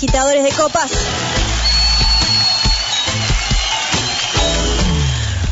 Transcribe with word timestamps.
Agitadores 0.00 0.42
de 0.42 0.50
copas. 0.52 0.90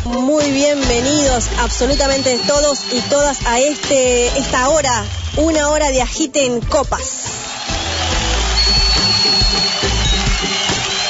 Muy 0.06 0.50
bienvenidos 0.52 1.44
absolutamente 1.58 2.38
todos 2.46 2.78
y 2.90 3.02
todas 3.10 3.44
a 3.44 3.60
este 3.60 4.26
esta 4.38 4.70
hora, 4.70 5.04
una 5.36 5.68
hora 5.68 5.90
de 5.90 6.00
agiten 6.00 6.62
copas. 6.62 7.24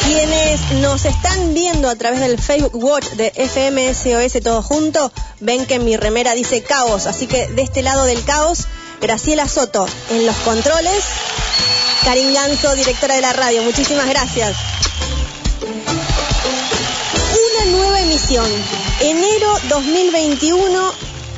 Quienes 0.03 0.73
nos 0.81 1.05
están 1.05 1.55
viendo 1.55 1.89
a 1.89 1.95
través 1.95 2.19
del 2.19 2.41
Facebook 2.41 2.75
Watch 2.75 3.07
de 3.11 3.31
FMSOS 3.31 4.43
todo 4.43 4.63
junto, 4.63 5.13
ven 5.39 5.65
que 5.65 5.79
mi 5.79 5.97
remera 5.97 6.33
dice 6.33 6.65
caos, 6.65 7.07
así 7.07 7.29
que 7.29 7.47
de 7.47 7.63
este 7.63 7.83
lado 7.83 8.05
del 8.05 8.25
caos, 8.25 8.67
Graciela 9.01 9.47
Soto 9.47 9.87
en 10.11 10.27
los 10.27 10.35
controles, 10.39 11.05
Karin 12.05 12.33
Ganso, 12.33 12.75
directora 12.75 13.15
de 13.17 13.21
la 13.21 13.33
radio, 13.33 13.63
muchísimas 13.63 14.09
gracias. 14.09 14.57
Una 17.63 17.71
nueva 17.77 18.01
emisión, 18.01 18.47
enero 19.01 19.49
2021 19.69 20.93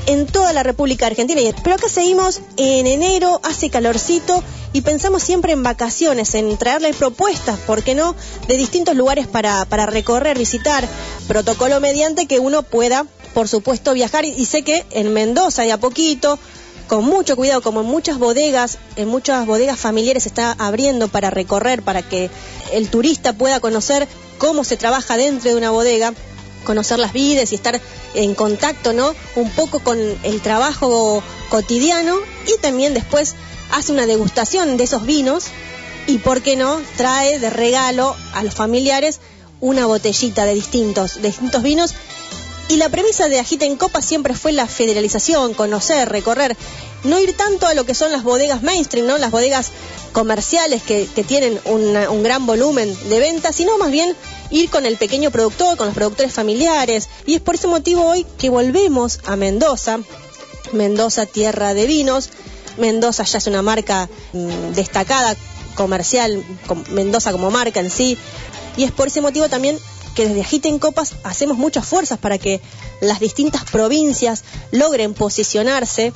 en 0.07 0.27
toda 0.27 0.53
la 0.53 0.63
República 0.63 1.07
Argentina. 1.07 1.41
Pero 1.63 1.77
acá 1.77 1.89
seguimos 1.89 2.41
en 2.57 2.87
enero, 2.87 3.41
hace 3.45 3.71
calorcito 3.71 4.43
y 4.73 4.83
pensamos 4.83 5.23
siempre 5.23 5.53
en 5.53 5.63
vacaciones, 5.63 6.35
en 6.35 6.57
traerles 6.57 6.97
propuestas, 6.97 7.59
¿por 7.61 7.83
qué 7.83 7.95
no?, 7.95 8.15
de 8.47 8.57
distintos 8.57 8.97
lugares 8.97 9.27
para, 9.27 9.65
para 9.65 9.87
recorrer, 9.87 10.39
visitar, 10.39 10.87
protocolo 11.27 11.81
mediante 11.81 12.27
que 12.27 12.39
uno 12.39 12.63
pueda, 12.63 13.07
por 13.35 13.49
supuesto, 13.49 13.93
viajar. 13.95 14.25
Y, 14.25 14.31
y 14.31 14.47
sé 14.47 14.63
que 14.63 14.85
en 14.91 15.13
Mendoza 15.13 15.63
de 15.63 15.73
a 15.73 15.79
poquito, 15.79 16.39
con 16.91 17.05
mucho 17.05 17.37
cuidado, 17.37 17.63
como 17.63 17.83
en 17.83 17.87
muchas 17.87 18.19
bodegas, 18.19 18.79
en 18.97 19.07
muchas 19.07 19.47
bodegas 19.47 19.79
familiares 19.79 20.25
se 20.25 20.29
está 20.29 20.57
abriendo 20.59 21.07
para 21.07 21.31
recorrer, 21.31 21.83
para 21.83 22.03
que 22.03 22.31
el 22.73 22.89
turista 22.89 23.33
pueda 23.33 23.61
conocer 23.61 24.09
cómo 24.39 24.65
se 24.65 24.77
trabaja 24.77 25.17
dentro 25.17 25.51
de 25.51 25.57
una 25.57 25.71
bodega, 25.71 26.13
conocer 26.65 26.99
las 26.99 27.13
vides 27.13 27.53
y 27.53 27.55
estar 27.55 27.81
en 28.15 28.35
contacto, 28.35 28.93
¿no? 28.93 29.15
Un 29.37 29.51
poco 29.53 29.79
con 29.79 30.01
el 30.01 30.41
trabajo 30.41 31.23
cotidiano 31.49 32.17
y 32.49 32.61
también 32.61 32.93
después 32.93 33.37
hace 33.71 33.93
una 33.93 34.07
degustación 34.07 34.77
de 34.77 34.83
esos 34.83 35.07
vinos 35.07 35.45
y, 36.09 36.19
¿por 36.19 36.43
qué 36.43 36.57
no?, 36.57 36.81
trae 36.97 37.39
de 37.39 37.51
regalo 37.51 38.17
a 38.35 38.43
los 38.43 38.55
familiares 38.55 39.21
una 39.61 39.87
botellita 39.87 40.45
de 40.45 40.55
distintos, 40.55 41.23
de 41.23 41.29
distintos 41.29 41.63
vinos. 41.63 41.95
Y 42.71 42.77
la 42.77 42.89
premisa 42.89 43.29
de 43.29 43.41
Agita 43.41 43.65
en 43.65 43.77
Copa 43.77 44.01
siempre 44.01 44.35
fue 44.35 44.53
la 44.53 44.67
federalización, 44.69 45.55
conocer, 45.55 46.09
recorrer, 46.09 46.57
no 47.03 47.19
ir 47.21 47.37
tanto 47.37 47.67
a 47.67 47.75
lo 47.75 47.85
que 47.85 47.95
son 47.97 48.13
las 48.13 48.23
bodegas 48.23 48.63
mainstream, 48.63 49.07
¿no? 49.09 49.19
Las 49.19 49.33
bodegas 49.33 49.73
comerciales 50.13 50.81
que, 50.83 51.07
tienen 51.27 51.59
una- 51.65 52.11
un 52.11 52.23
gran 52.23 52.47
volumen 52.47 52.97
de 53.09 53.19
ventas, 53.19 53.57
sino 53.57 53.77
más 53.79 53.91
bien 53.91 54.15
ir 54.51 54.71
con 54.71 54.87
el 54.87 54.97
pequeño 54.97 55.33
productor, 55.33 55.77
con 55.77 55.87
los 55.87 55.95
productores 55.97 56.33
familiares. 56.33 57.09
Y 57.27 57.35
es 57.35 57.41
por 57.41 57.57
ese 57.57 57.67
motivo 57.67 58.05
hoy 58.05 58.25
que 58.39 58.51
volvemos 58.51 59.19
a 59.27 59.35
Mendoza, 59.35 59.99
Mendoza, 60.73 61.27
tierra 61.27 61.75
de 61.75 61.87
vinos. 61.87 62.31
Mendoza 62.79 63.25
ya 63.25 63.39
es 63.39 63.47
una 63.49 63.63
marca 63.63 64.09
mm, 64.33 64.75
destacada, 64.75 65.35
comercial, 65.75 66.45
Mendoza 66.91 67.33
como 67.33 67.51
marca 67.51 67.81
en 67.81 67.91
sí. 67.91 68.17
Y 68.77 68.85
es 68.85 68.93
por 68.93 69.09
ese 69.09 69.21
motivo 69.21 69.49
también 69.49 69.77
que 70.21 70.29
desde 70.29 70.43
Agiten 70.43 70.79
Copas 70.79 71.15
hacemos 71.25 71.57
muchas 71.57 71.87
fuerzas 71.87 72.19
para 72.19 72.37
que 72.37 72.61
las 73.01 73.21
distintas 73.21 73.65
provincias 73.65 74.45
logren 74.71 75.15
posicionarse. 75.15 76.13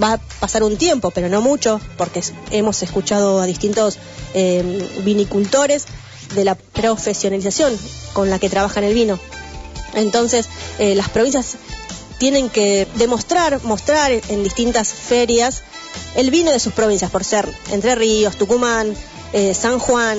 Va 0.00 0.14
a 0.14 0.18
pasar 0.18 0.62
un 0.62 0.76
tiempo, 0.76 1.10
pero 1.10 1.30
no 1.30 1.40
mucho, 1.40 1.80
porque 1.96 2.22
hemos 2.50 2.82
escuchado 2.82 3.40
a 3.40 3.46
distintos 3.46 3.96
eh, 4.34 4.86
vinicultores 5.04 5.86
de 6.34 6.44
la 6.44 6.54
profesionalización 6.54 7.74
con 8.12 8.28
la 8.28 8.38
que 8.38 8.50
trabajan 8.50 8.84
el 8.84 8.92
vino. 8.92 9.18
Entonces, 9.94 10.46
eh, 10.78 10.94
las 10.94 11.08
provincias 11.08 11.56
tienen 12.18 12.50
que 12.50 12.86
demostrar, 12.96 13.64
mostrar 13.64 14.12
en 14.12 14.44
distintas 14.44 14.92
ferias 14.92 15.62
el 16.14 16.30
vino 16.30 16.52
de 16.52 16.60
sus 16.60 16.74
provincias, 16.74 17.10
por 17.10 17.24
ser 17.24 17.48
Entre 17.70 17.94
Ríos, 17.94 18.36
Tucumán, 18.36 18.94
eh, 19.32 19.54
San 19.54 19.78
Juan. 19.78 20.18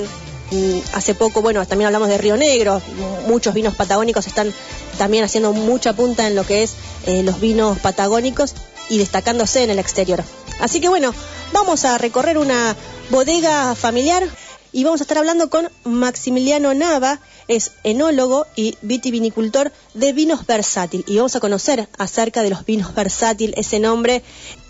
Mm, 0.52 0.80
Hace 0.92 1.14
poco, 1.14 1.40
bueno, 1.40 1.66
también 1.66 1.86
hablamos 1.86 2.08
de 2.08 2.18
Río 2.18 2.36
Negro. 2.36 2.82
Muchos 3.26 3.54
vinos 3.54 3.74
patagónicos 3.74 4.26
están 4.26 4.52
también 4.98 5.24
haciendo 5.24 5.52
mucha 5.52 5.94
punta 5.94 6.26
en 6.26 6.34
lo 6.34 6.44
que 6.44 6.62
es 6.62 6.74
eh, 7.06 7.22
los 7.22 7.40
vinos 7.40 7.78
patagónicos 7.78 8.54
y 8.90 8.98
destacándose 8.98 9.64
en 9.64 9.70
el 9.70 9.78
exterior. 9.78 10.22
Así 10.60 10.80
que 10.80 10.88
bueno, 10.88 11.14
vamos 11.52 11.86
a 11.86 11.96
recorrer 11.96 12.36
una 12.36 12.76
bodega 13.08 13.74
familiar 13.74 14.28
y 14.72 14.84
vamos 14.84 15.00
a 15.00 15.04
estar 15.04 15.18
hablando 15.18 15.48
con 15.48 15.70
Maximiliano 15.84 16.74
Nava, 16.74 17.20
es 17.48 17.72
enólogo 17.82 18.46
y 18.54 18.76
vitivinicultor 18.82 19.72
de 19.94 20.12
Vinos 20.12 20.46
Versátil. 20.46 21.04
Y 21.06 21.16
vamos 21.16 21.34
a 21.34 21.40
conocer 21.40 21.88
acerca 21.98 22.42
de 22.42 22.50
los 22.50 22.64
vinos 22.64 22.94
versátil, 22.94 23.54
ese 23.56 23.80
nombre. 23.80 24.22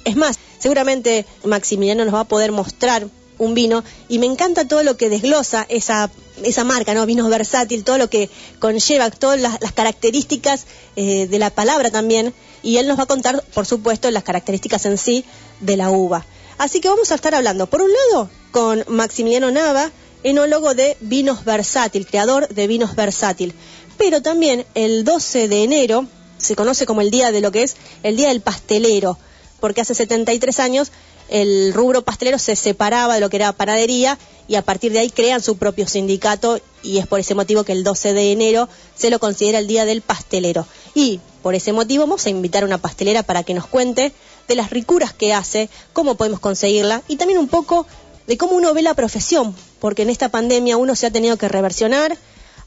Es 0.04 0.16
más, 0.16 0.38
seguramente 0.58 1.26
Maximiliano 1.44 2.04
nos 2.04 2.14
va 2.14 2.20
a 2.20 2.24
poder 2.24 2.52
mostrar 2.52 3.06
un 3.44 3.54
vino 3.54 3.84
y 4.08 4.18
me 4.18 4.26
encanta 4.26 4.66
todo 4.66 4.82
lo 4.82 4.96
que 4.96 5.08
desglosa 5.08 5.66
esa, 5.68 6.10
esa 6.44 6.64
marca, 6.64 6.94
¿no? 6.94 7.04
Vinos 7.06 7.28
Versátil, 7.28 7.84
todo 7.84 7.98
lo 7.98 8.08
que 8.08 8.30
conlleva, 8.58 9.10
todas 9.10 9.40
las, 9.40 9.58
características 9.72 10.66
eh, 10.96 11.26
de 11.26 11.38
la 11.38 11.50
palabra 11.50 11.90
también. 11.90 12.32
Y 12.62 12.76
él 12.76 12.86
nos 12.86 12.98
va 12.98 13.04
a 13.04 13.06
contar, 13.06 13.42
por 13.54 13.66
supuesto, 13.66 14.10
las 14.10 14.22
características 14.22 14.86
en 14.86 14.98
sí 14.98 15.24
de 15.60 15.76
la 15.76 15.90
uva. 15.90 16.24
Así 16.58 16.80
que 16.80 16.88
vamos 16.88 17.10
a 17.10 17.16
estar 17.16 17.34
hablando, 17.34 17.66
por 17.66 17.82
un 17.82 17.90
lado, 17.92 18.30
con 18.52 18.84
Maximiliano 18.86 19.50
Nava, 19.50 19.90
enólogo 20.22 20.74
de 20.74 20.96
Vinos 21.00 21.44
Versátil, 21.44 22.06
creador 22.06 22.48
de 22.48 22.66
Vinos 22.66 22.94
Versátil. 22.94 23.54
Pero 23.98 24.22
también 24.22 24.64
el 24.74 25.04
12 25.04 25.48
de 25.48 25.64
enero 25.64 26.06
se 26.38 26.56
conoce 26.56 26.86
como 26.86 27.00
el 27.00 27.10
día 27.10 27.32
de 27.32 27.40
lo 27.40 27.52
que 27.52 27.62
es 27.62 27.76
el 28.02 28.16
Día 28.16 28.28
del 28.28 28.40
Pastelero, 28.40 29.18
porque 29.60 29.80
hace 29.80 29.94
73 29.94 30.60
años 30.60 30.92
el 31.32 31.72
rubro 31.72 32.02
pastelero 32.02 32.38
se 32.38 32.56
separaba 32.56 33.14
de 33.14 33.20
lo 33.20 33.30
que 33.30 33.36
era 33.36 33.54
panadería 33.54 34.18
y 34.48 34.56
a 34.56 34.62
partir 34.62 34.92
de 34.92 34.98
ahí 34.98 35.08
crean 35.08 35.40
su 35.40 35.56
propio 35.56 35.88
sindicato 35.88 36.60
y 36.82 36.98
es 36.98 37.06
por 37.06 37.20
ese 37.20 37.34
motivo 37.34 37.64
que 37.64 37.72
el 37.72 37.84
12 37.84 38.12
de 38.12 38.32
enero 38.32 38.68
se 38.94 39.08
lo 39.08 39.18
considera 39.18 39.58
el 39.58 39.66
Día 39.66 39.86
del 39.86 40.02
Pastelero. 40.02 40.66
Y 40.94 41.20
por 41.42 41.54
ese 41.54 41.72
motivo 41.72 42.02
vamos 42.02 42.26
a 42.26 42.30
invitar 42.30 42.64
a 42.64 42.66
una 42.66 42.76
pastelera 42.76 43.22
para 43.22 43.44
que 43.44 43.54
nos 43.54 43.66
cuente 43.66 44.12
de 44.46 44.54
las 44.54 44.68
ricuras 44.68 45.14
que 45.14 45.32
hace, 45.32 45.70
cómo 45.94 46.16
podemos 46.16 46.38
conseguirla 46.38 47.00
y 47.08 47.16
también 47.16 47.38
un 47.38 47.48
poco 47.48 47.86
de 48.26 48.36
cómo 48.36 48.52
uno 48.52 48.74
ve 48.74 48.82
la 48.82 48.92
profesión, 48.92 49.56
porque 49.80 50.02
en 50.02 50.10
esta 50.10 50.28
pandemia 50.28 50.76
uno 50.76 50.94
se 50.94 51.06
ha 51.06 51.10
tenido 51.10 51.38
que 51.38 51.48
reversionar, 51.48 52.18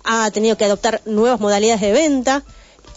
ha 0.03 0.31
tenido 0.31 0.57
que 0.57 0.65
adoptar 0.65 1.03
nuevas 1.05 1.39
modalidades 1.39 1.81
de 1.81 1.91
venta. 1.91 2.43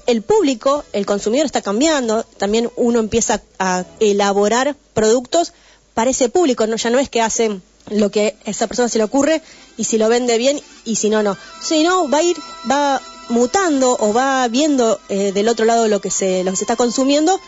El 0.08 0.22
público, 0.22 0.86
el 0.94 1.04
consumidor 1.04 1.44
está 1.44 1.60
cambiando, 1.60 2.22
también 2.38 2.70
uno 2.76 2.98
empieza 2.98 3.42
a 3.58 3.84
elaborar 4.00 4.74
productos 4.94 5.52
para 5.92 6.08
ese 6.08 6.30
público, 6.30 6.66
¿no? 6.66 6.76
ya 6.76 6.88
no 6.88 6.98
es 6.98 7.10
que 7.10 7.20
hacen 7.20 7.60
lo 7.90 8.10
que 8.10 8.34
a 8.46 8.50
esa 8.50 8.68
persona 8.68 8.88
se 8.88 8.96
le 8.96 9.04
ocurre 9.04 9.42
y 9.76 9.84
si 9.84 9.98
lo 9.98 10.08
vende 10.08 10.38
bien 10.38 10.58
y 10.86 10.96
si 10.96 11.10
no, 11.10 11.22
no. 11.22 11.36
Si 11.60 11.82
no, 11.82 12.08
va 12.08 12.18
a 12.18 12.22
ir, 12.22 12.38
va 12.70 13.02
mutando 13.28 13.98
o 14.00 14.14
va 14.14 14.48
viendo 14.48 14.98
eh, 15.10 15.32
del 15.32 15.46
otro 15.46 15.66
lado 15.66 15.88
lo 15.88 16.00
que, 16.00 16.10
se, 16.10 16.42
lo 16.42 16.52
que 16.52 16.56
se 16.56 16.64
está 16.64 16.76
consumiendo 16.76 17.38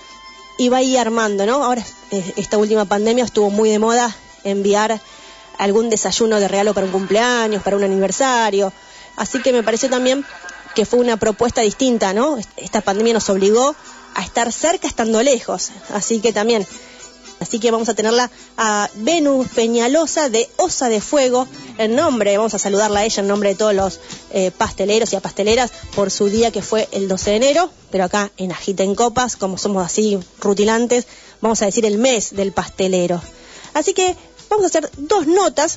y 0.58 0.68
va 0.68 0.78
a 0.78 0.82
ir 0.82 0.98
armando, 0.98 1.46
¿no? 1.46 1.64
Ahora, 1.64 1.82
eh, 2.10 2.34
esta 2.36 2.58
última 2.58 2.84
pandemia 2.84 3.24
estuvo 3.24 3.48
muy 3.48 3.70
de 3.70 3.78
moda 3.78 4.14
enviar 4.44 5.00
algún 5.56 5.88
desayuno 5.88 6.38
de 6.38 6.46
regalo 6.46 6.74
para 6.74 6.84
un 6.84 6.92
cumpleaños, 6.92 7.62
para 7.62 7.78
un 7.78 7.84
aniversario. 7.84 8.70
Así 9.16 9.40
que 9.40 9.50
me 9.50 9.62
pareció 9.62 9.88
también 9.88 10.26
que 10.80 10.86
fue 10.86 11.00
una 11.00 11.18
propuesta 11.18 11.60
distinta, 11.60 12.14
¿no? 12.14 12.38
Esta 12.56 12.80
pandemia 12.80 13.12
nos 13.12 13.28
obligó 13.28 13.76
a 14.14 14.22
estar 14.22 14.50
cerca 14.50 14.88
estando 14.88 15.22
lejos. 15.22 15.72
Así 15.92 16.20
que 16.20 16.32
también. 16.32 16.66
Así 17.38 17.60
que 17.60 17.70
vamos 17.70 17.90
a 17.90 17.94
tenerla 17.94 18.30
a 18.56 18.88
Venus 18.94 19.48
Peñalosa 19.48 20.30
de 20.30 20.48
Osa 20.56 20.88
de 20.88 21.02
Fuego 21.02 21.46
en 21.76 21.96
nombre, 21.96 22.34
vamos 22.38 22.54
a 22.54 22.58
saludarla 22.58 23.00
a 23.00 23.04
ella 23.04 23.20
en 23.20 23.28
nombre 23.28 23.50
de 23.50 23.56
todos 23.56 23.74
los 23.74 24.00
eh, 24.30 24.52
pasteleros 24.56 25.12
y 25.12 25.16
a 25.16 25.20
pasteleras 25.20 25.70
por 25.94 26.10
su 26.10 26.30
día 26.30 26.50
que 26.50 26.62
fue 26.62 26.88
el 26.92 27.08
12 27.08 27.28
de 27.28 27.36
enero, 27.36 27.70
pero 27.90 28.04
acá 28.04 28.32
en 28.38 28.50
Agita 28.50 28.82
en 28.82 28.94
Copas, 28.94 29.36
como 29.36 29.58
somos 29.58 29.84
así 29.84 30.18
rutilantes, 30.40 31.06
vamos 31.42 31.60
a 31.60 31.66
decir 31.66 31.84
el 31.84 31.98
mes 31.98 32.34
del 32.34 32.52
pastelero. 32.52 33.20
Así 33.74 33.92
que 33.92 34.16
vamos 34.48 34.64
a 34.64 34.68
hacer 34.68 34.90
dos 34.96 35.26
notas 35.26 35.76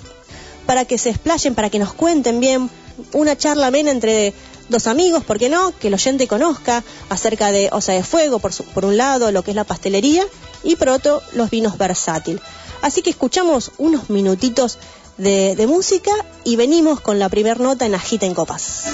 para 0.65 0.85
que 0.85 0.97
se 0.97 1.09
explayen, 1.09 1.55
para 1.55 1.69
que 1.69 1.79
nos 1.79 1.91
cuenten 1.93 2.39
bien 2.39 2.69
una 3.13 3.37
charla 3.37 3.67
amena 3.67 3.91
entre 3.91 4.33
dos 4.69 4.87
amigos, 4.87 5.23
¿por 5.23 5.39
qué 5.39 5.49
no? 5.49 5.73
Que 5.77 5.87
el 5.89 5.93
oyente 5.93 6.27
conozca 6.27 6.83
acerca 7.09 7.51
de 7.51 7.69
Osa 7.71 7.93
de 7.93 8.03
Fuego, 8.03 8.39
por, 8.39 8.51
por 8.73 8.85
un 8.85 8.97
lado, 8.97 9.31
lo 9.31 9.43
que 9.43 9.51
es 9.51 9.55
la 9.55 9.63
pastelería, 9.63 10.25
y 10.63 10.75
por 10.75 10.89
otro, 10.89 11.21
los 11.33 11.49
vinos 11.49 11.77
versátil. 11.77 12.41
Así 12.81 13.01
que 13.01 13.09
escuchamos 13.09 13.71
unos 13.77 14.09
minutitos 14.09 14.77
de, 15.17 15.65
música 15.67 16.11
y 16.43 16.55
venimos 16.55 16.99
con 16.99 17.19
la 17.19 17.29
primer 17.29 17.59
nota 17.59 17.85
en 17.85 17.95
Agita 17.95 18.25
en 18.25 18.33
Copas. 18.33 18.85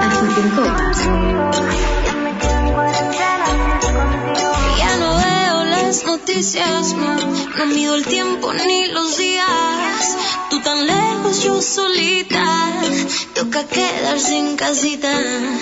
Agita 0.00 0.40
en 0.40 0.50
Copas. 0.50 0.81
No, 6.34 7.66
mido 7.66 7.94
el 7.94 8.06
tiempo 8.06 8.52
ni 8.54 8.86
los 8.88 9.18
días. 9.18 10.16
Tú 10.48 10.60
tan 10.60 10.86
lejos, 10.86 11.42
yo 11.42 11.60
solita. 11.60 12.80
Toca 13.34 13.66
quedarse 13.66 14.38
en 14.38 14.56
casita, 14.56 15.12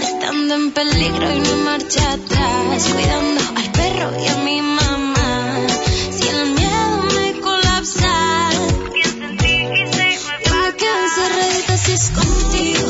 estando 0.01 0.55
en 0.55 0.71
peligro 0.71 1.35
y 1.35 1.41
no 1.41 1.57
marcha 1.65 2.13
atrás. 2.13 2.85
Cuidando 2.85 3.41
al 3.57 3.73
perro 3.73 4.13
y 4.23 4.29
a 4.29 4.37
mi 4.45 4.63
mamá. 4.63 5.67
Si 6.13 6.29
el 6.29 6.51
miedo 6.53 7.03
me 7.17 7.41
colapsa, 7.41 8.51
me 11.69 11.79
si 11.79 11.93
es 11.93 12.11
contigo, 12.11 12.89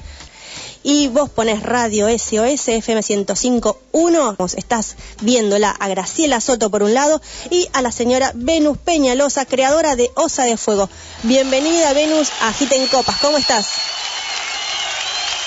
y 0.88 1.08
vos 1.08 1.32
pones 1.32 1.64
Radio 1.64 2.08
SOS 2.08 2.68
FM 2.68 3.02
105.1, 3.02 4.38
vos 4.38 4.54
estás 4.54 4.96
viéndola 5.20 5.72
a 5.72 5.88
Graciela 5.88 6.40
Soto 6.40 6.70
por 6.70 6.84
un 6.84 6.94
lado 6.94 7.20
y 7.50 7.68
a 7.74 7.82
la 7.82 7.92
señora 7.92 8.32
Venus 8.36 8.78
Peñalosa, 8.78 9.48
creadora 9.48 9.96
de 9.96 10.12
Osa 10.14 10.44
de 10.44 10.58
Fuego. 10.58 10.88
Bienvenida 11.24 11.92
Venus 11.94 12.30
a 12.40 12.50
Agita 12.50 12.76
en 12.76 12.86
Copas, 12.86 13.18
¿cómo 13.20 13.36
estás? 13.40 13.66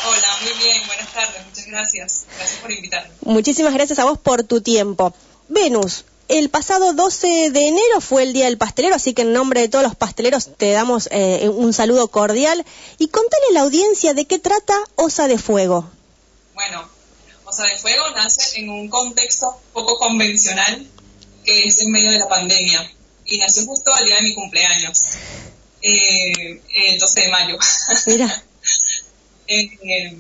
Hola, 0.09 0.39
muy 0.43 0.53
bien, 0.55 0.85
buenas 0.89 1.13
tardes, 1.13 1.47
muchas 1.47 1.67
gracias. 1.67 2.25
Gracias 2.37 2.61
por 2.61 2.73
invitarme. 2.73 3.11
Muchísimas 3.21 3.75
gracias 3.75 4.01
a 4.01 4.07
vos 4.07 4.19
por 4.19 4.43
tu 4.43 4.61
tiempo. 4.61 5.15
Venus, 5.49 6.05
el 6.29 6.51
pasado 6.51 6.93
12 6.93 7.51
de 7.51 7.69
enero 7.69 8.01
fue 8.01 8.23
el 8.23 8.33
Día 8.33 8.47
del 8.47 8.59
Pastelero, 8.59 8.95
así 8.95 9.15
que 9.15 9.23
en 9.23 9.33
nombre 9.33 9.61
de 9.61 9.69
todos 9.69 9.83
los 9.83 9.97
pasteleros 9.97 10.57
te 10.57 10.71
damos 10.73 11.09
eh, 11.11 11.49
un 11.49 11.73
saludo 11.73 12.09
cordial 12.09 12.65
y 12.99 13.09
contale 13.09 13.43
a 13.51 13.55
la 13.55 13.61
audiencia 13.63 14.15
de 14.15 14.27
qué 14.27 14.39
trata 14.39 14.75
Osa 14.97 15.27
de 15.29 15.39
Fuego. 15.39 15.91
Bueno, 16.55 16.89
Osa 17.45 17.65
de 17.65 17.77
Fuego 17.77 18.11
nace 18.15 18.61
en 18.61 18.71
un 18.71 18.89
contexto 18.89 19.61
poco 19.73 19.99
convencional 19.99 20.87
que 21.45 21.65
es 21.65 21.81
en 21.81 21.91
medio 21.91 22.11
de 22.11 22.19
la 22.19 22.29
pandemia 22.29 22.93
y 23.25 23.39
nació 23.39 23.65
justo 23.67 23.93
al 23.93 24.05
día 24.05 24.17
de 24.17 24.23
mi 24.23 24.35
cumpleaños, 24.35 25.03
eh, 25.83 26.63
el 26.75 26.99
12 26.99 27.21
de 27.21 27.29
mayo. 27.29 27.59
Mira, 28.07 28.45
Eh, 29.49 30.19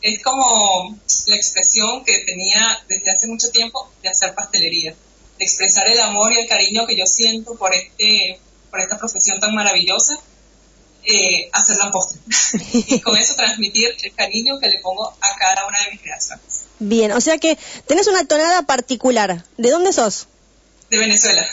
es 0.00 0.22
como 0.22 0.98
la 1.26 1.36
expresión 1.36 2.04
que 2.04 2.18
tenía 2.20 2.82
desde 2.88 3.10
hace 3.10 3.26
mucho 3.26 3.50
tiempo 3.50 3.90
de 4.02 4.08
hacer 4.08 4.34
pastelería, 4.34 4.94
de 5.38 5.44
expresar 5.44 5.88
el 5.88 6.00
amor 6.00 6.32
y 6.32 6.38
el 6.38 6.48
cariño 6.48 6.86
que 6.86 6.96
yo 6.96 7.06
siento 7.06 7.54
por 7.56 7.74
este 7.74 8.38
por 8.70 8.80
esta 8.80 8.98
profesión 8.98 9.38
tan 9.38 9.54
maravillosa, 9.54 10.18
eh, 11.04 11.48
hacerla 11.52 11.84
en 11.84 11.90
postre. 11.92 12.18
y 12.72 13.00
con 13.00 13.16
eso 13.16 13.36
transmitir 13.36 13.94
el 14.02 14.12
cariño 14.14 14.58
que 14.58 14.68
le 14.68 14.80
pongo 14.80 15.06
a 15.20 15.36
cada 15.38 15.66
una 15.68 15.78
de 15.84 15.92
mis 15.92 16.00
creaciones. 16.00 16.64
bien, 16.80 17.12
o 17.12 17.20
sea 17.20 17.38
que 17.38 17.56
tenés 17.86 18.08
una 18.08 18.26
tonada 18.26 18.62
particular. 18.62 19.44
¿De 19.58 19.70
dónde 19.70 19.92
sos? 19.92 20.26
De 20.90 20.98
Venezuela. 20.98 21.48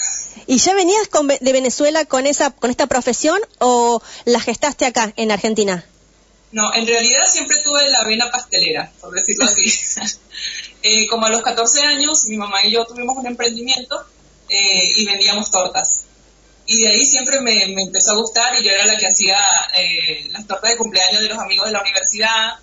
¿Y 0.47 0.57
ya 0.57 0.73
venías 0.73 1.07
con 1.09 1.27
de 1.27 1.51
Venezuela 1.51 2.05
con 2.05 2.25
esa 2.25 2.49
con 2.51 2.71
esta 2.71 2.87
profesión 2.87 3.39
o 3.59 4.01
la 4.25 4.39
gestaste 4.39 4.85
acá 4.85 5.13
en 5.15 5.31
Argentina? 5.31 5.85
No, 6.51 6.73
en 6.73 6.87
realidad 6.87 7.21
siempre 7.29 7.57
tuve 7.63 7.87
la 7.89 8.03
vena 8.03 8.31
pastelera, 8.31 8.91
por 8.99 9.13
decirlo 9.13 9.45
así. 9.45 9.61
Eh, 10.83 11.07
como 11.07 11.25
a 11.25 11.29
los 11.29 11.41
14 11.41 11.81
años, 11.83 12.25
mi 12.25 12.37
mamá 12.37 12.65
y 12.65 12.71
yo 12.71 12.85
tuvimos 12.85 13.15
un 13.17 13.27
emprendimiento 13.27 14.03
eh, 14.49 14.91
y 14.97 15.05
vendíamos 15.05 15.51
tortas. 15.51 16.05
Y 16.65 16.81
de 16.81 16.87
ahí 16.89 17.05
siempre 17.05 17.41
me, 17.41 17.63
empezó 17.63 18.11
a 18.11 18.15
gustar 18.15 18.59
y 18.59 18.63
yo 18.63 18.71
era 18.71 18.85
la 18.85 18.97
que 18.97 19.07
hacía 19.07 19.37
eh, 19.75 20.29
las 20.31 20.47
tortas 20.47 20.71
de 20.71 20.77
cumpleaños 20.77 21.21
de 21.21 21.27
los 21.29 21.37
amigos 21.37 21.65
de 21.67 21.73
la 21.73 21.81
universidad, 21.81 22.53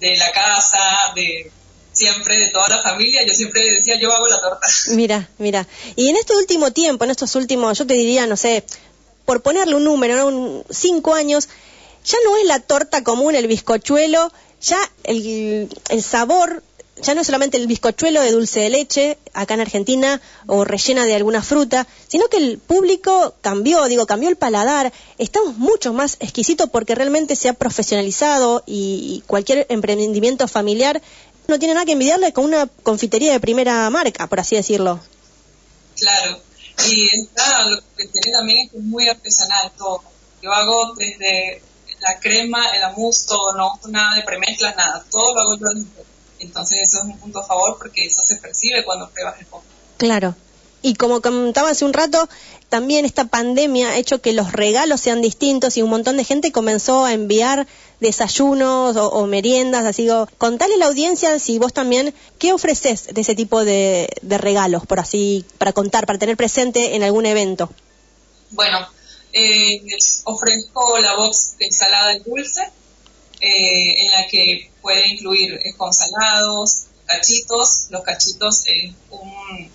de 0.00 0.16
la 0.16 0.30
casa, 0.32 0.78
de 1.14 1.50
siempre, 1.92 2.36
de 2.38 2.48
toda 2.48 2.68
la 2.68 2.82
familia. 2.82 3.24
Yo 3.26 3.32
siempre 3.34 3.62
decía, 3.70 3.96
yo 3.98 4.12
hago 4.12 4.26
la 4.28 4.40
torta. 4.40 4.66
Mira, 4.90 5.28
mira. 5.38 5.66
Y 5.96 6.08
en 6.10 6.16
este 6.16 6.36
último 6.36 6.72
tiempo, 6.72 7.04
en 7.04 7.10
estos 7.10 7.34
últimos, 7.36 7.78
yo 7.78 7.86
te 7.86 7.94
diría, 7.94 8.26
no 8.26 8.36
sé, 8.36 8.64
por 9.24 9.42
ponerle 9.42 9.74
un 9.76 9.84
número. 9.84 10.26
Un- 10.26 10.64
cinco 10.70 11.14
años, 11.14 11.48
ya 12.04 12.18
no 12.24 12.36
es 12.36 12.46
la 12.46 12.60
torta 12.60 13.02
común, 13.02 13.34
el 13.34 13.46
bizcochuelo, 13.46 14.30
ya 14.60 14.78
el, 15.04 15.68
el 15.88 16.02
sabor, 16.02 16.62
ya 17.02 17.14
no 17.14 17.20
es 17.20 17.26
solamente 17.26 17.56
el 17.56 17.66
bizcochuelo 17.66 18.20
de 18.20 18.30
dulce 18.30 18.60
de 18.60 18.70
leche, 18.70 19.18
acá 19.32 19.54
en 19.54 19.60
Argentina, 19.60 20.20
o 20.46 20.64
rellena 20.64 21.04
de 21.04 21.14
alguna 21.14 21.42
fruta, 21.42 21.86
sino 22.08 22.28
que 22.28 22.36
el 22.36 22.58
público 22.58 23.34
cambió, 23.40 23.84
digo, 23.86 24.06
cambió 24.06 24.28
el 24.28 24.36
paladar, 24.36 24.92
estamos 25.18 25.56
mucho 25.56 25.92
más 25.92 26.16
exquisitos 26.20 26.70
porque 26.70 26.94
realmente 26.94 27.36
se 27.36 27.48
ha 27.48 27.54
profesionalizado 27.54 28.62
y, 28.66 29.22
cualquier 29.26 29.66
emprendimiento 29.70 30.46
familiar 30.48 31.02
no 31.48 31.58
tiene 31.58 31.74
nada 31.74 31.86
que 31.86 31.92
envidiarle 31.92 32.32
con 32.32 32.44
una 32.44 32.66
confitería 32.82 33.32
de 33.32 33.40
primera 33.40 33.88
marca, 33.90 34.26
por 34.26 34.40
así 34.40 34.56
decirlo. 34.56 35.00
Claro. 35.96 36.40
Y 36.88 37.08
esta, 37.20 37.66
lo 37.66 37.76
que 37.96 38.06
tiene 38.06 38.32
también 38.36 38.58
es 38.60 38.70
que 38.70 38.78
es 38.78 38.84
muy 38.84 39.08
artesanal 39.08 39.70
todo. 39.76 40.02
Yo 40.42 40.52
hago 40.52 40.94
desde 40.94 41.62
la 42.00 42.18
crema, 42.18 42.66
el 42.76 42.82
amus, 42.84 43.26
todo, 43.26 43.54
no 43.56 43.74
uso 43.74 43.88
nada 43.88 44.16
de 44.16 44.22
premezclas, 44.22 44.76
nada. 44.76 45.04
Todo 45.10 45.34
lo 45.34 45.40
hago 45.40 45.56
yo. 45.56 46.04
Entonces 46.44 46.80
eso 46.82 46.98
es 46.98 47.04
un 47.04 47.18
punto 47.18 47.40
a 47.40 47.46
favor 47.46 47.76
porque 47.78 48.04
eso 48.06 48.22
se 48.26 48.36
percibe 48.36 48.84
cuando 48.84 49.08
pruebas 49.10 49.38
el 49.40 49.46
postre. 49.46 49.70
Claro. 49.96 50.34
Y 50.82 50.94
como 50.94 51.22
comentaba 51.22 51.70
hace 51.70 51.86
un 51.86 51.94
rato, 51.94 52.28
también 52.68 53.06
esta 53.06 53.24
pandemia 53.24 53.90
ha 53.90 53.96
hecho 53.96 54.20
que 54.20 54.34
los 54.34 54.52
regalos 54.52 55.00
sean 55.00 55.22
distintos 55.22 55.76
y 55.76 55.82
un 55.82 55.88
montón 55.88 56.18
de 56.18 56.24
gente 56.24 56.52
comenzó 56.52 57.04
a 57.06 57.14
enviar 57.14 57.66
desayunos 58.00 58.94
o, 58.96 59.08
o 59.08 59.26
meriendas. 59.26 59.86
Así 59.86 60.06
que 60.06 60.24
contale 60.36 60.74
a 60.74 60.78
la 60.78 60.86
audiencia 60.86 61.38
si 61.38 61.58
vos 61.58 61.72
también, 61.72 62.12
¿qué 62.38 62.52
ofreces 62.52 63.06
de 63.14 63.20
ese 63.22 63.34
tipo 63.34 63.64
de, 63.64 64.08
de 64.20 64.36
regalos, 64.36 64.84
por 64.86 65.00
así, 65.00 65.46
para 65.56 65.72
contar, 65.72 66.06
para 66.06 66.18
tener 66.18 66.36
presente 66.36 66.94
en 66.94 67.02
algún 67.02 67.24
evento? 67.24 67.70
Bueno, 68.50 68.86
eh, 69.32 69.82
ofrezco 70.24 70.98
la 70.98 71.16
box 71.16 71.56
de 71.58 71.66
ensalada 71.66 72.10
de 72.10 72.20
dulce, 72.20 72.62
eh, 73.40 74.02
en 74.02 74.10
la 74.10 74.26
que 74.26 74.70
puede 74.80 75.08
incluir 75.08 75.60
eh, 75.64 75.74
con 75.76 75.92
salados, 75.92 76.84
cachitos. 77.06 77.86
Los 77.90 78.02
cachitos 78.02 78.64
es 78.66 78.92
un, 79.10 79.70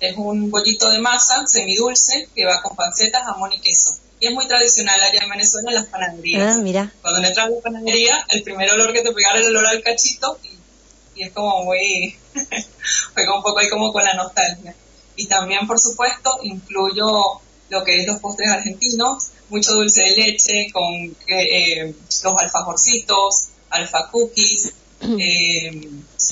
es 0.00 0.16
un 0.16 0.50
bollito 0.50 0.90
de 0.90 1.00
masa 1.00 1.46
semidulce 1.46 2.28
que 2.34 2.44
va 2.44 2.62
con 2.62 2.76
panceta, 2.76 3.24
jamón 3.24 3.52
y 3.52 3.60
queso. 3.60 3.96
Y 4.20 4.26
es 4.26 4.32
muy 4.32 4.46
tradicional 4.46 5.00
allá 5.02 5.20
en 5.20 5.30
Venezuela 5.30 5.70
en 5.70 5.74
las 5.74 5.86
panaderías. 5.86 6.56
Ah, 6.56 6.60
mira. 6.60 6.92
Cuando 7.02 7.26
entras 7.26 7.46
a 7.46 7.50
la 7.50 7.60
panadería, 7.60 8.24
el 8.28 8.42
primer 8.44 8.70
olor 8.70 8.92
que 8.92 9.02
te 9.02 9.12
pega 9.12 9.30
era 9.30 9.40
el 9.40 9.46
olor 9.46 9.66
al 9.66 9.82
cachito 9.82 10.38
y, 10.44 11.20
y 11.20 11.24
es 11.24 11.32
como 11.32 11.64
muy, 11.64 12.16
juega 13.14 13.36
un 13.36 13.42
poco 13.42 13.58
ahí 13.58 13.68
como 13.68 13.92
con 13.92 14.04
la 14.04 14.14
nostalgia. 14.14 14.76
Y 15.16 15.26
también, 15.26 15.66
por 15.66 15.78
supuesto, 15.78 16.38
incluyo 16.42 17.40
lo 17.68 17.84
que 17.84 18.00
es 18.00 18.06
los 18.06 18.20
postres 18.20 18.48
argentinos, 18.50 19.31
mucho 19.48 19.72
dulce 19.74 20.02
de 20.02 20.16
leche 20.16 20.70
con 20.72 20.94
eh, 20.94 21.14
eh, 21.28 21.94
los 22.24 22.34
alfajorcitos, 22.38 23.48
alfa 23.70 24.08
cookies. 24.10 24.72
eh, 25.18 25.88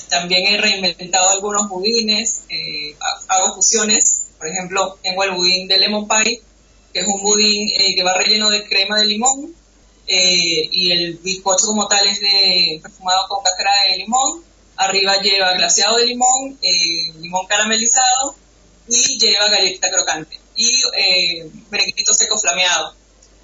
también 0.09 0.45
he 0.47 0.57
reinventado 0.57 1.29
algunos 1.29 1.67
budines, 1.69 2.43
eh, 2.49 2.95
ha- 2.99 3.35
hago 3.35 3.55
fusiones. 3.55 4.23
Por 4.37 4.47
ejemplo, 4.47 4.97
tengo 5.03 5.23
el 5.23 5.31
budín 5.31 5.67
de 5.67 5.77
lemon 5.77 6.07
pie, 6.07 6.41
que 6.93 6.99
es 7.01 7.05
un 7.07 7.21
budín 7.21 7.69
eh, 7.77 7.95
que 7.95 8.03
va 8.03 8.13
relleno 8.15 8.49
de 8.49 8.63
crema 8.63 8.97
de 8.99 9.05
limón 9.05 9.53
eh, 10.07 10.69
y 10.71 10.91
el 10.91 11.17
bizcocho 11.19 11.65
como 11.67 11.87
tal 11.87 12.07
es 12.07 12.19
de 12.21 12.79
perfumado 12.81 13.27
con 13.27 13.43
cáscara 13.43 13.71
de 13.91 13.97
limón. 13.97 14.43
Arriba 14.77 15.21
lleva 15.21 15.53
glaseado 15.53 15.97
de 15.97 16.07
limón, 16.07 16.57
limón 17.19 17.45
caramelizado 17.47 18.35
y 18.87 19.19
lleva 19.19 19.47
galleta 19.49 19.91
crocante 19.91 20.39
y 20.55 20.67
eh, 20.97 21.49
seco 22.13 22.37
flameado. 22.39 22.95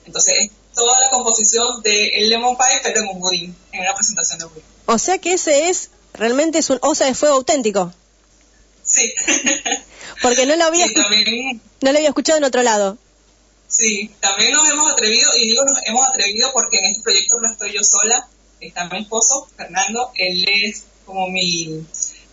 Entonces 0.07 0.33
es 0.39 0.51
toda 0.73 0.99
la 0.99 1.09
composición 1.09 1.81
del 1.83 2.29
lemon 2.29 2.57
pie 2.57 2.79
pero 2.81 3.01
en 3.01 3.09
un 3.09 3.19
budín, 3.19 3.55
en 3.71 3.81
una 3.81 3.93
presentación 3.93 4.39
de 4.39 4.45
budín. 4.45 4.63
O 4.85 4.97
sea 4.97 5.19
que 5.19 5.33
ese 5.33 5.69
es, 5.69 5.89
realmente 6.13 6.59
es 6.59 6.69
un 6.69 6.79
osa 6.81 7.05
de 7.05 7.13
fuego 7.13 7.35
auténtico. 7.35 7.93
Sí. 8.83 9.13
Porque 10.21 10.45
no 10.45 10.55
lo 10.55 10.63
había, 10.63 10.87
no 10.87 11.91
lo 11.91 11.97
había 11.97 12.09
escuchado 12.09 12.37
en 12.37 12.45
otro 12.45 12.63
lado. 12.63 12.97
Sí, 13.67 14.09
también 14.21 14.53
nos 14.53 14.67
hemos 14.71 14.89
atrevido, 14.91 15.29
y 15.35 15.49
digo 15.49 15.65
nos 15.65 15.77
hemos 15.85 16.07
atrevido 16.07 16.49
porque 16.53 16.77
en 16.77 16.85
este 16.85 17.03
proyecto 17.03 17.35
no 17.41 17.51
estoy 17.51 17.73
yo 17.73 17.83
sola, 17.83 18.29
está 18.61 18.85
mi 18.85 18.99
esposo, 18.99 19.49
Fernando, 19.57 20.09
él 20.15 20.45
es 20.47 20.85
como 21.05 21.27
mi 21.27 21.85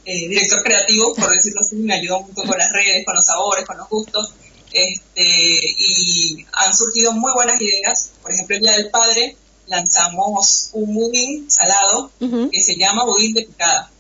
eh, 0.05 0.29
director 0.29 0.63
creativo, 0.63 1.13
por 1.13 1.31
decirlo 1.31 1.61
así, 1.61 1.75
me 1.75 1.95
ayuda 1.95 2.21
mucho 2.21 2.43
con 2.47 2.57
las 2.57 2.71
redes, 2.71 3.05
con 3.05 3.17
los 3.17 3.27
sabores, 3.27 3.65
con 3.65 3.77
los 3.77 3.89
gustos, 3.89 4.33
este, 4.75 5.23
y 5.23 6.45
han 6.53 6.77
surgido 6.77 7.13
muy 7.13 7.33
buenas 7.33 7.61
ideas. 7.61 8.11
Por 8.21 8.33
ejemplo, 8.33 8.57
el 8.57 8.63
Día 8.63 8.73
del 8.73 8.91
Padre 8.91 9.37
lanzamos 9.67 10.71
un 10.73 10.93
budín 10.93 11.51
salado 11.51 12.11
que 12.51 12.61
se 12.61 12.77
llama 12.77 13.05
budín 13.05 13.35
de 13.35 13.43
picada. 13.43 13.91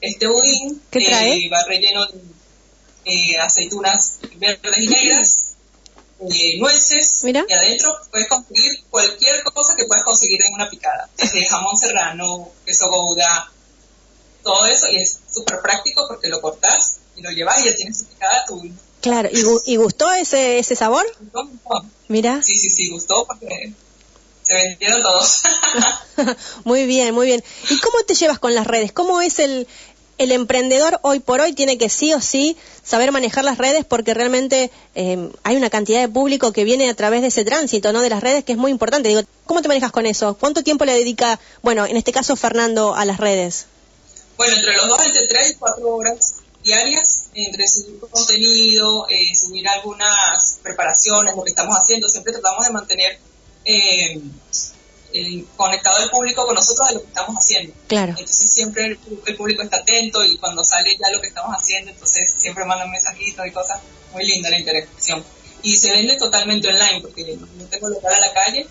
Este 0.00 0.26
budín 0.26 0.80
eh, 0.92 1.48
va 1.50 1.64
relleno 1.64 2.06
de 2.06 2.20
eh, 3.04 3.38
aceitunas 3.38 4.20
verdes 4.36 4.78
y 4.78 4.86
negras, 4.86 5.44
eh, 6.20 6.58
nueces 6.58 7.22
y 7.24 7.36
adentro 7.52 7.96
puedes 8.10 8.28
conseguir 8.28 8.84
cualquier 8.90 9.42
cosa 9.42 9.74
que 9.74 9.86
puedas 9.86 10.04
conseguir 10.04 10.40
en 10.42 10.54
una 10.54 10.68
picada, 10.68 11.08
desde 11.16 11.46
jamón 11.46 11.76
serrano, 11.76 12.50
queso 12.64 12.88
gouda, 12.88 13.50
todo 14.42 14.66
eso 14.66 14.86
y 14.90 14.96
es 14.96 15.18
súper 15.30 15.60
práctico 15.62 16.06
porque 16.08 16.28
lo 16.28 16.40
cortas 16.40 17.00
y 17.16 17.22
lo 17.22 17.30
llevas 17.30 17.60
y 17.60 17.66
ya 17.66 17.74
tienes 17.74 17.98
tu 17.98 18.04
picada 18.06 18.44
tu 18.46 18.62
Claro, 19.00 19.28
¿y, 19.32 19.76
gustó 19.76 20.12
ese, 20.12 20.58
ese 20.58 20.76
sabor? 20.76 21.04
Mira. 22.08 22.42
Sí, 22.42 22.56
sí, 22.56 22.68
sí, 22.68 22.90
gustó 22.90 23.26
porque 23.26 23.72
se 24.42 24.54
vendieron 24.54 25.00
todos. 25.02 25.42
muy 26.64 26.86
bien, 26.86 27.14
muy 27.14 27.26
bien. 27.26 27.42
¿Y 27.70 27.78
cómo 27.80 28.02
te 28.06 28.14
llevas 28.14 28.38
con 28.38 28.54
las 28.54 28.66
redes? 28.66 28.92
¿Cómo 28.92 29.22
es 29.22 29.38
el, 29.38 29.66
el 30.20 30.32
emprendedor 30.32 31.00
hoy 31.00 31.20
por 31.20 31.40
hoy 31.40 31.54
tiene 31.54 31.78
que 31.78 31.88
sí 31.88 32.12
o 32.12 32.20
sí 32.20 32.58
saber 32.84 33.10
manejar 33.10 33.42
las 33.42 33.56
redes 33.56 33.86
porque 33.86 34.12
realmente 34.12 34.70
eh, 34.94 35.30
hay 35.44 35.56
una 35.56 35.70
cantidad 35.70 36.00
de 36.00 36.08
público 36.08 36.52
que 36.52 36.64
viene 36.64 36.90
a 36.90 36.94
través 36.94 37.22
de 37.22 37.28
ese 37.28 37.42
tránsito, 37.42 37.94
¿no? 37.94 38.02
De 38.02 38.10
las 38.10 38.22
redes 38.22 38.44
que 38.44 38.52
es 38.52 38.58
muy 38.58 38.70
importante. 38.70 39.08
Digo, 39.08 39.22
¿cómo 39.46 39.62
te 39.62 39.68
manejas 39.68 39.92
con 39.92 40.04
eso? 40.04 40.36
¿Cuánto 40.38 40.62
tiempo 40.62 40.84
le 40.84 40.92
dedica, 40.92 41.40
bueno, 41.62 41.86
en 41.86 41.96
este 41.96 42.12
caso 42.12 42.36
Fernando, 42.36 42.94
a 42.94 43.06
las 43.06 43.16
redes? 43.16 43.64
Bueno, 44.36 44.56
entre 44.56 44.76
los 44.76 44.88
dos, 44.88 45.06
entre 45.06 45.26
tres 45.26 45.52
y 45.52 45.54
cuatro 45.54 45.88
horas 45.88 46.34
diarias, 46.62 47.19
entre 47.34 47.66
subir 47.66 48.00
contenido, 48.00 49.06
eh, 49.08 49.34
subir 49.36 49.68
algunas 49.68 50.58
preparaciones, 50.62 51.34
lo 51.36 51.44
que 51.44 51.50
estamos 51.50 51.76
haciendo. 51.76 52.08
Siempre 52.08 52.32
tratamos 52.32 52.66
de 52.66 52.72
mantener 52.72 53.18
eh, 53.64 54.20
eh, 55.12 55.44
conectado 55.56 56.02
el 56.04 56.10
público 56.10 56.46
con 56.46 56.54
nosotros 56.54 56.88
de 56.88 56.94
lo 56.94 57.02
que 57.02 57.08
estamos 57.08 57.36
haciendo. 57.36 57.74
Claro. 57.88 58.14
Entonces 58.18 58.52
siempre 58.52 58.86
el, 59.26 59.36
público 59.36 59.62
está 59.62 59.78
atento 59.78 60.24
y 60.24 60.38
cuando 60.38 60.64
sale 60.64 60.96
ya 60.96 61.10
lo 61.10 61.20
que 61.20 61.28
estamos 61.28 61.54
haciendo, 61.56 61.90
entonces 61.90 62.32
siempre 62.36 62.64
mandan 62.64 62.90
mensajitos 62.90 63.46
y 63.46 63.50
cosas. 63.50 63.80
Muy 64.12 64.24
linda 64.24 64.50
la 64.50 64.58
interacción. 64.58 65.24
Y 65.62 65.76
se 65.76 65.90
vende 65.90 66.16
totalmente 66.16 66.68
online 66.68 67.00
porque 67.00 67.36
no 67.36 67.64
tengo 67.66 67.88
local 67.88 68.12
a 68.12 68.20
la 68.20 68.32
calle 68.32 68.66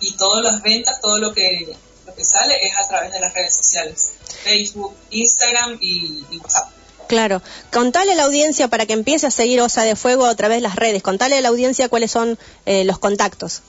y 0.00 0.12
todas 0.14 0.42
las 0.44 0.62
ventas, 0.62 1.00
todo 1.00 1.18
lo 1.18 1.32
que, 1.32 1.76
lo 2.06 2.14
que 2.14 2.24
sale 2.24 2.66
es 2.66 2.72
a 2.76 2.88
través 2.88 3.12
de 3.12 3.20
las 3.20 3.32
redes 3.32 3.54
sociales. 3.54 4.12
Facebook, 4.42 4.94
Instagram 5.10 5.78
y, 5.80 6.24
WhatsApp. 6.42 6.70
Claro. 7.12 7.42
Contale 7.70 8.12
a 8.12 8.14
la 8.14 8.22
audiencia 8.22 8.68
para 8.68 8.86
que 8.86 8.94
empiece 8.94 9.26
a 9.26 9.30
seguir 9.30 9.60
Osa 9.60 9.82
de 9.82 9.96
Fuego 9.96 10.24
a 10.24 10.34
través 10.34 10.56
de 10.56 10.62
las 10.62 10.76
redes. 10.76 11.02
Contale 11.02 11.36
a 11.36 11.42
la 11.42 11.50
audiencia 11.50 11.90
cuáles 11.90 12.10
son 12.10 12.38
eh, 12.64 12.84
los 12.84 12.98
contactos. 12.98 13.60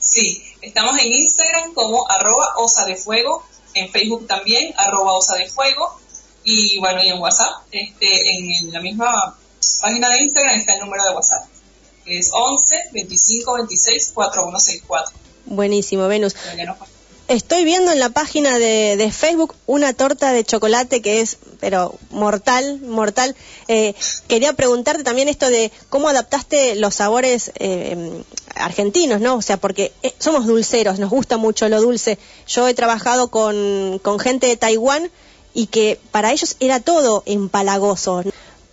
Sí, 0.00 0.42
estamos 0.60 0.98
en 0.98 1.12
Instagram 1.12 1.74
como 1.74 2.10
arroba 2.10 2.54
osa 2.56 2.86
de 2.86 2.96
fuego, 2.96 3.44
en 3.74 3.88
Facebook 3.88 4.26
también, 4.26 4.74
arroba 4.76 5.12
osa 5.12 5.36
de 5.36 5.48
fuego, 5.48 5.96
y 6.42 6.76
bueno, 6.80 7.04
y 7.04 7.10
en 7.10 7.20
WhatsApp, 7.20 7.52
este, 7.70 8.36
en 8.36 8.72
la 8.72 8.80
misma 8.80 9.14
página 9.80 10.08
de 10.10 10.22
Instagram 10.22 10.58
está 10.58 10.74
el 10.74 10.80
número 10.80 11.04
de 11.04 11.10
WhatsApp, 11.14 11.44
es 12.04 12.30
11 12.32 12.76
25 12.94 13.54
26 13.54 14.10
4164. 14.12 15.16
Buenísimo, 15.46 16.08
Venus. 16.08 16.34
Estoy 17.26 17.64
viendo 17.64 17.90
en 17.90 18.00
la 18.00 18.10
página 18.10 18.58
de, 18.58 19.10
Facebook 19.10 19.54
una 19.64 19.94
torta 19.94 20.32
de 20.32 20.44
chocolate 20.44 21.00
que 21.00 21.22
es, 21.22 21.38
pero 21.58 21.94
mortal, 22.10 22.80
mortal. 22.82 23.34
Eh, 23.66 23.94
quería 24.28 24.52
preguntarte 24.52 25.04
también 25.04 25.30
esto 25.30 25.48
de 25.48 25.72
cómo 25.88 26.08
adaptaste 26.08 26.74
los 26.74 26.96
sabores 26.96 27.50
eh, 27.54 28.22
argentinos, 28.54 29.22
¿no? 29.22 29.36
O 29.36 29.42
sea, 29.42 29.56
porque 29.56 29.92
eh, 30.02 30.12
somos 30.18 30.46
dulceros, 30.46 30.98
nos 30.98 31.08
gusta 31.08 31.38
mucho 31.38 31.66
lo 31.70 31.80
dulce. 31.80 32.18
Yo 32.46 32.68
he 32.68 32.74
trabajado 32.74 33.28
con, 33.28 34.00
con 34.02 34.18
gente 34.18 34.46
de 34.46 34.58
Taiwán 34.58 35.10
y 35.54 35.68
que 35.68 35.98
para 36.10 36.30
ellos 36.30 36.56
era 36.60 36.80
todo 36.80 37.22
empalagoso 37.24 38.22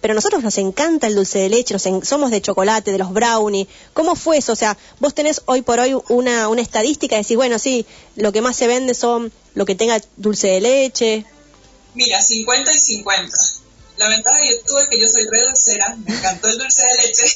pero 0.02 0.14
a 0.14 0.16
nosotros 0.16 0.44
nos 0.44 0.58
encanta 0.58 1.08
el 1.08 1.16
dulce 1.16 1.40
de 1.40 1.50
leche, 1.50 1.78
somos 1.80 2.32
de 2.32 2.42
chocolate, 2.42 2.92
de 2.92 2.98
los 2.98 3.14
brownies. 3.14 3.68
¿Cómo 3.94 4.16
fue 4.16 4.38
eso? 4.38 4.54
O 4.54 4.56
sea, 4.56 4.78
vos 5.00 5.14
tenés 5.14 5.44
hoy 5.46 5.62
por 5.62 5.80
hoy 5.80 5.96
una, 6.10 6.50
una 6.50 6.62
estadística, 6.62 7.16
decís, 7.16 7.38
bueno, 7.38 7.60
sí, 7.60 7.86
lo 8.16 8.32
que 8.32 8.42
más 8.42 8.56
se 8.56 8.68
vende 8.68 8.96
son 8.96 9.32
lo 9.54 9.66
que 9.66 9.76
tenga 9.76 10.02
dulce 10.18 10.48
de 10.48 10.62
leche. 10.62 11.26
Mira, 11.94 12.22
50 12.22 12.72
y 12.72 12.80
50. 12.80 13.38
La 13.98 14.10
ventaja 14.10 14.38
de 14.40 14.50
YouTube 14.50 14.80
es 14.80 14.88
que 14.88 15.00
yo 15.00 15.08
soy 15.08 15.28
re 15.30 15.42
dulcera, 15.46 15.96
me 16.04 16.16
encantó 16.16 16.48
el 16.48 16.58
dulce 16.58 16.82
de 16.82 17.08
leche. 17.08 17.36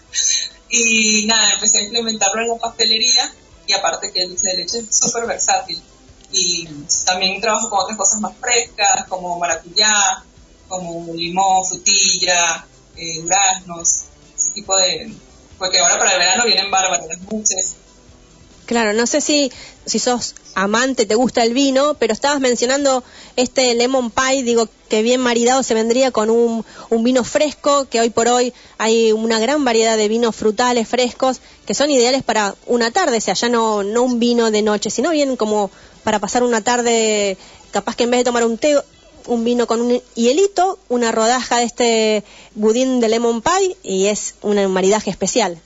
y 0.70 1.26
nada, 1.26 1.52
empecé 1.54 1.78
a 1.78 1.82
implementarlo 1.82 2.42
en 2.42 2.48
la 2.48 2.56
pastelería 2.56 3.32
y 3.66 3.72
aparte 3.74 4.10
que 4.10 4.22
el 4.22 4.30
dulce 4.30 4.48
de 4.48 4.56
leche 4.56 4.78
es 4.78 4.96
súper 4.96 5.26
versátil. 5.26 5.80
Y 6.32 6.66
también 7.04 7.40
trabajo 7.40 7.70
con 7.70 7.80
otras 7.80 7.98
cosas 7.98 8.20
más 8.20 8.32
frescas, 8.40 9.06
como 9.06 9.38
maracuyá, 9.38 10.24
como 10.72 11.12
limón, 11.12 11.66
frutilla, 11.66 12.64
eh, 12.96 13.20
duraznos, 13.20 14.04
ese 14.34 14.52
tipo 14.52 14.74
de... 14.78 15.12
Porque 15.58 15.78
ahora 15.78 15.98
para 15.98 16.12
el 16.12 16.18
verano 16.18 16.44
vienen 16.46 16.70
bárbaras 16.70 17.06
las 17.06 17.20
muchas. 17.20 17.74
Claro, 18.64 18.94
no 18.94 19.06
sé 19.06 19.20
si, 19.20 19.52
si 19.84 19.98
sos 19.98 20.34
amante, 20.54 21.04
te 21.04 21.14
gusta 21.14 21.44
el 21.44 21.52
vino, 21.52 21.94
pero 21.94 22.14
estabas 22.14 22.40
mencionando 22.40 23.04
este 23.36 23.74
lemon 23.74 24.10
pie, 24.10 24.44
digo 24.44 24.66
que 24.88 25.02
bien 25.02 25.20
maridado 25.20 25.62
se 25.62 25.74
vendría 25.74 26.10
con 26.10 26.30
un, 26.30 26.64
un, 26.88 27.04
vino 27.04 27.22
fresco, 27.22 27.86
que 27.90 28.00
hoy 28.00 28.08
por 28.08 28.28
hoy 28.28 28.54
hay 28.78 29.12
una 29.12 29.38
gran 29.38 29.64
variedad 29.64 29.98
de 29.98 30.08
vinos 30.08 30.34
frutales 30.34 30.88
frescos 30.88 31.40
que 31.66 31.74
son 31.74 31.90
ideales 31.90 32.22
para 32.22 32.54
una 32.66 32.90
tarde, 32.90 33.18
o 33.18 33.20
sea, 33.20 33.34
ya 33.34 33.50
no, 33.50 33.82
no 33.82 34.02
un 34.02 34.18
vino 34.18 34.50
de 34.50 34.62
noche, 34.62 34.88
sino 34.88 35.10
bien 35.10 35.36
como 35.36 35.70
para 36.02 36.18
pasar 36.18 36.42
una 36.42 36.62
tarde, 36.62 37.36
capaz 37.72 37.94
que 37.94 38.04
en 38.04 38.10
vez 38.10 38.20
de 38.20 38.24
tomar 38.24 38.44
un 38.44 38.56
té 38.56 38.76
un 39.26 39.44
vino 39.44 39.66
con 39.66 39.80
un 39.80 40.02
hielito, 40.14 40.78
una 40.88 41.12
rodaja 41.12 41.58
de 41.58 41.64
este 41.64 42.24
budín 42.54 43.00
de 43.00 43.08
lemon 43.08 43.42
pie 43.42 43.76
y 43.82 44.06
es 44.06 44.34
un 44.42 44.64
maridaje 44.72 45.10
especial. 45.10 45.60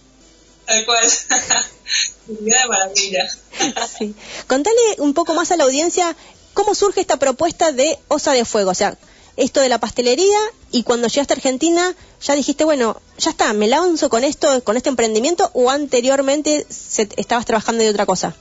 Tal 0.66 0.84
cual. 0.84 1.04
de 2.26 2.56
maravilla. 2.68 3.28
sí. 3.98 4.14
Contale 4.46 4.76
un 4.98 5.14
poco 5.14 5.34
más 5.34 5.50
a 5.50 5.56
la 5.56 5.64
audiencia 5.64 6.16
cómo 6.54 6.74
surge 6.74 7.00
esta 7.00 7.18
propuesta 7.18 7.72
de 7.72 7.98
Osa 8.08 8.32
de 8.32 8.44
Fuego. 8.44 8.70
O 8.70 8.74
sea, 8.74 8.96
esto 9.36 9.60
de 9.60 9.68
la 9.68 9.78
pastelería 9.78 10.38
y 10.72 10.82
cuando 10.82 11.08
llegaste 11.08 11.34
a 11.34 11.36
Argentina 11.36 11.94
ya 12.22 12.34
dijiste, 12.34 12.64
bueno, 12.64 13.00
ya 13.18 13.30
está, 13.30 13.52
me 13.52 13.68
lanzo 13.68 14.08
con 14.08 14.24
esto, 14.24 14.64
con 14.64 14.76
este 14.76 14.88
emprendimiento 14.88 15.50
o 15.52 15.70
anteriormente 15.70 16.66
estabas 16.70 17.46
trabajando 17.46 17.84
de 17.84 17.90
otra 17.90 18.06
cosa. 18.06 18.34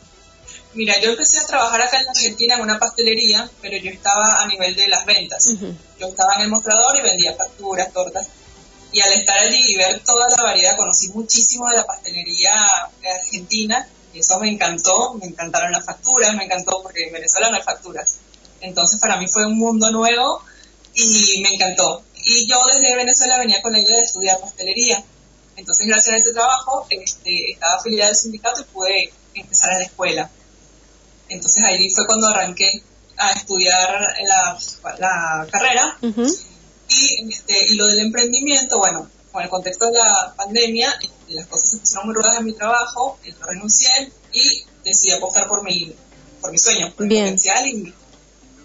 Mira, 0.75 1.00
yo 1.00 1.12
empecé 1.12 1.39
a 1.39 1.46
trabajar 1.46 1.82
acá 1.82 2.01
en 2.01 2.10
Argentina 2.10 2.55
en 2.55 2.62
una 2.62 2.77
pastelería, 2.77 3.50
pero 3.62 3.77
yo 3.77 3.89
estaba 3.89 4.41
a 4.41 4.48
nivel 4.48 4.75
de 4.75 4.89
las 4.89 5.05
ventas. 5.05 5.53
Yo 6.00 6.08
estaba 6.08 6.36
en 6.36 6.41
el 6.41 6.50
mostrador 6.50 6.98
y 6.98 7.01
vendía 7.01 7.34
facturas, 7.34 7.91
tortas. 7.94 8.27
Y 8.91 9.00
al 9.00 9.13
estar 9.13 9.38
allí 9.38 9.72
y 9.72 9.77
ver 9.77 10.01
toda 10.01 10.27
la 10.29 10.44
variedad, 10.44 10.75
conocí 10.75 11.10
muchísimo 11.10 11.70
de 11.70 11.77
la 11.77 11.86
pastelería 11.86 12.51
argentina 13.15 13.88
y 14.13 14.20
eso 14.20 14.38
me 14.39 14.50
encantó, 14.50 15.13
me 15.13 15.27
encantaron 15.27 15.72
las 15.72 15.86
facturas, 15.86 16.36
me 16.36 16.44
encantó 16.44 16.82
porque 16.84 17.03
en 17.08 17.13
Venezuela 17.13 17.50
no 17.50 17.55
hay 17.55 17.63
facturas. 17.63 18.20
Entonces 18.60 19.00
para 19.00 19.17
mí 19.17 19.27
fue 19.27 19.46
un 19.46 19.58
mundo 19.58 19.91
nuevo 19.91 20.41
y 20.94 21.41
me 21.41 21.53
encantó. 21.53 22.03
Y 22.15 22.48
yo 22.48 22.58
desde 22.65 22.96
Venezuela 22.96 23.38
venía 23.38 23.62
con 23.62 23.72
la 23.72 23.79
idea 23.79 23.96
de 23.96 24.03
estudiar 24.03 24.39
pastelería. 24.41 25.03
Entonces 25.55 25.88
gracias 25.88 26.15
a 26.15 26.17
ese 26.17 26.34
trabajo 26.34 26.86
este, 26.89 27.51
estaba 27.51 27.75
afiliada 27.75 28.10
al 28.10 28.15
sindicato 28.15 28.62
y 28.62 28.63
pude 28.65 29.13
empezar 29.36 29.72
a 29.72 29.79
la 29.79 29.86
escuela. 29.86 30.29
Entonces 31.29 31.63
ahí 31.63 31.89
fue 31.89 32.05
cuando 32.05 32.27
arranqué 32.27 32.84
a 33.17 33.32
estudiar 33.32 34.15
la, 35.00 35.48
carrera. 35.51 35.98
y, 36.01 37.29
este, 37.34 37.65
y 37.67 37.75
lo 37.75 37.88
del 37.88 38.00
emprendimiento, 38.00 38.77
bueno, 38.77 39.10
con 39.32 39.44
el 39.44 39.50
contexto 39.50 39.88
de 39.88 39.98
la 40.00 40.34
pandemia, 40.36 40.94
este, 41.01 41.34
las 41.34 41.48
cosas 41.48 41.70
se 41.72 41.77
pusieron 41.77 42.08
muy 42.08 42.15
rudas 42.15 42.38
en 42.39 42.46
mi 42.46 42.53
trabajo, 42.53 43.20
renuncié 43.48 44.12
y 44.32 44.65
decidí 44.84 45.12
apostar 45.12 45.48
por 45.48 45.63
mi, 45.63 45.94
por 46.41 46.51
mi 46.51 46.58
sueño, 46.58 46.94
por 46.96 47.08
Bien. 47.08 47.24
mi 47.24 47.29
potencial 47.32 47.67
y, 47.67 47.94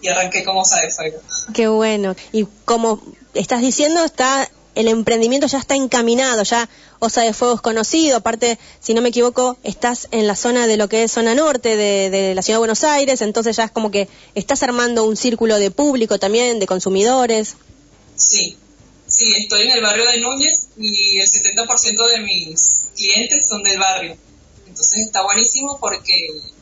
y 0.01 0.07
arranqué 0.07 0.43
como 0.43 0.61
Osa 0.61 0.81
de 0.81 0.91
Fuego. 0.91 1.19
Qué 1.53 1.67
bueno. 1.67 2.15
Y 2.31 2.45
como 2.65 3.01
estás 3.33 3.61
diciendo, 3.61 4.03
está 4.03 4.49
el 4.75 4.87
emprendimiento 4.87 5.47
ya 5.47 5.57
está 5.57 5.75
encaminado, 5.75 6.43
ya 6.43 6.69
Osa 6.99 7.21
de 7.21 7.33
Fuego 7.33 7.55
es 7.55 7.61
conocido, 7.61 8.17
aparte, 8.17 8.57
si 8.79 8.93
no 8.93 9.01
me 9.01 9.09
equivoco, 9.09 9.57
estás 9.63 10.07
en 10.11 10.27
la 10.27 10.35
zona 10.35 10.67
de 10.67 10.77
lo 10.77 10.87
que 10.87 11.03
es 11.03 11.11
zona 11.11 11.35
norte 11.35 11.75
de, 11.75 12.33
la 12.35 12.41
ciudad 12.41 12.55
de 12.57 12.59
Buenos 12.59 12.83
Aires, 12.83 13.21
entonces 13.21 13.55
ya 13.57 13.65
es 13.65 13.71
como 13.71 13.91
que 13.91 14.07
estás 14.35 14.63
armando 14.63 15.03
un 15.03 15.17
círculo 15.17 15.57
de 15.59 15.71
público 15.71 16.19
también, 16.19 16.59
de 16.59 16.67
consumidores. 16.67 17.55
Sí, 18.15 18.57
sí, 19.07 19.33
estoy 19.37 19.63
en 19.63 19.71
el 19.71 19.81
barrio 19.81 20.05
de 20.09 20.19
Núñez 20.19 20.67
y 20.77 21.19
el 21.19 21.27
70% 21.27 22.07
de 22.13 22.19
mis 22.19 22.81
clientes 22.95 23.47
son 23.47 23.63
del 23.63 23.79
barrio. 23.79 24.15
Entonces 24.67 25.05
está 25.05 25.23
buenísimo 25.23 25.77
porque 25.81 26.13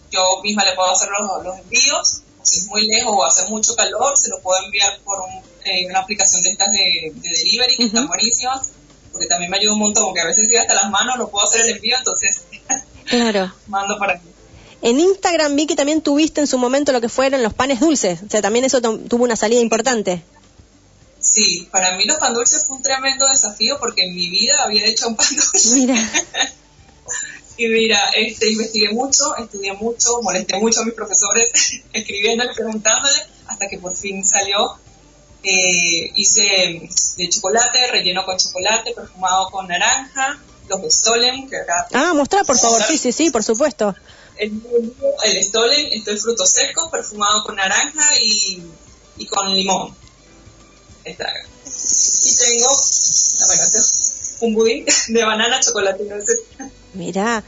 yo 0.09 0.21
misma 0.41 0.65
le 0.65 0.73
puedo 0.73 0.89
hacer 0.91 1.09
los, 1.19 1.43
los 1.43 1.59
envíos. 1.59 2.21
Si 2.41 2.59
es 2.61 2.67
muy 2.67 2.87
lejos 2.87 3.13
o 3.15 3.23
hace 3.25 3.45
mucho 3.49 3.75
calor, 3.75 4.17
se 4.17 4.29
lo 4.29 4.39
puedo 4.41 4.63
enviar 4.65 4.97
por 5.03 5.19
un- 5.19 5.48
eh, 5.65 5.85
una 5.87 5.99
aplicación 5.99 6.41
de 6.43 6.49
estas 6.51 6.71
de, 6.71 7.11
de 7.13 7.29
delivery 7.29 7.75
que 7.77 7.85
están 7.85 8.07
buenísimas. 8.07 8.71
Porque 9.11 9.25
también 9.27 9.49
me 9.49 9.57
ayuda 9.57 9.73
un 9.73 9.79
montón, 9.79 10.05
porque 10.05 10.21
a 10.21 10.25
veces 10.27 10.43
estoy 10.43 10.57
hasta 10.57 10.75
las 10.75 10.89
manos, 10.91 11.17
no 11.17 11.29
puedo 11.29 11.45
hacer 11.45 11.61
el 11.61 11.69
envío, 11.75 11.95
entonces 11.97 12.41
Claro. 13.05 13.51
mando 13.67 13.97
para 13.97 14.13
aquí. 14.13 14.27
En 14.81 14.99
Instagram 14.99 15.55
vi 15.55 15.65
que 15.65 15.75
también 15.75 16.01
tuviste 16.01 16.39
en 16.41 16.47
su 16.47 16.57
momento 16.57 16.91
lo 16.91 17.01
que 17.01 17.09
fueron 17.09 17.41
los 17.43 17.53
panes 17.53 17.79
dulces, 17.79 18.19
o 18.25 18.29
sea, 18.29 18.41
también 18.41 18.65
eso 18.65 18.81
tuvo 18.81 19.23
una 19.23 19.35
salida 19.35 19.59
importante. 19.59 20.23
Sí, 21.19 21.67
para 21.71 21.97
mí 21.97 22.05
los 22.05 22.17
pan 22.17 22.33
dulces 22.33 22.65
fue 22.65 22.77
un 22.77 22.83
tremendo 22.83 23.27
desafío 23.27 23.77
porque 23.79 24.03
en 24.05 24.15
mi 24.15 24.29
vida 24.29 24.53
había 24.63 24.85
hecho 24.85 25.07
un 25.07 25.15
pan 25.15 25.27
dulce. 25.35 25.73
Mira, 25.73 25.95
Y 27.57 27.67
mira, 27.67 27.99
este, 28.15 28.51
investigué 28.51 28.93
mucho, 28.93 29.35
estudié 29.37 29.73
mucho, 29.73 30.21
molesté 30.21 30.57
mucho 30.59 30.79
a 30.79 30.85
mis 30.85 30.93
profesores 30.93 31.51
escribiéndole, 31.93 32.53
preguntándole, 32.53 33.19
hasta 33.47 33.67
que 33.67 33.77
por 33.79 33.93
fin 33.93 34.23
salió. 34.23 34.77
Eh, 35.41 36.11
hice 36.15 36.81
de 37.15 37.29
chocolate, 37.29 37.87
relleno 37.91 38.25
con 38.25 38.37
chocolate, 38.37 38.91
perfumado 38.93 39.49
con 39.49 39.67
naranja, 39.67 40.37
los 40.67 40.81
de 40.81 40.91
Stolen, 40.91 41.49
que 41.49 41.57
acá 41.57 41.87
ah, 41.93 42.13
mostrar 42.13 42.45
por 42.45 42.57
favor, 42.57 42.83
sí, 42.83 42.97
sí, 42.97 43.11
sí, 43.13 43.29
por 43.31 43.43
supuesto. 43.43 43.95
el, 44.37 44.61
el 45.23 45.43
Stolen, 45.43 45.93
esto 45.93 46.11
es 46.11 46.21
fruto 46.21 46.45
seco, 46.45 46.91
perfumado 46.91 47.43
con 47.43 47.55
naranja 47.55 48.05
y, 48.21 48.61
y 49.17 49.25
con 49.27 49.55
limón. 49.55 49.95
Está 51.05 51.23
acá. 51.23 51.45
Y 51.65 52.35
tengo, 52.35 52.69
bueno, 53.47 53.63
un 54.41 54.53
budín 54.53 54.85
de 55.07 55.23
banana, 55.23 55.59
chocolate 55.61 56.03
y 56.03 56.07
nueces. 56.07 56.41
Mira, 56.93 57.43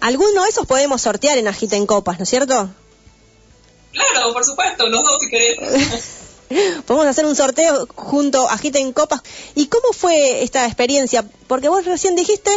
alguno 0.00 0.42
de 0.42 0.50
esos 0.50 0.66
podemos 0.66 1.00
sortear 1.00 1.38
en 1.38 1.48
Agita 1.48 1.76
en 1.76 1.86
Copas, 1.86 2.18
¿no 2.18 2.24
es 2.24 2.28
cierto? 2.28 2.68
Claro, 3.92 4.32
por 4.32 4.44
supuesto, 4.44 4.86
los 4.88 5.02
dos 5.02 5.18
si 5.20 5.28
querés. 5.28 5.58
Podemos 6.86 7.06
hacer 7.06 7.26
un 7.26 7.36
sorteo 7.36 7.86
junto 7.94 8.48
a 8.48 8.54
Agita 8.54 8.78
en 8.78 8.92
Copas. 8.92 9.22
¿Y 9.54 9.66
cómo 9.66 9.92
fue 9.92 10.42
esta 10.42 10.66
experiencia? 10.66 11.24
Porque 11.48 11.68
vos 11.68 11.84
recién 11.84 12.16
dijiste 12.16 12.50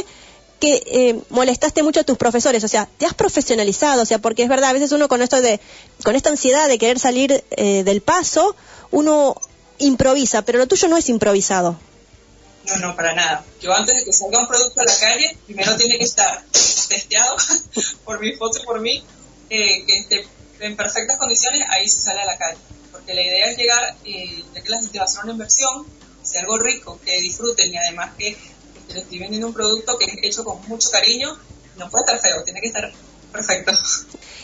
que 0.59 0.83
eh, 0.85 1.19
molestaste 1.29 1.83
mucho 1.83 1.99
a 1.99 2.03
tus 2.03 2.17
profesores, 2.17 2.63
o 2.63 2.67
sea, 2.67 2.87
te 2.97 3.05
has 3.05 3.13
profesionalizado, 3.13 4.01
o 4.03 4.05
sea, 4.05 4.19
porque 4.19 4.43
es 4.43 4.49
verdad, 4.49 4.69
a 4.69 4.73
veces 4.73 4.91
uno 4.93 5.07
con 5.07 5.21
esto 5.21 5.41
de, 5.41 5.59
con 6.03 6.15
esta 6.15 6.29
ansiedad 6.29 6.67
de 6.67 6.77
querer 6.77 6.97
salir 6.97 7.43
eh, 7.51 7.83
del 7.83 8.01
paso, 8.01 8.55
uno 8.91 9.35
improvisa, 9.79 10.43
pero 10.43 10.59
lo 10.59 10.67
tuyo 10.67 10.87
no 10.87 10.97
es 10.97 11.09
improvisado. 11.09 11.77
No, 12.67 12.77
no, 12.77 12.95
para 12.95 13.13
nada. 13.13 13.43
Yo 13.61 13.73
antes 13.73 13.95
de 13.95 14.05
que 14.05 14.13
salga 14.13 14.39
un 14.39 14.47
producto 14.47 14.81
a 14.81 14.85
la 14.85 14.97
calle, 14.97 15.37
primero 15.45 15.75
tiene 15.75 15.97
que 15.97 16.05
estar 16.05 16.43
testeado 16.51 17.35
por 18.05 18.19
mi 18.19 18.33
foto 18.33 18.59
y 18.59 18.65
por 18.65 18.79
mí, 18.79 19.03
eh, 19.49 19.85
que 19.85 19.99
esté 19.99 20.27
en 20.61 20.75
perfectas 20.75 21.17
condiciones, 21.17 21.61
ahí 21.69 21.87
se 21.87 22.01
sale 22.01 22.21
a 22.21 22.25
la 22.25 22.37
calle. 22.37 22.57
Porque 23.05 23.21
la 23.21 23.27
idea 23.27 23.45
es 23.51 23.57
llegar, 23.57 23.95
eh, 24.03 24.43
ya 24.51 24.63
que 24.63 24.69
la 24.69 24.79
gente 24.79 24.97
va 24.97 25.03
a 25.03 25.05
hacer 25.05 25.23
una 25.25 25.33
inversión, 25.33 25.85
sea 26.23 26.41
algo 26.41 26.57
rico, 26.57 26.99
que 27.05 27.21
disfruten 27.21 27.71
y 27.71 27.77
además 27.77 28.15
que, 28.17 28.35
le 28.89 28.99
estoy 29.01 29.19
vendiendo 29.19 29.45
un 29.45 29.53
producto 29.53 29.95
que 29.99 30.05
es 30.05 30.17
hecho 30.23 30.43
con 30.43 30.67
mucho 30.67 30.89
cariño, 30.89 31.37
no 31.77 31.87
puede 31.91 32.03
estar 32.05 32.19
feo, 32.19 32.43
tiene 32.43 32.61
que 32.61 32.67
estar 32.67 32.91
perfecto. 33.31 33.71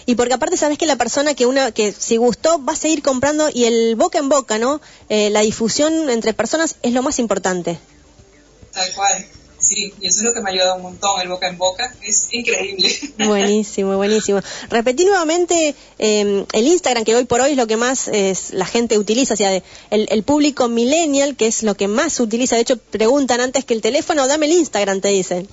Y 0.06 0.14
porque 0.14 0.36
aparte 0.36 0.58
sabes 0.58 0.78
que 0.78 0.86
la 0.86 0.96
persona 0.96 1.34
que 1.34 1.48
una 1.48 1.72
que 1.72 1.92
si 1.92 2.18
gustó 2.18 2.64
va 2.64 2.74
a 2.74 2.76
seguir 2.76 3.02
comprando 3.02 3.50
y 3.52 3.66
el 3.66 3.96
boca 3.96 4.20
en 4.20 4.30
boca, 4.30 4.60
¿no? 4.60 4.80
Eh, 5.10 5.32
la 5.32 5.42
difusión 5.42 6.12
entre 6.12 6.34
personas 6.34 6.76
es 6.84 6.94
lo 6.94 7.02
más 7.02 7.18
importante. 7.18 7.80
Tal 8.74 8.94
cual. 8.94 9.26
Sí, 9.72 9.94
y 10.02 10.08
eso 10.08 10.18
es 10.18 10.24
lo 10.24 10.34
que 10.34 10.42
me 10.42 10.50
ha 10.50 10.54
ayudado 10.54 10.76
un 10.76 10.82
montón, 10.82 11.22
el 11.22 11.30
boca 11.30 11.48
en 11.48 11.58
boca. 11.58 11.96
Es 12.02 12.28
increíble. 12.32 12.94
Buenísimo, 13.26 13.96
buenísimo. 13.96 14.42
Repetí 14.70 15.06
nuevamente 15.06 15.76
eh, 15.98 16.46
el 16.52 16.68
Instagram, 16.68 17.06
que 17.06 17.16
hoy 17.16 17.24
por 17.24 17.40
hoy 17.40 17.52
es 17.52 17.58
lo 17.58 17.68
que 17.68 17.78
más 17.78 18.10
es, 18.10 18.52
la 18.52 18.66
gente 18.66 18.98
utiliza, 18.98 19.34
o 19.34 19.38
sea, 19.38 19.56
el, 19.56 19.64
el 20.10 20.24
público 20.24 20.68
millennial, 20.68 21.38
que 21.38 21.48
es 21.48 21.64
lo 21.64 21.76
que 21.76 21.88
más 21.88 22.20
utiliza. 22.20 22.58
De 22.58 22.64
hecho, 22.64 22.76
preguntan 22.76 23.40
antes 23.40 23.64
que 23.64 23.74
el 23.74 23.82
teléfono, 23.82 24.28
dame 24.28 24.48
el 24.48 24.52
Instagram, 24.54 25.00
te 25.00 25.08
dicen. 25.08 25.48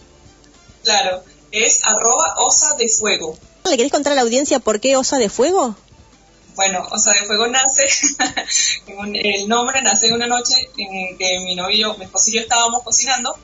claro, 0.83 1.23
es 1.53 1.79
arroba 1.85 2.35
osa 2.39 2.75
de 2.77 2.89
fuego. 2.89 3.39
¿Le 3.67 3.77
querés 3.77 3.93
contar 3.93 4.15
a 4.15 4.17
la 4.17 4.23
audiencia 4.23 4.59
por 4.59 4.81
qué 4.81 4.97
Osa 4.97 5.19
de 5.19 5.29
Fuego? 5.29 5.77
Bueno, 6.57 6.85
Osa 6.91 7.13
de 7.13 7.25
Fuego 7.25 7.47
nace, 7.47 7.87
el 9.15 9.49
nombre 9.49 9.81
nace 9.83 10.09
en 10.09 10.15
una 10.15 10.27
noche 10.27 10.55
en 10.77 11.17
que 11.17 11.39
mi 11.45 11.55
novio, 11.55 11.95
mi 11.99 12.07
esposo 12.07 12.31
y 12.31 12.35
yo 12.35 12.41
estábamos 12.41 12.83
cocinando 12.83 13.39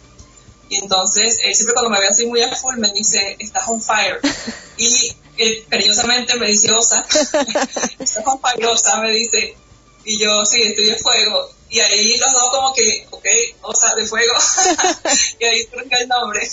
y 0.74 0.82
entonces 0.82 1.38
él 1.44 1.54
siempre 1.54 1.74
cuando 1.74 1.90
me 1.90 2.00
ve 2.00 2.06
así 2.08 2.26
muy 2.26 2.42
a 2.42 2.54
full 2.54 2.76
me 2.78 2.90
dice, 2.92 3.36
estás 3.38 3.68
on 3.68 3.80
fire. 3.80 4.18
Y 4.76 5.12
él 5.38 5.64
cariñosamente 5.68 6.34
me 6.36 6.46
dice, 6.48 6.72
Osa, 6.72 7.06
estás 7.98 8.22
on 8.26 8.40
fire, 8.40 8.66
Osa, 8.66 9.00
me 9.00 9.10
dice. 9.12 9.56
Y 10.04 10.18
yo, 10.18 10.44
sí, 10.44 10.62
estoy 10.62 10.86
de 10.86 10.96
fuego. 10.96 11.48
Y 11.70 11.80
ahí 11.80 12.16
los 12.18 12.32
dos 12.32 12.50
como 12.52 12.72
que, 12.74 13.06
ok, 13.10 13.24
Osa 13.62 13.94
de 13.96 14.06
Fuego. 14.06 14.32
y 15.40 15.44
ahí 15.44 15.62
surge 15.72 15.88
el 16.02 16.08
nombre. 16.08 16.48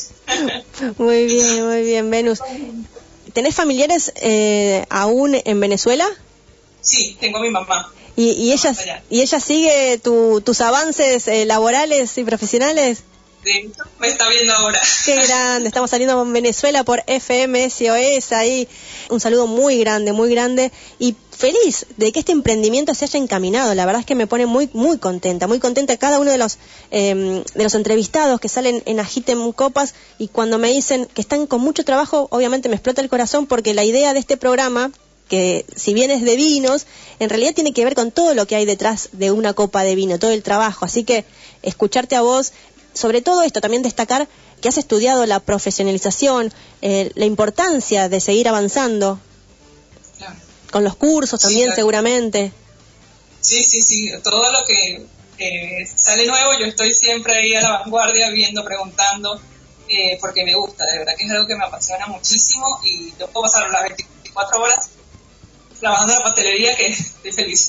Muy 0.98 1.26
bien, 1.26 1.66
muy 1.68 1.84
bien, 1.84 2.10
Venus. 2.10 2.40
¿Tenés 3.34 3.54
familiares 3.56 4.12
eh, 4.16 4.86
aún 4.90 5.36
en 5.44 5.60
Venezuela? 5.60 6.08
sí, 6.82 7.16
tengo 7.20 7.38
a 7.38 7.42
mi 7.42 7.50
mamá. 7.52 7.94
¿Y, 8.16 8.32
y 8.32 8.52
ella, 8.54 8.76
y 9.10 9.22
ella 9.22 9.40
sigue 9.40 10.00
tu- 10.04 10.42
tus 10.42 10.60
avances 10.62 11.28
eh, 11.28 11.46
laborales 11.46 12.18
y 12.18 12.24
profesionales? 12.24 13.04
De 13.44 13.58
hecho, 13.58 13.84
me 14.00 14.08
está 14.08 14.30
viendo 14.30 14.54
ahora. 14.54 14.80
Qué 15.06 15.16
grande, 15.28 15.68
estamos 15.68 15.90
saliendo 15.90 16.22
en 16.22 16.32
Venezuela 16.32 16.84
por 16.84 17.04
FM 17.08 17.70
SOS 17.70 18.32
ahí. 18.34 18.68
Un 19.10 19.20
saludo 19.20 19.48
muy 19.48 19.80
grande, 19.80 20.14
muy 20.14 20.30
grande 20.30 20.72
y 21.00 21.16
feliz 21.36 21.88
de 21.98 22.12
que 22.12 22.20
este 22.20 22.32
emprendimiento 22.32 22.94
se 22.94 23.06
haya 23.06 23.20
encaminado. 23.20 23.74
La 23.74 23.86
verdad 23.86 24.02
es 24.02 24.06
que 24.06 24.14
me 24.14 24.28
pone 24.28 24.46
muy, 24.46 24.70
muy 24.74 25.00
contenta, 25.00 25.48
muy 25.48 25.60
contenta 25.60 25.98
cada 25.98 26.20
uno 26.20 26.30
de 26.30 26.38
los 26.38 26.60
eh, 26.92 27.44
de 27.56 27.64
los 27.64 27.74
entrevistados 27.74 28.40
que 28.40 28.48
salen 28.48 28.84
en 28.86 29.00
Agitem 29.00 29.52
Copas 29.54 29.96
y 30.20 30.28
cuando 30.28 30.60
me 30.60 30.70
dicen 30.70 31.08
que 31.08 31.22
están 31.22 31.48
con 31.48 31.62
mucho 31.62 31.84
trabajo, 31.84 32.28
obviamente 32.30 32.70
me 32.70 32.76
explota 32.76 33.02
el 33.02 33.10
corazón 33.10 33.48
porque 33.48 33.74
la 33.74 33.84
idea 33.84 34.14
de 34.14 34.20
este 34.20 34.38
programa 34.38 34.92
que 35.32 35.66
si 35.78 35.94
bien 35.94 36.12
es 36.12 36.24
de 36.24 36.36
vinos, 36.36 36.86
en 37.20 37.30
realidad 37.30 37.54
tiene 37.54 37.72
que 37.72 37.86
ver 37.86 37.96
con 37.96 38.12
todo 38.12 38.34
lo 38.34 38.46
que 38.46 38.58
hay 38.58 38.66
detrás 38.66 39.08
de 39.14 39.32
una 39.32 39.54
copa 39.54 39.82
de 39.84 39.96
vino, 39.96 40.20
todo 40.20 40.32
el 40.32 40.44
trabajo. 40.44 40.84
Así 40.84 41.06
que 41.06 41.24
escucharte 41.62 42.18
a 42.18 42.22
vos, 42.22 42.52
sobre 42.94 43.22
todo 43.22 43.42
esto, 43.44 43.62
también 43.62 43.84
destacar 43.84 44.28
que 44.62 44.70
has 44.70 44.78
estudiado 44.78 45.26
la 45.26 45.40
profesionalización, 45.40 46.54
eh, 46.82 47.12
la 47.16 47.26
importancia 47.26 48.10
de 48.10 48.20
seguir 48.20 48.48
avanzando 48.48 49.20
Claro. 50.18 50.36
con 50.72 50.84
los 50.84 50.96
cursos 50.96 51.40
Sí, 51.42 51.48
también 51.48 51.66
claro. 51.68 51.76
seguramente. 51.78 52.52
Sí, 53.40 53.64
sí, 53.64 53.82
sí. 53.82 54.12
Todo 54.24 54.52
lo 54.52 54.66
que 54.66 55.06
eh, 55.40 55.88
sale 55.96 56.28
nuevo, 56.28 56.52
yo 56.60 56.66
estoy 56.68 56.94
siempre 56.94 57.34
ahí 57.34 57.56
a 57.56 57.62
la 57.62 57.72
vanguardia, 57.80 58.30
viendo, 58.30 58.64
preguntando, 58.64 59.42
eh, 59.90 60.18
porque 60.22 60.44
me 60.44 60.54
gusta. 60.56 60.86
De 60.86 61.00
verdad 61.00 61.14
que 61.18 61.26
es 61.26 61.32
algo 61.32 61.48
que 61.48 61.56
me 61.56 61.66
apasiona 61.66 62.06
muchísimo 62.08 62.80
y 62.84 63.12
yo 63.20 63.28
puedo 63.32 63.44
pasar 63.52 63.72
las 63.72 63.82
24 63.84 64.62
horas 64.62 64.90
trabajando 65.82 66.14
en 66.14 66.20
la 66.20 66.24
pastelería 66.24 66.78
que 66.78 66.88
estoy 66.88 67.32
feliz. 67.34 67.68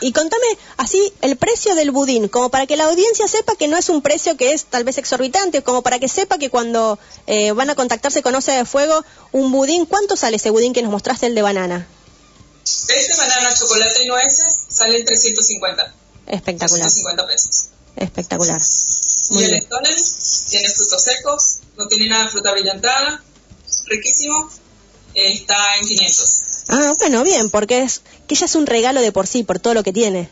Y 0.00 0.12
contame 0.12 0.46
así 0.78 1.12
el 1.20 1.36
precio 1.36 1.74
del 1.74 1.90
budín, 1.90 2.28
como 2.28 2.48
para 2.48 2.66
que 2.66 2.76
la 2.76 2.84
audiencia 2.84 3.28
sepa 3.28 3.54
que 3.56 3.68
no 3.68 3.76
es 3.76 3.90
un 3.90 4.00
precio 4.00 4.36
que 4.36 4.52
es 4.52 4.64
tal 4.64 4.84
vez 4.84 4.96
exorbitante, 4.96 5.62
como 5.62 5.82
para 5.82 5.98
que 5.98 6.08
sepa 6.08 6.38
que 6.38 6.48
cuando 6.48 6.98
eh, 7.26 7.52
van 7.52 7.68
a 7.68 7.74
contactarse 7.74 8.22
con 8.22 8.34
Osa 8.34 8.52
de 8.56 8.64
Fuego, 8.64 9.04
un 9.32 9.52
budín, 9.52 9.84
¿cuánto 9.84 10.16
sale 10.16 10.36
ese 10.36 10.50
budín 10.50 10.72
que 10.72 10.82
nos 10.82 10.90
mostraste 10.90 11.26
el 11.26 11.34
de 11.34 11.42
banana? 11.42 11.86
este 12.64 13.16
banana, 13.18 13.52
chocolate 13.54 14.04
y 14.04 14.06
nueces 14.06 14.58
sale 14.68 14.98
en 14.98 15.04
350. 15.04 15.94
Espectacular, 16.26 16.88
350 16.88 17.26
pesos. 17.26 17.68
espectacular. 17.96 18.60
Y 19.30 19.34
Muy 19.34 19.44
el 19.44 19.50
bien. 19.50 19.62
Stolen 19.64 19.96
tiene 20.48 20.68
frutos 20.70 21.02
secos, 21.02 21.58
no 21.76 21.88
tiene 21.88 22.08
nada 22.08 22.24
de 22.24 22.30
fruta 22.30 22.52
brillantada, 22.52 23.22
riquísimo, 23.86 24.50
está 25.14 25.76
en 25.76 25.86
500. 25.88 26.40
Ah, 26.68 26.94
bueno, 26.98 27.22
bien, 27.24 27.50
porque 27.50 27.82
es 27.82 28.02
que 28.26 28.34
ya 28.34 28.46
es 28.46 28.54
un 28.54 28.66
regalo 28.66 29.00
de 29.00 29.12
por 29.12 29.26
sí, 29.26 29.42
por 29.42 29.58
todo 29.58 29.74
lo 29.74 29.82
que 29.82 29.92
tiene. 29.92 30.28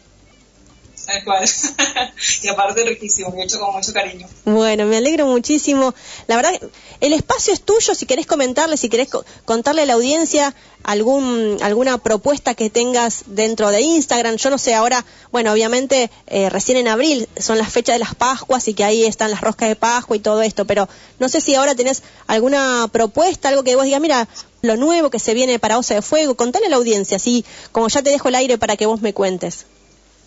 Y 2.42 2.48
aparte 2.48 2.84
riquísimo, 2.84 3.32
hecho 3.38 3.58
con 3.58 3.74
mucho 3.74 3.92
cariño. 3.92 4.28
Bueno, 4.44 4.86
me 4.86 4.96
alegro 4.96 5.26
muchísimo. 5.26 5.94
La 6.26 6.36
verdad, 6.36 6.52
el 7.00 7.12
espacio 7.12 7.52
es 7.52 7.60
tuyo 7.62 7.94
si 7.94 8.06
querés 8.06 8.26
comentarle, 8.26 8.76
si 8.76 8.88
querés 8.88 9.08
contarle 9.44 9.82
a 9.82 9.86
la 9.86 9.94
audiencia 9.94 10.54
algún 10.84 11.58
alguna 11.62 11.98
propuesta 11.98 12.54
que 12.54 12.70
tengas 12.70 13.24
dentro 13.26 13.70
de 13.70 13.80
Instagram. 13.80 14.36
Yo 14.36 14.50
no 14.50 14.58
sé, 14.58 14.74
ahora, 14.74 15.04
bueno, 15.30 15.52
obviamente 15.52 16.10
eh, 16.26 16.50
recién 16.50 16.78
en 16.78 16.88
abril 16.88 17.28
son 17.38 17.58
las 17.58 17.72
fechas 17.72 17.94
de 17.94 18.00
las 18.00 18.14
Pascuas 18.14 18.68
y 18.68 18.74
que 18.74 18.84
ahí 18.84 19.04
están 19.04 19.30
las 19.30 19.40
roscas 19.40 19.68
de 19.68 19.76
Pascua 19.76 20.16
y 20.16 20.20
todo 20.20 20.42
esto, 20.42 20.64
pero 20.64 20.88
no 21.18 21.28
sé 21.28 21.40
si 21.40 21.54
ahora 21.54 21.74
tenés 21.74 22.02
alguna 22.26 22.88
propuesta, 22.92 23.48
algo 23.48 23.62
que 23.62 23.76
vos 23.76 23.84
digas, 23.84 24.00
mira, 24.00 24.28
lo 24.62 24.76
nuevo 24.76 25.10
que 25.10 25.18
se 25.18 25.34
viene 25.34 25.58
para 25.58 25.78
Osa 25.78 25.94
de 25.94 26.02
Fuego, 26.02 26.36
contale 26.36 26.66
a 26.66 26.70
la 26.70 26.76
audiencia, 26.76 27.16
así 27.16 27.44
como 27.72 27.88
ya 27.88 28.02
te 28.02 28.10
dejo 28.10 28.28
el 28.28 28.36
aire 28.36 28.58
para 28.58 28.76
que 28.76 28.86
vos 28.86 29.02
me 29.02 29.12
cuentes. 29.12 29.66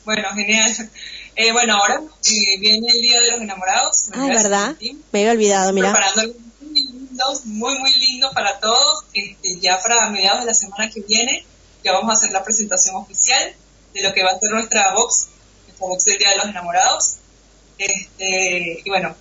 Bueno, 0.05 0.27
genial. 0.35 0.89
Eh, 1.35 1.51
bueno, 1.51 1.75
ahora 1.75 2.01
eh, 2.23 2.59
viene 2.59 2.87
el 2.87 3.01
Día 3.01 3.19
de 3.21 3.31
los 3.31 3.41
Enamorados. 3.41 4.05
Ah, 4.13 4.27
¿verdad? 4.27 4.75
Me 5.11 5.19
había 5.21 5.31
olvidado, 5.31 5.73
mira. 5.73 5.91
Preparando 5.91 6.33
muy 6.61 6.73
lindo, 6.73 7.41
muy, 7.45 7.79
muy 7.79 7.93
lindo 7.95 8.31
para 8.31 8.59
todos. 8.59 9.05
Este, 9.13 9.59
ya 9.59 9.81
para 9.81 10.09
mediados 10.11 10.41
de 10.41 10.45
la 10.45 10.53
semana 10.53 10.89
que 10.89 11.01
viene 11.01 11.45
ya 11.85 11.93
vamos 11.93 12.09
a 12.09 12.13
hacer 12.13 12.31
la 12.31 12.43
presentación 12.43 12.95
oficial 12.95 13.53
de 13.93 14.01
lo 14.01 14.13
que 14.13 14.23
va 14.23 14.31
a 14.31 14.39
ser 14.39 14.49
nuestra 14.51 14.91
box, 14.93 15.27
nuestra 15.67 15.87
box 15.87 16.05
del 16.05 16.17
Día 16.17 16.29
de 16.31 16.37
los 16.37 16.47
Enamorados. 16.47 17.15
Este, 17.77 18.81
y 18.83 18.89
bueno, 18.89 19.15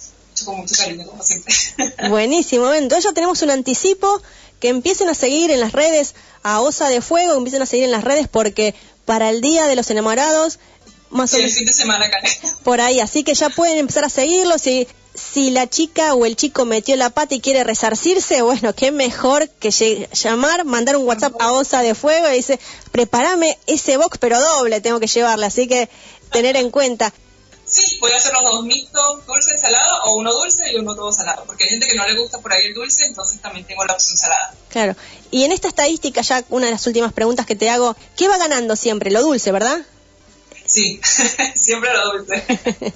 con 0.44 0.56
mucho 0.56 0.74
cariño, 0.74 1.06
como 1.06 1.22
siempre. 1.22 1.54
Buenísimo, 2.08 2.72
entonces 2.72 3.04
ya 3.04 3.12
tenemos 3.12 3.42
un 3.42 3.50
anticipo 3.50 4.22
que 4.60 4.70
empiecen 4.70 5.10
a 5.10 5.14
seguir 5.14 5.50
en 5.50 5.60
las 5.60 5.72
redes 5.72 6.14
a 6.42 6.60
Osa 6.60 6.88
de 6.88 7.02
Fuego, 7.02 7.32
que 7.32 7.38
empiecen 7.38 7.60
a 7.60 7.66
seguir 7.66 7.84
en 7.84 7.90
las 7.90 8.02
redes 8.02 8.28
porque 8.28 8.74
para 9.04 9.28
el 9.28 9.42
Día 9.42 9.66
de 9.66 9.76
los 9.76 9.90
Enamorados 9.90 10.58
más 11.10 11.32
o 11.34 11.36
menos. 11.36 11.54
fin 11.54 11.66
de 11.66 11.72
semana 11.72 12.10
Por 12.64 12.80
ahí, 12.80 13.00
así 13.00 13.24
que 13.24 13.34
ya 13.34 13.50
pueden 13.50 13.78
empezar 13.78 14.04
a 14.04 14.08
seguirlo. 14.08 14.58
Si, 14.58 14.88
si 15.14 15.50
la 15.50 15.68
chica 15.68 16.14
o 16.14 16.26
el 16.26 16.36
chico 16.36 16.64
metió 16.64 16.96
la 16.96 17.10
pata 17.10 17.34
y 17.34 17.40
quiere 17.40 17.64
resarcirse, 17.64 18.42
bueno, 18.42 18.74
qué 18.74 18.90
mejor 18.90 19.48
que 19.48 19.70
llamar, 20.12 20.64
mandar 20.64 20.96
un 20.96 21.06
WhatsApp 21.06 21.40
a 21.40 21.52
Osa 21.52 21.82
de 21.82 21.94
Fuego 21.94 22.28
y 22.30 22.36
dice, 22.36 22.58
prepárame 22.92 23.58
ese 23.66 23.96
box, 23.96 24.18
pero 24.18 24.40
doble 24.40 24.80
tengo 24.80 25.00
que 25.00 25.06
llevarle. 25.06 25.46
Así 25.46 25.68
que 25.68 25.88
tener 26.32 26.56
en 26.56 26.70
cuenta. 26.70 27.12
Sí, 27.66 27.98
voy 27.98 28.12
a 28.12 28.16
hacer 28.16 28.32
los 28.34 28.42
dos 28.42 28.64
mixtos, 28.64 29.26
dulce 29.26 29.54
y 29.56 29.58
salado, 29.58 30.04
o 30.04 30.16
uno 30.16 30.32
dulce 30.34 30.70
y 30.72 30.76
uno 30.76 30.94
todo 30.94 31.10
salado, 31.12 31.44
porque 31.46 31.64
hay 31.64 31.70
gente 31.70 31.86
que 31.86 31.94
no 31.94 32.06
le 32.06 32.14
gusta 32.18 32.38
por 32.38 32.52
ahí 32.52 32.66
el 32.66 32.74
dulce, 32.74 33.06
entonces 33.06 33.40
también 33.40 33.66
tengo 33.66 33.84
la 33.84 33.94
opción 33.94 34.18
salada. 34.18 34.54
Claro. 34.68 34.94
Y 35.30 35.44
en 35.44 35.52
esta 35.52 35.68
estadística, 35.68 36.20
ya 36.20 36.44
una 36.50 36.66
de 36.66 36.72
las 36.72 36.86
últimas 36.86 37.14
preguntas 37.14 37.46
que 37.46 37.56
te 37.56 37.70
hago, 37.70 37.96
¿qué 38.16 38.28
va 38.28 38.36
ganando 38.36 38.76
siempre? 38.76 39.10
Lo 39.10 39.22
dulce, 39.22 39.50
¿verdad? 39.50 39.78
Sí, 40.74 41.00
siempre 41.54 41.90
lo 41.92 42.18
dulce. 42.18 42.94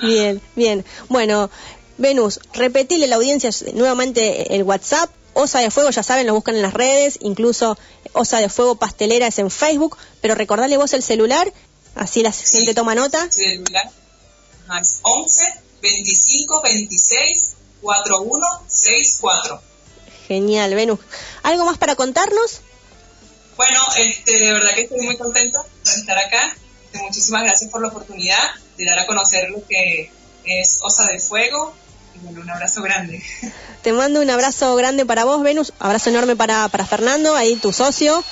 bien, 0.02 0.40
bien. 0.56 0.82
Bueno, 1.10 1.50
Venus, 1.98 2.40
repetile 2.54 3.04
a 3.04 3.08
la 3.08 3.16
audiencia 3.16 3.50
nuevamente 3.74 4.54
el 4.56 4.62
WhatsApp. 4.62 5.10
Osa 5.34 5.60
de 5.60 5.70
Fuego, 5.70 5.90
ya 5.90 6.02
saben, 6.02 6.26
lo 6.26 6.34
buscan 6.34 6.56
en 6.56 6.62
las 6.62 6.72
redes, 6.72 7.18
incluso 7.20 7.78
Osa 8.14 8.38
de 8.38 8.48
Fuego 8.48 8.76
Pastelera 8.76 9.26
es 9.26 9.38
en 9.38 9.50
Facebook, 9.50 9.98
pero 10.22 10.34
recordale 10.34 10.76
vos 10.78 10.92
el 10.94 11.02
celular, 11.02 11.52
así 11.94 12.22
la 12.22 12.32
gente 12.32 12.74
toma 12.74 12.94
nota. 12.94 13.30
Celular, 13.30 13.90
es 14.80 14.98
11 15.02 15.42
25 15.82 16.62
26 16.62 17.52
41 17.82 18.46
64. 18.68 19.62
Genial, 20.28 20.74
Venus. 20.74 20.98
¿Algo 21.42 21.64
más 21.66 21.76
para 21.76 21.94
contarnos? 21.94 22.60
Bueno, 23.56 23.80
este, 23.98 24.38
de 24.38 24.52
verdad 24.52 24.74
que 24.74 24.82
estoy 24.82 25.00
muy 25.00 25.16
contenta 25.16 25.62
de 25.84 25.90
estar 25.90 26.18
acá 26.18 26.56
muchísimas 26.98 27.42
gracias 27.42 27.70
por 27.70 27.82
la 27.82 27.88
oportunidad 27.88 28.38
de 28.76 28.84
dar 28.84 28.98
a 28.98 29.06
conocer 29.06 29.50
lo 29.50 29.66
que 29.66 30.10
es 30.44 30.78
Osa 30.82 31.06
de 31.06 31.18
Fuego. 31.18 31.74
Y 32.14 32.18
bueno, 32.24 32.40
un 32.40 32.50
abrazo 32.50 32.82
grande. 32.82 33.22
Te 33.82 33.92
mando 33.92 34.20
un 34.20 34.30
abrazo 34.30 34.74
grande 34.76 35.06
para 35.06 35.24
vos, 35.24 35.42
Venus. 35.42 35.72
Abrazo 35.78 36.10
enorme 36.10 36.36
para, 36.36 36.68
para 36.68 36.86
Fernando, 36.86 37.34
ahí 37.34 37.56
tu 37.56 37.72
socio, 37.72 38.22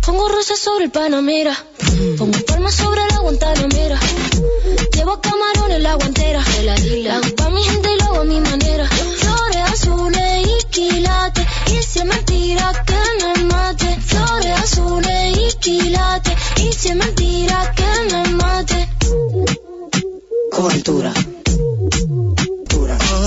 Pongo 0.07 0.27
rosas 0.29 0.59
sobre 0.59 0.85
el 0.85 0.91
Panamera. 0.91 1.55
Pongo 2.17 2.39
palmas 2.47 2.75
sobre 2.75 3.03
la 3.11 3.19
Guantanamera. 3.19 4.01
Llevo 4.99 5.21
camarones 5.21 5.81
la 5.81 5.95
guantera. 5.95 6.43
La 6.65 6.75
hago 7.17 7.37
pa' 7.37 7.51
mi 7.51 7.63
gente 7.63 7.89
y 7.89 7.99
lo 7.99 8.05
hago 8.07 8.21
a 8.23 8.25
mi 8.25 8.41
manera. 8.41 8.85
Flores 8.89 9.63
azules 9.73 10.49
y 10.49 10.65
quilates. 10.71 11.47
Y 11.69 11.83
si 11.85 12.01
es 12.01 12.05
mentira 12.05 12.73
que 12.85 13.01
me 13.21 13.45
mate. 13.45 14.01
Flores 14.01 14.59
azules 14.59 15.39
y 15.39 15.57
quilates. 15.59 16.35
Y 16.57 16.73
si 16.73 16.89
es 16.89 16.97
mentira 16.97 17.73
que 17.77 18.13
me 18.13 18.29
mate. 18.41 18.89
Coventura. 20.51 21.15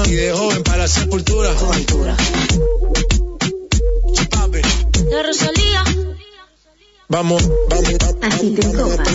Y 0.08 0.14
de 0.14 0.34
joven 0.34 0.64
para 0.64 0.80
la 0.80 0.88
sepultura. 0.90 1.54
Coventura. 1.56 2.18
La 5.10 5.24
Rosalía. 5.24 5.91
Vamos, 7.12 7.44
vamos, 7.68 7.94
Agiten 8.22 8.72
copas. 8.72 9.10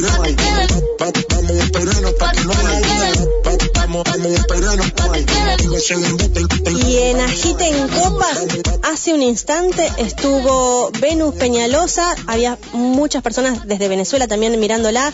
Y 6.86 6.96
en 6.98 7.20
Agiten 7.20 7.88
Copas, 7.88 8.44
hace 8.82 9.14
un 9.14 9.22
instante 9.22 9.90
estuvo 9.96 10.90
Venus 11.00 11.36
Peñalosa, 11.36 12.14
había 12.26 12.58
muchas 12.74 13.22
personas 13.22 13.66
desde 13.66 13.88
Venezuela 13.88 14.28
también 14.28 14.60
mirándola, 14.60 15.10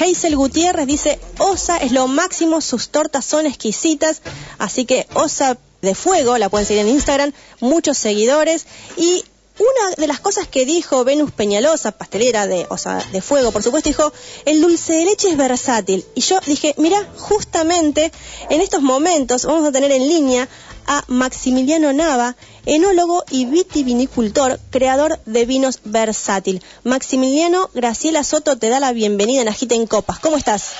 Hazel 0.00 0.34
Gutiérrez 0.34 0.88
dice, 0.88 1.20
Osa 1.38 1.76
es 1.76 1.92
lo 1.92 2.08
máximo, 2.08 2.60
sus 2.60 2.88
tortas 2.88 3.24
son 3.24 3.46
exquisitas, 3.46 4.20
así 4.58 4.84
que 4.84 5.06
Osa 5.14 5.58
de 5.80 5.94
Fuego, 5.94 6.38
la 6.38 6.48
pueden 6.48 6.66
seguir 6.66 6.82
en 6.82 6.88
Instagram, 6.88 7.32
muchos 7.60 7.96
seguidores. 7.96 8.66
Y 8.96 9.24
una 9.58 9.94
de 9.96 10.06
las 10.06 10.20
cosas 10.20 10.46
que 10.48 10.66
dijo 10.66 11.04
Venus 11.04 11.30
Peñalosa, 11.30 11.92
pastelera 11.92 12.46
de, 12.46 12.66
Osa 12.68 13.02
de 13.12 13.22
Fuego, 13.22 13.52
por 13.52 13.62
supuesto, 13.62 13.88
dijo, 13.88 14.12
el 14.44 14.60
dulce 14.60 14.92
de 14.92 15.04
leche 15.06 15.30
es 15.30 15.36
versátil. 15.36 16.04
Y 16.14 16.20
yo 16.20 16.38
dije, 16.44 16.74
mira, 16.76 16.98
justamente 17.16 18.12
en 18.50 18.60
estos 18.60 18.82
momentos 18.82 19.44
vamos 19.46 19.66
a 19.66 19.72
tener 19.72 19.92
en 19.92 20.08
línea 20.08 20.48
a 20.86 21.04
Maximiliano 21.08 21.92
Nava, 21.92 22.36
enólogo 22.64 23.24
y 23.30 23.46
vitivinicultor, 23.46 24.60
creador 24.70 25.18
de 25.24 25.46
vinos 25.46 25.80
versátil. 25.84 26.62
Maximiliano, 26.84 27.70
Graciela 27.74 28.24
Soto 28.24 28.58
te 28.58 28.68
da 28.68 28.78
la 28.78 28.92
bienvenida 28.92 29.42
en 29.42 29.48
Agita 29.48 29.74
en 29.74 29.86
Copas. 29.86 30.18
¿Cómo 30.18 30.36
estás? 30.36 30.72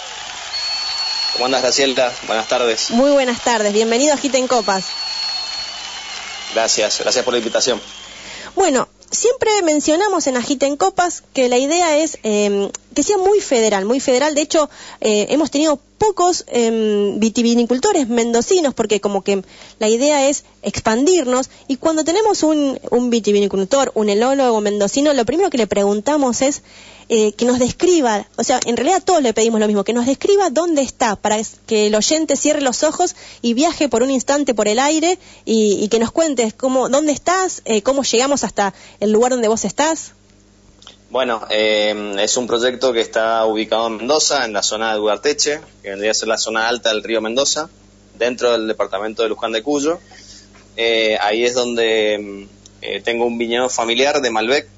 ¿Cómo 1.32 1.46
andas, 1.46 1.62
Graciela? 1.62 2.12
Buenas 2.26 2.48
tardes. 2.48 2.90
Muy 2.90 3.10
buenas 3.10 3.42
tardes, 3.42 3.72
bienvenido 3.72 4.12
a 4.12 4.16
Agita 4.16 4.38
en 4.38 4.46
Copas. 4.46 4.84
Gracias, 6.54 7.00
gracias 7.00 7.24
por 7.24 7.34
la 7.34 7.38
invitación. 7.38 7.80
Bueno, 8.56 8.88
siempre 9.10 9.50
mencionamos 9.62 10.26
en 10.26 10.38
Agita 10.38 10.66
en 10.66 10.78
Copas 10.78 11.22
que 11.34 11.50
la 11.50 11.58
idea 11.58 11.98
es 11.98 12.18
eh, 12.22 12.70
que 12.94 13.02
sea 13.02 13.18
muy 13.18 13.40
federal, 13.40 13.84
muy 13.84 14.00
federal. 14.00 14.34
De 14.34 14.40
hecho, 14.40 14.70
eh, 15.02 15.26
hemos 15.28 15.50
tenido 15.50 15.78
pocos 15.98 16.46
eh, 16.48 17.14
vitivinicultores 17.18 18.08
mendocinos 18.08 18.72
porque 18.72 19.02
como 19.02 19.22
que 19.22 19.44
la 19.78 19.90
idea 19.90 20.26
es 20.30 20.44
expandirnos 20.62 21.50
y 21.68 21.76
cuando 21.76 22.02
tenemos 22.02 22.42
un, 22.42 22.80
un 22.90 23.10
vitivinicultor, 23.10 23.92
un 23.94 24.08
enólogo 24.08 24.62
mendocino, 24.62 25.12
lo 25.12 25.26
primero 25.26 25.50
que 25.50 25.58
le 25.58 25.66
preguntamos 25.66 26.40
es 26.40 26.62
eh, 27.08 27.32
que 27.32 27.44
nos 27.44 27.58
describa, 27.58 28.26
o 28.36 28.42
sea, 28.42 28.60
en 28.66 28.76
realidad 28.76 29.02
todos 29.04 29.22
le 29.22 29.32
pedimos 29.32 29.60
lo 29.60 29.66
mismo, 29.66 29.84
que 29.84 29.92
nos 29.92 30.06
describa 30.06 30.50
dónde 30.50 30.82
está, 30.82 31.16
para 31.16 31.38
que 31.66 31.86
el 31.86 31.94
oyente 31.94 32.36
cierre 32.36 32.60
los 32.60 32.82
ojos 32.82 33.14
y 33.42 33.54
viaje 33.54 33.88
por 33.88 34.02
un 34.02 34.10
instante 34.10 34.54
por 34.54 34.66
el 34.66 34.78
aire 34.78 35.18
y, 35.44 35.86
que 35.88 35.98
nos 35.98 36.10
cuentes 36.10 36.52
cómo, 36.52 36.88
dónde 36.88 37.12
estás, 37.12 37.62
eh, 37.64 37.82
cómo 37.82 38.02
llegamos 38.02 38.42
hasta 38.44 38.74
el 39.00 39.12
lugar 39.12 39.30
donde 39.30 39.48
vos 39.48 39.64
estás. 39.64 40.12
Bueno, 41.08 41.46
eh, 41.50 42.14
es 42.18 42.36
un 42.36 42.48
proyecto 42.48 42.92
que 42.92 43.00
está 43.00 43.44
ubicado 43.46 43.86
en 43.86 43.98
Mendoza, 43.98 44.44
en 44.44 44.52
la 44.52 44.64
zona 44.64 44.92
de 44.92 44.98
Duarteche, 44.98 45.60
que 45.82 45.90
vendría 45.90 46.10
a 46.10 46.14
ser 46.14 46.26
la 46.26 46.38
zona 46.38 46.68
alta 46.68 46.88
del 46.88 47.04
río 47.04 47.20
Mendoza, 47.20 47.70
dentro 48.18 48.50
del 48.52 48.66
departamento 48.66 49.22
de 49.22 49.28
Luján 49.28 49.52
de 49.52 49.62
Cuyo. 49.62 50.00
Eh, 50.76 51.16
ahí 51.20 51.44
es 51.44 51.54
donde 51.54 52.48
eh, 52.82 53.00
tengo 53.02 53.24
un 53.24 53.38
viñedo 53.38 53.68
familiar 53.68 54.20
de 54.20 54.30
Malbec 54.30 54.68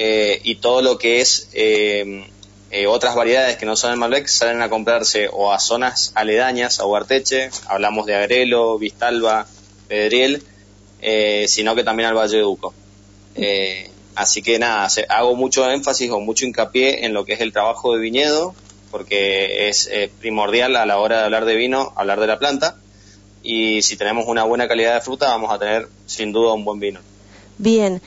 eh, 0.00 0.40
y 0.44 0.54
todo 0.54 0.80
lo 0.80 0.96
que 0.96 1.20
es 1.20 1.50
eh, 1.52 2.24
eh, 2.70 2.86
otras 2.86 3.14
variedades 3.14 3.56
que 3.56 3.64
no 3.64 3.76
son 3.76 3.92
el 3.92 3.96
Malbec 3.96 4.26
salen 4.26 4.60
a 4.60 4.68
comprarse 4.68 5.28
o 5.32 5.52
a 5.52 5.58
zonas 5.58 6.12
aledañas 6.14 6.80
a 6.80 6.86
Huarteche, 6.86 7.50
hablamos 7.66 8.04
de 8.04 8.14
Agrelo, 8.14 8.78
Vistalba, 8.78 9.46
Pedriel, 9.88 10.42
eh, 11.00 11.46
sino 11.48 11.74
que 11.74 11.82
también 11.82 12.10
al 12.10 12.14
Valle 12.14 12.36
de 12.36 12.42
Duco. 12.42 12.74
Eh, 13.36 13.90
así 14.14 14.42
que 14.42 14.58
nada, 14.58 14.86
hago 15.08 15.34
mucho 15.34 15.70
énfasis 15.70 16.10
o 16.10 16.20
mucho 16.20 16.44
hincapié 16.44 17.06
en 17.06 17.14
lo 17.14 17.24
que 17.24 17.32
es 17.32 17.40
el 17.40 17.54
trabajo 17.54 17.94
de 17.94 18.00
viñedo, 18.00 18.54
porque 18.90 19.68
es 19.68 19.90
primordial 20.20 20.76
a 20.76 20.84
la 20.84 20.98
hora 20.98 21.18
de 21.18 21.24
hablar 21.24 21.46
de 21.46 21.56
vino, 21.56 21.92
hablar 21.96 22.20
de 22.20 22.26
la 22.26 22.38
planta, 22.38 22.76
y 23.42 23.80
si 23.80 23.96
tenemos 23.96 24.26
una 24.26 24.44
buena 24.44 24.68
calidad 24.68 24.94
de 24.94 25.00
fruta 25.00 25.28
vamos 25.28 25.50
a 25.50 25.58
tener 25.58 25.88
sin 26.04 26.32
duda 26.32 26.52
un 26.52 26.64
buen 26.64 26.80
vino. 26.80 27.00
Bien. 27.56 28.00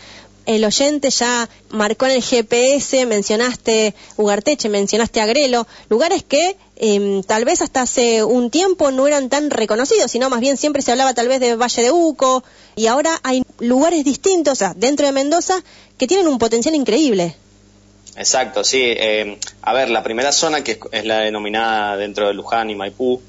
El 0.46 0.66
oyente 0.66 1.10
ya 1.12 1.48
marcó 1.70 2.08
en 2.08 2.14
el 2.14 2.24
GPS, 2.24 3.06
mencionaste 3.06 3.94
Ugarteche, 4.18 4.70
mencionaste 4.70 5.22
Agrelo, 5.22 5.68
lugares 5.90 6.24
que 6.24 6.58
em, 6.78 7.22
tal 7.24 7.46
vez 7.46 7.62
hasta 7.62 7.84
hace 7.84 8.24
un 8.24 8.50
tiempo 8.50 8.90
no 8.92 9.06
eran 9.08 9.30
tan 9.30 9.52
reconocidos, 9.52 10.12
sino 10.12 10.30
más 10.30 10.40
bien 10.40 10.58
siempre 10.58 10.82
se 10.82 10.92
hablaba 10.92 11.14
tal 11.14 11.28
vez 11.28 11.40
de 11.40 11.56
Valle 11.56 11.84
de 11.84 11.92
Uco, 11.92 12.44
y 12.76 12.88
ahora 12.88 13.20
hay 13.24 13.44
lugares 13.60 14.04
distintos, 14.04 14.54
o 14.54 14.56
sea, 14.56 14.74
dentro 14.76 15.06
de 15.06 15.12
Mendoza, 15.12 15.64
que 15.98 16.08
tienen 16.08 16.28
un 16.28 16.40
potencial 16.40 16.74
increíble. 16.74 17.36
Exacto, 18.16 18.64
sí. 18.64 18.82
Eh, 18.82 19.38
a 19.62 19.74
ver, 19.74 19.90
la 19.90 20.04
primera 20.04 20.32
zona, 20.32 20.64
que 20.64 20.80
es, 20.92 21.06
la 21.06 21.20
denominada 21.20 21.98
dentro 21.98 22.28
de 22.28 22.34
Luján 22.34 22.70
y 22.70 22.76
Maipú, 22.76 23.22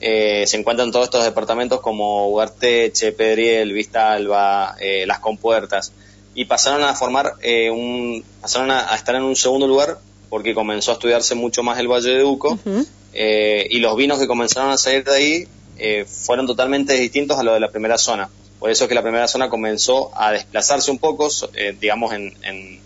eh, 0.00 0.44
se 0.46 0.56
encuentran 0.56 0.90
todos 0.90 1.04
estos 1.04 1.24
departamentos 1.24 1.80
como 1.80 2.28
Huarteche, 2.28 3.12
Pedriel, 3.12 3.72
Vista 3.72 4.12
Alba, 4.12 4.76
eh, 4.80 5.04
Las 5.06 5.20
Compuertas, 5.20 5.92
y 6.34 6.44
pasaron 6.46 6.82
a 6.84 6.94
formar 6.94 7.34
eh, 7.42 7.70
un, 7.70 8.24
pasaron 8.40 8.70
a, 8.70 8.92
a 8.92 8.96
estar 8.96 9.14
en 9.14 9.22
un 9.22 9.36
segundo 9.36 9.66
lugar 9.66 9.98
porque 10.30 10.54
comenzó 10.54 10.90
a 10.92 10.94
estudiarse 10.94 11.34
mucho 11.34 11.62
más 11.62 11.78
el 11.78 11.88
Valle 11.88 12.10
de 12.10 12.20
Duco, 12.20 12.52
Ujú. 12.54 12.86
eh, 13.12 13.66
y 13.70 13.78
los 13.80 13.96
vinos 13.96 14.18
que 14.18 14.26
comenzaron 14.26 14.70
a 14.70 14.78
salir 14.78 15.04
de 15.04 15.14
ahí 15.14 15.48
eh, 15.78 16.04
fueron 16.06 16.46
totalmente 16.46 16.94
distintos 16.94 17.38
a 17.38 17.42
lo 17.42 17.52
de 17.52 17.60
la 17.60 17.70
primera 17.70 17.98
zona. 17.98 18.30
Por 18.58 18.70
eso 18.70 18.84
es 18.84 18.88
que 18.88 18.94
la 18.94 19.02
primera 19.02 19.26
zona 19.28 19.50
comenzó 19.50 20.10
a 20.18 20.30
desplazarse 20.32 20.90
un 20.90 20.98
poco, 20.98 21.28
eh, 21.54 21.76
digamos, 21.80 22.12
en, 22.14 22.32
en- 22.42 22.80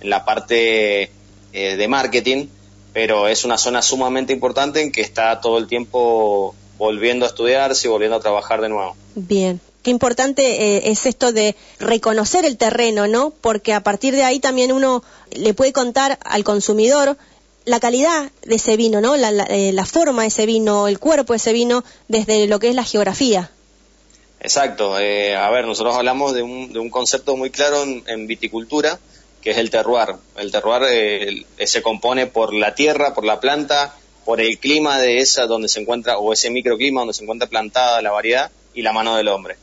en 0.00 0.10
la 0.10 0.24
parte 0.24 1.10
eh, 1.52 1.76
de 1.76 1.88
marketing, 1.88 2.46
pero 2.92 3.26
es 3.28 3.44
una 3.44 3.56
zona 3.58 3.80
sumamente 3.82 4.32
importante 4.32 4.80
en 4.82 4.92
que 4.92 5.00
está 5.00 5.40
todo 5.40 5.58
el 5.58 5.66
tiempo 5.66 6.54
volviendo 6.78 7.24
a 7.24 7.28
estudiarse 7.28 7.86
y 7.86 7.90
volviendo 7.90 8.16
a 8.16 8.20
trabajar 8.20 8.60
de 8.60 8.68
nuevo. 8.68 8.94
Bien. 9.14 9.60
Qué 9.82 9.90
importante 9.90 10.42
eh, 10.76 10.90
es 10.90 11.06
esto 11.06 11.32
de 11.32 11.56
reconocer 11.80 12.44
el 12.44 12.56
terreno, 12.56 13.08
¿no? 13.08 13.30
Porque 13.40 13.72
a 13.72 13.82
partir 13.82 14.14
de 14.14 14.22
ahí 14.22 14.38
también 14.38 14.72
uno 14.72 15.02
le 15.32 15.54
puede 15.54 15.72
contar 15.72 16.18
al 16.24 16.44
consumidor 16.44 17.16
la 17.64 17.80
calidad 17.80 18.30
de 18.42 18.54
ese 18.56 18.76
vino, 18.76 19.00
¿no? 19.00 19.14
Eh, 19.16 19.72
la 19.72 19.86
forma 19.86 20.22
de 20.22 20.28
ese 20.28 20.46
vino, 20.46 20.88
el 20.88 20.98
cuerpo 20.98 21.32
de 21.32 21.38
ese 21.38 21.52
vino, 21.52 21.84
desde 22.08 22.46
lo 22.46 22.60
que 22.60 22.68
es 22.68 22.76
la 22.76 22.84
geografía. 22.84 23.50
Exacto. 24.40 24.98
eh, 24.98 25.36
a 25.36 25.50
ver, 25.50 25.66
nosotros 25.66 25.96
hablamos 25.96 26.32
de 26.34 26.42
un, 26.42 26.72
de 26.72 26.78
un 26.78 26.90
concepto 26.90 27.36
muy 27.36 27.50
claro 27.50 27.82
en, 27.82 28.26
viticultura, 28.26 28.98
que 29.40 29.50
es 29.50 29.58
el 29.58 29.70
terroir. 29.70 30.16
El 30.36 30.52
terroir 30.52 30.82
eh, 30.88 31.66
se 31.66 31.82
compone 31.82 32.26
por 32.26 32.54
la 32.54 32.74
tierra, 32.74 33.14
por 33.14 33.24
la 33.24 33.40
planta, 33.40 33.96
por 34.24 34.40
el 34.40 34.58
clima 34.58 34.98
de 34.98 35.18
esa 35.18 35.46
donde 35.46 35.68
se 35.68 35.80
encuentra, 35.80 36.18
o 36.18 36.32
ese 36.32 36.50
microclima 36.50 37.00
donde 37.00 37.14
se 37.14 37.22
encuentra 37.22 37.48
plantada 37.48 38.02
la 38.02 38.12
variedad, 38.12 38.50
y 38.74 38.82
la 38.82 38.92
mano 38.92 39.16
del 39.16 39.28
hombre. 39.28 39.56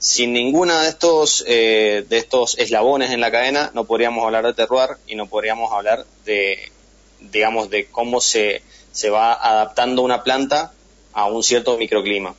Sin 0.00 0.32
ninguna 0.32 0.82
de 0.82 0.88
estos, 0.88 1.44
eh, 1.46 2.06
de 2.08 2.16
estos 2.16 2.58
eslabones 2.58 3.10
en 3.10 3.20
la 3.20 3.30
cadena, 3.30 3.70
no 3.74 3.84
podríamos 3.84 4.24
hablar 4.24 4.46
de 4.46 4.54
terroir 4.54 4.96
y 5.06 5.14
no 5.14 5.26
podríamos 5.26 5.70
hablar 5.72 6.06
de, 6.24 6.72
digamos, 7.20 7.68
de 7.68 7.84
cómo 7.84 8.22
se, 8.22 8.62
se 8.92 9.10
va 9.10 9.34
adaptando 9.34 10.00
una 10.00 10.24
planta 10.24 10.72
a 11.12 11.26
un 11.26 11.42
cierto 11.42 11.76
microclima. 11.76 12.34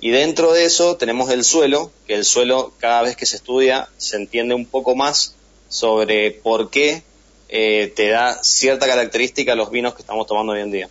Y 0.00 0.10
dentro 0.10 0.52
de 0.52 0.64
eso 0.64 0.96
tenemos 0.96 1.30
el 1.30 1.44
suelo, 1.44 1.92
que 2.08 2.14
el 2.14 2.24
suelo 2.24 2.72
cada 2.78 3.02
vez 3.02 3.14
que 3.14 3.26
se 3.26 3.36
estudia 3.36 3.88
se 3.96 4.16
entiende 4.16 4.56
un 4.56 4.66
poco 4.66 4.96
más 4.96 5.36
sobre 5.68 6.32
por 6.32 6.68
qué 6.68 7.04
eh, 7.48 7.92
te 7.94 8.08
da 8.08 8.42
cierta 8.42 8.86
característica 8.86 9.52
a 9.52 9.54
los 9.54 9.70
vinos 9.70 9.94
que 9.94 10.02
estamos 10.02 10.26
tomando 10.26 10.52
hoy 10.52 10.62
en 10.62 10.72
día. 10.72 10.88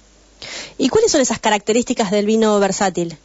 ¿Y 0.78 0.88
cuáles 0.88 1.12
son 1.12 1.20
esas 1.20 1.40
características 1.40 2.12
del 2.12 2.26
vino 2.26 2.58
versátil? 2.62 3.18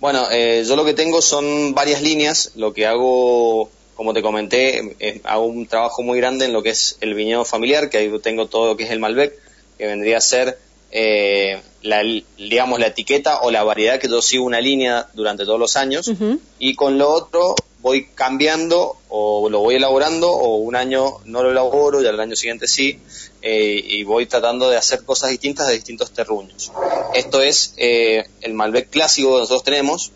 Bueno, 0.00 0.28
eh, 0.30 0.64
yo 0.66 0.76
lo 0.76 0.84
que 0.84 0.94
tengo 0.94 1.20
son 1.20 1.74
varias 1.74 2.02
líneas. 2.02 2.52
Lo 2.56 2.72
que 2.72 2.86
hago, 2.86 3.70
como 3.94 4.14
te 4.14 4.22
comenté, 4.22 4.96
eh, 4.98 5.20
hago 5.24 5.44
un 5.44 5.66
trabajo 5.66 6.02
muy 6.02 6.18
grande 6.18 6.46
en 6.46 6.54
lo 6.54 6.62
que 6.62 6.70
es 6.70 6.96
el 7.02 7.14
viñedo 7.14 7.44
familiar, 7.44 7.90
que 7.90 7.98
ahí 7.98 8.10
tengo 8.22 8.46
todo 8.46 8.68
lo 8.68 8.76
que 8.76 8.84
es 8.84 8.90
el 8.90 8.98
Malbec, 8.98 9.38
que 9.76 9.86
vendría 9.86 10.16
a 10.16 10.22
ser, 10.22 10.58
eh, 10.90 11.60
la, 11.82 12.02
digamos, 12.38 12.80
la 12.80 12.86
etiqueta 12.86 13.42
o 13.42 13.50
la 13.50 13.62
variedad 13.62 14.00
que 14.00 14.08
yo 14.08 14.22
sigo 14.22 14.44
una 14.44 14.62
línea 14.62 15.08
durante 15.12 15.44
todos 15.44 15.60
los 15.60 15.76
años. 15.76 16.10
Y 16.58 16.74
con 16.74 16.96
lo 16.96 17.10
otro 17.10 17.54
voy 17.82 18.08
cambiando 18.14 18.96
o 19.08 19.48
lo 19.48 19.60
voy 19.60 19.76
elaborando 19.76 20.30
o 20.30 20.56
un 20.56 20.76
año 20.76 21.18
no 21.24 21.42
lo 21.42 21.50
elaboro 21.50 22.02
y 22.02 22.06
al 22.06 22.20
año 22.20 22.36
siguiente 22.36 22.68
sí 22.68 22.98
eh, 23.42 23.82
y 23.82 24.04
voy 24.04 24.26
tratando 24.26 24.68
de 24.68 24.76
hacer 24.76 25.02
cosas 25.04 25.30
distintas 25.30 25.66
de 25.66 25.74
distintos 25.74 26.12
terruños. 26.12 26.72
Esto 27.14 27.40
es 27.40 27.74
eh, 27.76 28.24
el 28.42 28.54
Malbec 28.54 28.90
clásico 28.90 29.34
que 29.34 29.40
nosotros 29.40 29.64
tenemos, 29.64 30.12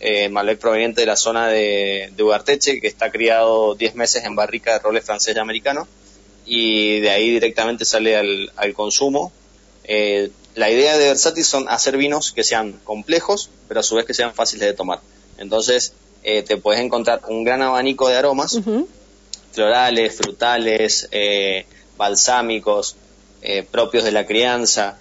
eh, 0.00 0.28
Malbec 0.28 0.58
proveniente 0.58 1.02
de 1.02 1.06
la 1.06 1.16
zona 1.16 1.48
de, 1.48 2.12
de 2.16 2.22
Ugarteche, 2.22 2.80
que 2.80 2.88
está 2.88 3.10
criado 3.10 3.74
10 3.74 3.94
meses 3.94 4.24
en 4.24 4.34
barrica 4.34 4.72
de 4.72 4.78
roble 4.80 5.00
francés 5.00 5.36
y 5.36 5.38
americano 5.38 5.86
y 6.48 7.00
de 7.00 7.10
ahí 7.10 7.30
directamente 7.30 7.84
sale 7.84 8.16
al, 8.16 8.74
consumo. 8.74 9.30
Eh, 9.84 10.30
la 10.54 10.70
idea 10.70 10.96
de 10.96 11.06
Versatis 11.06 11.46
son 11.46 11.68
hacer 11.68 11.96
vinos 11.96 12.32
que 12.32 12.42
sean 12.42 12.80
complejos, 12.84 13.50
pero 13.68 13.80
a 13.80 13.82
su 13.82 13.94
vez 13.94 14.06
que 14.06 14.14
sean 14.14 14.34
fáciles 14.34 14.66
de 14.66 14.72
tomar. 14.72 15.00
Entonces, 15.36 15.92
eh, 16.22 16.42
te 16.42 16.56
puedes 16.56 16.80
encontrar 16.80 17.20
un 17.28 17.44
gran 17.44 17.62
abanico 17.62 18.08
de 18.08 18.16
aromas, 18.16 18.60
florales, 19.52 20.14
frutales, 20.16 21.08
eh, 21.10 21.66
balsámicos, 21.96 22.96
eh, 23.42 23.66
propios 23.68 24.04
de 24.04 24.12
la 24.12 24.26
crianza, 24.26 24.98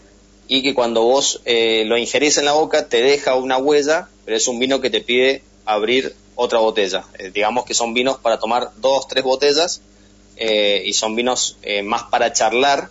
y 0.47 0.63
que 0.63 0.73
cuando 0.73 1.03
vos 1.03 1.41
eh, 1.45 1.83
lo 1.85 1.97
ingerís 1.97 2.37
en 2.37 2.45
la 2.45 2.53
boca 2.53 2.87
te 2.87 3.01
deja 3.01 3.35
una 3.35 3.57
huella, 3.57 4.07
pero 4.25 4.37
es 4.37 4.47
un 4.47 4.59
vino 4.59 4.79
que 4.79 4.89
te 4.89 5.01
pide 5.01 5.43
abrir 5.65 6.15
otra 6.35 6.59
botella. 6.59 7.03
Digamos 7.33 7.65
que 7.65 7.73
son 7.73 7.93
vinos 7.93 8.17
para 8.19 8.39
tomar 8.39 8.71
dos, 8.77 9.07
tres 9.07 9.23
botellas, 9.23 9.81
eh, 10.37 10.83
y 10.85 10.93
son 10.93 11.15
vinos 11.15 11.57
eh, 11.63 11.81
más 11.81 12.03
para 12.03 12.31
charlar, 12.31 12.89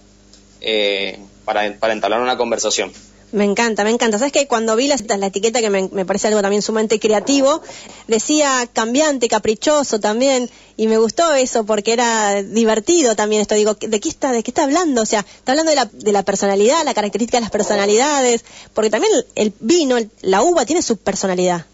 eh, 0.61 1.19
para, 1.45 1.79
para 1.79 1.93
entablar 1.93 2.21
una 2.21 2.37
conversación. 2.37 2.93
Me 3.37 3.45
encanta, 3.45 3.85
me 3.85 3.91
encanta. 3.91 4.19
¿Sabes 4.19 4.33
que 4.33 4.47
Cuando 4.47 4.77
vi 4.77 4.89
la, 4.89 4.97
la 5.19 5.27
etiqueta, 5.27 5.61
que 5.61 5.69
me, 5.69 6.07
parece 6.07 6.29
algo 6.29 6.41
también 6.41 6.63
sumamente 6.63 6.99
creativo, 6.99 7.61
decía 8.09 8.67
cambiante, 8.73 9.29
caprichoso 9.29 10.01
también, 10.01 10.49
y 10.79 10.87
me 10.87 10.97
gustó 10.97 11.35
eso 11.35 11.67
porque 11.67 11.93
era 11.93 12.43
divertido 12.43 13.15
también 13.15 13.43
esto. 13.43 13.55
Digo, 13.55 13.75
¿de 13.75 14.01
qué 14.01 14.09
está, 14.09 14.33
de 14.33 14.43
qué 14.43 14.51
está 14.53 14.65
hablando? 14.65 15.03
O 15.03 15.07
sea, 15.07 15.21
está 15.21 15.53
hablando 15.53 15.69
de 15.69 15.77
la, 15.77 15.85
de 15.85 16.13
la 16.13 16.23
personalidad, 16.23 16.83
la 16.87 16.95
característica 16.95 17.37
de 17.37 17.43
las 17.43 17.51
personalidades, 17.51 18.43
porque 18.73 18.89
también 18.89 19.13
el, 19.15 19.27
el 19.35 19.53
vino, 19.61 19.99
el- 19.99 20.11
la 20.23 20.43
uva 20.43 20.65
tiene 20.65 20.81
su 20.81 20.97
personalidad. 20.97 21.67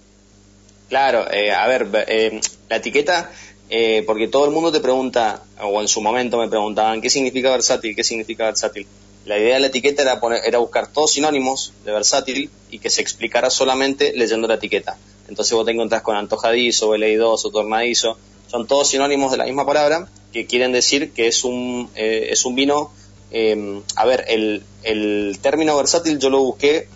Claro, 0.89 1.31
eh, 1.31 1.53
a 1.53 1.67
ver, 1.69 1.89
eh, 2.09 2.41
la 2.69 2.77
etiqueta, 2.77 3.31
eh, 3.71 4.03
porque 4.05 4.27
todo 4.27 4.47
el 4.47 4.51
mundo 4.51 4.73
te 4.73 4.81
pregunta, 4.81 5.45
o 5.61 5.81
en 5.81 5.87
su 5.87 6.01
momento 6.01 6.39
me 6.39 6.49
preguntaban, 6.49 7.01
¿qué 7.01 7.09
significa 7.09 7.51
versátil? 7.53 7.95
¿Qué 7.95 8.03
significa 8.03 8.47
versátil? 8.47 8.87
La 9.25 9.39
idea 9.39 9.55
de 9.55 9.61
la 9.61 9.67
etiqueta 9.69 10.03
era, 10.03 10.21
poner, 10.21 10.43
era 10.45 10.59
buscar 10.59 10.89
todos 10.89 11.13
sinónimos 11.13 11.73
de 11.85 11.93
versátil 11.93 12.51
y 12.71 12.79
que 12.81 12.91
se 12.91 13.01
explicara 13.01 13.51
solamente 13.51 14.13
leyendo 14.17 14.49
la 14.49 14.55
etiqueta. 14.55 14.97
Entonces 15.29 15.55
vos 15.55 15.65
te 15.65 15.71
encontrás 15.73 16.03
con 16.03 16.17
antojadizo, 16.17 16.89
veleidoso, 16.89 17.51
tornadizo, 17.51 18.19
son 18.51 18.67
todos 18.67 18.89
sinónimos 18.89 19.31
de 19.31 19.39
la 19.39 19.45
misma 19.45 19.65
palabra 19.65 20.09
que 20.33 20.47
quieren 20.47 20.73
decir 20.73 21.13
que 21.13 21.29
es 21.29 21.45
un, 21.45 21.89
eh, 21.95 22.29
es 22.31 22.45
un 22.45 22.55
vino, 22.55 22.91
eh, 23.31 23.81
a 23.97 24.05
ver, 24.05 24.25
el, 24.29 24.63
el 24.83 25.39
término 25.41 25.77
versátil 25.77 26.19
yo 26.19 26.29
lo 26.29 26.41
busqué 26.41 26.89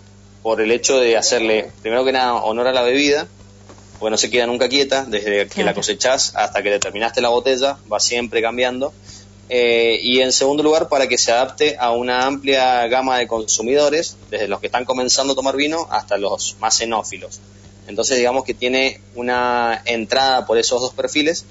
por 0.43 0.59
el 0.61 0.71
hecho 0.71 0.99
de 0.99 1.17
hacerle, 1.17 1.71
primero 1.81 2.03
que 2.05 2.11
nada, 2.11 2.35
honor 2.35 2.67
a 2.67 2.73
la 2.73 2.81
bebida, 2.81 3.27
porque 3.99 4.11
no 4.11 4.17
se 4.17 4.29
queda 4.29 4.45
nunca 4.47 4.69
quieta, 4.69 5.05
desde 5.05 5.31
que 5.31 5.45
Claro. 5.47 5.67
la 5.67 5.73
cosechás 5.73 6.33
hasta 6.35 6.61
que 6.61 6.69
le 6.69 6.79
terminaste 6.79 7.21
la 7.21 7.29
botella, 7.29 7.77
va 7.91 7.99
siempre 7.99 8.41
cambiando. 8.41 8.93
Eh, 9.49 9.99
y 10.01 10.19
en 10.19 10.31
segundo 10.31 10.61
lugar, 10.61 10.89
para 10.89 11.07
que 11.07 11.17
se 11.17 11.31
adapte 11.31 11.77
a 11.79 11.91
una 11.91 12.25
amplia 12.25 12.85
gama 12.87 13.17
de 13.17 13.27
consumidores, 13.27 14.17
desde 14.29 14.47
los 14.47 14.59
que 14.59 14.65
están 14.65 14.85
comenzando 14.85 15.33
a 15.33 15.35
tomar 15.35 15.55
vino 15.55 15.87
hasta 15.89 16.17
los 16.17 16.57
más 16.59 16.75
xenófilos. 16.75 17.39
Entonces, 17.87 18.17
digamos 18.17 18.43
que 18.43 18.53
tiene 18.53 18.99
una 19.15 19.81
entrada 19.85 20.45
por 20.45 20.57
esos 20.57 20.81
dos 20.81 20.93
perfiles 20.93 21.45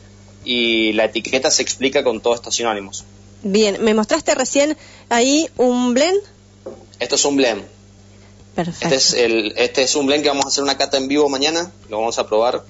y 0.45 0.93
la 0.93 1.07
etiqueta 1.07 1.51
se 1.51 1.63
explica 1.63 2.05
con 2.05 2.21
todos 2.21 2.37
estos 2.37 2.55
sinónimos. 2.55 3.05
Bien, 3.43 3.83
me 3.83 3.95
mostraste 3.95 4.35
recién 4.35 4.77
ahí 5.09 5.49
un 5.57 5.95
blend. 5.95 6.21
Esto 6.99 7.15
es 7.15 7.25
un 7.25 7.37
blend. 7.37 7.65
Perfecto. 8.55 8.95
Este 8.95 8.97
es, 8.97 9.13
el, 9.15 9.55
este 9.57 9.83
es 9.83 9.97
un 9.97 10.07
blend 10.07 10.23
que 10.23 10.29
vamos 10.29 10.47
a 10.47 10.49
hacer 10.49 10.65
una 10.65 10.77
cata 10.77 10.97
en 10.97 11.09
vivo 11.09 11.29
mañana, 11.29 11.71
lo 11.89 11.99
vamos 11.99 12.19
a 12.19 12.27
probar. 12.27 12.65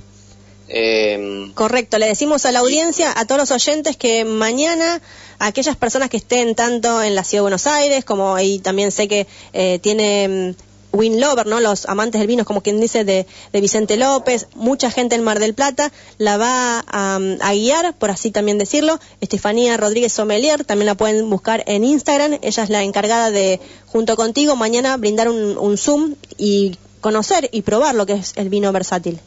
Eh, 0.68 1.50
Correcto, 1.54 1.98
le 1.98 2.06
decimos 2.06 2.44
a 2.44 2.52
la 2.52 2.60
audiencia, 2.60 3.12
a 3.16 3.24
todos 3.24 3.40
los 3.40 3.50
oyentes, 3.50 3.96
que 3.96 4.24
mañana 4.24 5.00
aquellas 5.38 5.76
personas 5.76 6.10
que 6.10 6.16
estén 6.16 6.54
tanto 6.54 7.02
en 7.02 7.14
la 7.14 7.24
Ciudad 7.24 7.40
de 7.40 7.42
Buenos 7.42 7.66
Aires, 7.66 8.04
como 8.04 8.34
ahí 8.34 8.58
también 8.58 8.90
sé 8.90 9.06
que 9.06 9.26
eh, 9.52 9.78
tiene 9.80 10.54
mm, 10.56 10.96
Win 10.96 11.20
Lover, 11.20 11.46
¿no? 11.46 11.60
Los 11.60 11.86
amantes 11.86 12.18
del 12.20 12.26
vino, 12.26 12.44
como 12.44 12.62
quien 12.62 12.80
dice, 12.80 13.04
de, 13.04 13.26
de 13.52 13.60
Vicente 13.60 13.96
López, 13.96 14.48
mucha 14.54 14.90
gente 14.90 15.14
en 15.14 15.22
Mar 15.22 15.38
del 15.38 15.54
Plata, 15.54 15.92
la 16.18 16.36
va 16.36 16.84
a, 16.86 17.18
mm, 17.18 17.38
a 17.40 17.52
guiar, 17.52 17.94
por 17.94 18.10
así 18.10 18.30
también 18.30 18.58
decirlo. 18.58 18.98
Estefanía 19.20 19.76
Rodríguez 19.76 20.12
Sommelier, 20.12 20.64
también 20.64 20.86
la 20.86 20.94
pueden 20.96 21.28
buscar 21.30 21.62
en 21.66 21.84
Instagram. 21.84 22.38
Ella 22.42 22.62
es 22.62 22.70
la 22.70 22.82
encargada 22.82 23.30
de, 23.30 23.60
junto 23.86 24.16
contigo, 24.16 24.56
mañana 24.56 24.96
brindar 24.96 25.28
un, 25.28 25.56
un 25.58 25.78
Zoom 25.78 26.14
y 26.38 26.76
conocer 27.00 27.48
y 27.52 27.62
probar 27.62 27.94
lo 27.94 28.06
que 28.06 28.14
es 28.14 28.32
el 28.36 28.48
vino 28.48 28.72
versátil. 28.72 29.20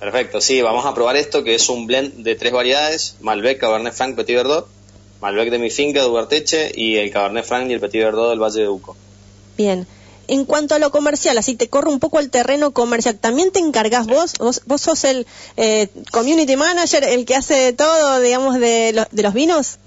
Perfecto, 0.00 0.40
sí, 0.40 0.62
vamos 0.62 0.86
a 0.86 0.94
probar 0.94 1.16
esto 1.16 1.44
que 1.44 1.54
es 1.54 1.68
un 1.68 1.86
blend 1.86 2.24
de 2.24 2.34
tres 2.34 2.52
variedades, 2.52 3.16
Malbec, 3.20 3.58
Cabernet 3.60 3.92
Franc, 3.92 4.16
Petit 4.16 4.34
Verdot, 4.36 4.66
Malbec 5.20 5.50
de 5.50 5.58
mi 5.58 5.70
finca 5.70 6.00
de 6.02 6.72
y 6.74 6.96
el 6.96 7.10
Cabernet 7.10 7.44
Franc 7.44 7.70
y 7.70 7.74
el 7.74 7.80
Petit 7.80 8.02
Verdot 8.02 8.30
del 8.30 8.38
Valle 8.42 8.62
de 8.62 8.68
Uco. 8.68 8.96
Bien. 9.58 9.86
En 10.26 10.44
cuanto 10.46 10.74
a 10.74 10.78
lo 10.78 10.90
comercial, 10.90 11.36
así 11.38 11.54
te 11.56 11.68
corro 11.68 11.90
un 11.90 11.98
poco 12.00 12.18
el 12.20 12.30
terreno 12.30 12.70
comercial, 12.70 13.18
¿también 13.18 13.50
te 13.50 13.58
encargas 13.58 14.06
vos? 14.06 14.34
¿Vos, 14.38 14.62
vos 14.64 14.80
sos 14.80 15.04
el 15.04 15.26
eh, 15.56 15.88
community 16.12 16.56
manager, 16.56 17.04
el 17.04 17.26
que 17.26 17.34
hace 17.34 17.72
todo, 17.72 18.20
digamos, 18.20 18.58
de, 18.60 18.92
lo- 18.94 19.06
de 19.10 19.22
los 19.22 19.34
vinos? 19.34 19.78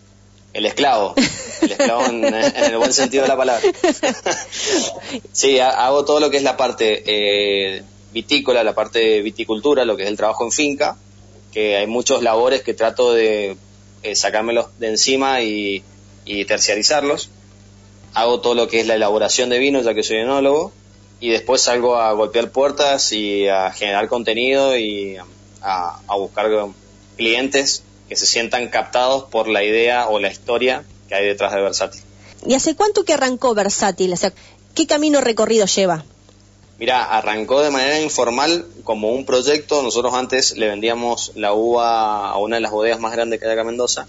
El 0.54 0.66
esclavo, 0.68 1.16
el 1.62 1.72
esclavo 1.72 2.06
en, 2.06 2.26
en 2.26 2.56
el 2.66 2.78
buen 2.78 2.94
sentido 2.94 3.24
de 3.24 3.30
la 3.30 3.38
palabra. 3.38 3.68
Sí, 5.32 5.60
ha- 5.60 5.86
hago 5.86 6.06
todo 6.06 6.20
lo 6.20 6.30
que 6.30 6.38
es 6.38 6.44
la 6.44 6.58
parte 6.58 7.04
eh, 7.08 7.84
vitícola, 8.14 8.64
la 8.64 8.76
parte 8.76 9.00
de 9.00 9.22
viticultura, 9.22 9.86
lo 9.86 9.98
que 9.98 10.04
es 10.04 10.10
el 10.10 10.18
trabajo 10.18 10.46
en 10.46 10.52
finca, 10.52 10.98
que 11.52 11.78
hay 11.78 11.88
muchos 11.88 12.24
labores 12.24 12.62
que 12.62 12.74
trato 12.74 13.14
de 13.14 13.58
eh, 14.04 14.16
sacármelos 14.16 14.68
de 14.80 14.90
encima 14.90 15.42
y, 15.42 15.84
y 16.26 16.46
terciarizarlos. 16.46 17.30
Hago 18.14 18.42
todo 18.42 18.56
lo 18.56 18.68
que 18.68 18.80
es 18.80 18.88
la 18.88 18.96
elaboración 18.96 19.50
de 19.50 19.60
vinos, 19.60 19.86
ya 19.86 19.94
que 19.94 20.04
soy 20.04 20.18
enólogo, 20.18 20.72
y 21.20 21.30
después 21.30 21.62
salgo 21.62 21.96
a 21.96 22.12
golpear 22.14 22.52
puertas 22.52 23.12
y 23.12 23.48
a 23.48 23.72
generar 23.72 24.08
contenido 24.08 24.78
y 24.78 25.18
a, 25.62 26.00
a 26.08 26.16
buscar 26.16 26.50
clientes 27.18 27.84
que 28.10 28.16
se 28.16 28.26
sientan 28.26 28.68
captados 28.68 29.24
por 29.24 29.48
la 29.48 29.64
idea 29.64 30.08
o 30.10 30.20
la 30.20 30.30
historia 30.30 30.84
que 31.08 31.16
hay 31.16 31.26
detrás 31.26 31.54
de 31.54 31.62
Versátil. 31.62 32.02
¿Y 32.46 32.54
hace 32.56 32.76
cuánto 32.76 33.06
que 33.06 33.14
arrancó 33.14 33.54
Versátil? 33.54 34.12
O 34.14 34.18
sea, 34.18 34.34
¿qué 34.76 34.86
camino 34.86 35.22
recorrido 35.22 35.66
lleva? 35.66 36.04
Mira, 36.84 37.06
arrancó 37.06 37.62
de 37.62 37.70
manera 37.72 38.02
informal 38.02 38.66
como 38.84 39.08
un 39.14 39.26
proyecto. 39.26 39.82
Nosotros 39.82 40.14
antes 40.16 40.58
le 40.58 40.68
vendíamos 40.68 41.32
la 41.36 41.54
uva 41.54 42.30
a 42.30 42.38
una 42.40 42.58
de 42.58 42.62
las 42.62 42.72
bodegas 42.74 43.00
más 43.00 43.14
grandes 43.14 43.40
que 43.40 43.46
hay 43.46 43.54
acá 43.54 43.62
en 43.62 43.68
Mendoza. 43.68 44.06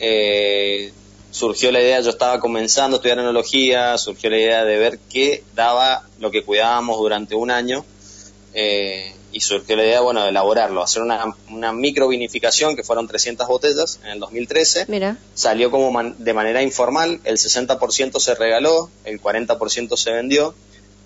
Eh, 0.00 0.92
surgió 1.30 1.70
la 1.70 1.80
idea, 1.80 2.00
yo 2.00 2.10
estaba 2.10 2.40
comenzando 2.40 2.96
a 2.96 2.98
estudiar 2.98 3.20
enología, 3.20 3.96
surgió 3.98 4.30
la 4.30 4.38
idea 4.38 4.64
de 4.64 4.78
ver 4.78 4.98
qué 5.12 5.44
daba 5.54 6.02
lo 6.18 6.32
que 6.32 6.42
cuidábamos 6.42 6.98
durante 6.98 7.36
un 7.36 7.52
año. 7.52 7.84
eh, 8.52 9.14
y 9.30 9.40
surgió 9.40 9.76
la 9.76 9.84
idea, 9.84 10.00
bueno, 10.00 10.24
de 10.24 10.28
elaborarlo, 10.30 10.82
hacer 10.82 11.02
una, 11.02 11.24
una 11.48 11.72
microvinificación 11.72 12.74
que 12.76 12.82
fueron 12.82 13.06
300 13.06 13.46
botellas 13.46 13.98
en 14.04 14.10
el 14.10 14.18
2013 14.18 14.86
Mira, 14.88 15.16
salió 15.34 15.70
como 15.70 15.90
man- 15.92 16.16
de 16.18 16.34
manera 16.34 16.62
informal, 16.62 17.20
el 17.24 17.38
60% 17.38 18.18
se 18.18 18.34
regaló, 18.34 18.90
el 19.04 19.22
40% 19.22 19.96
se 19.96 20.10
vendió 20.12 20.54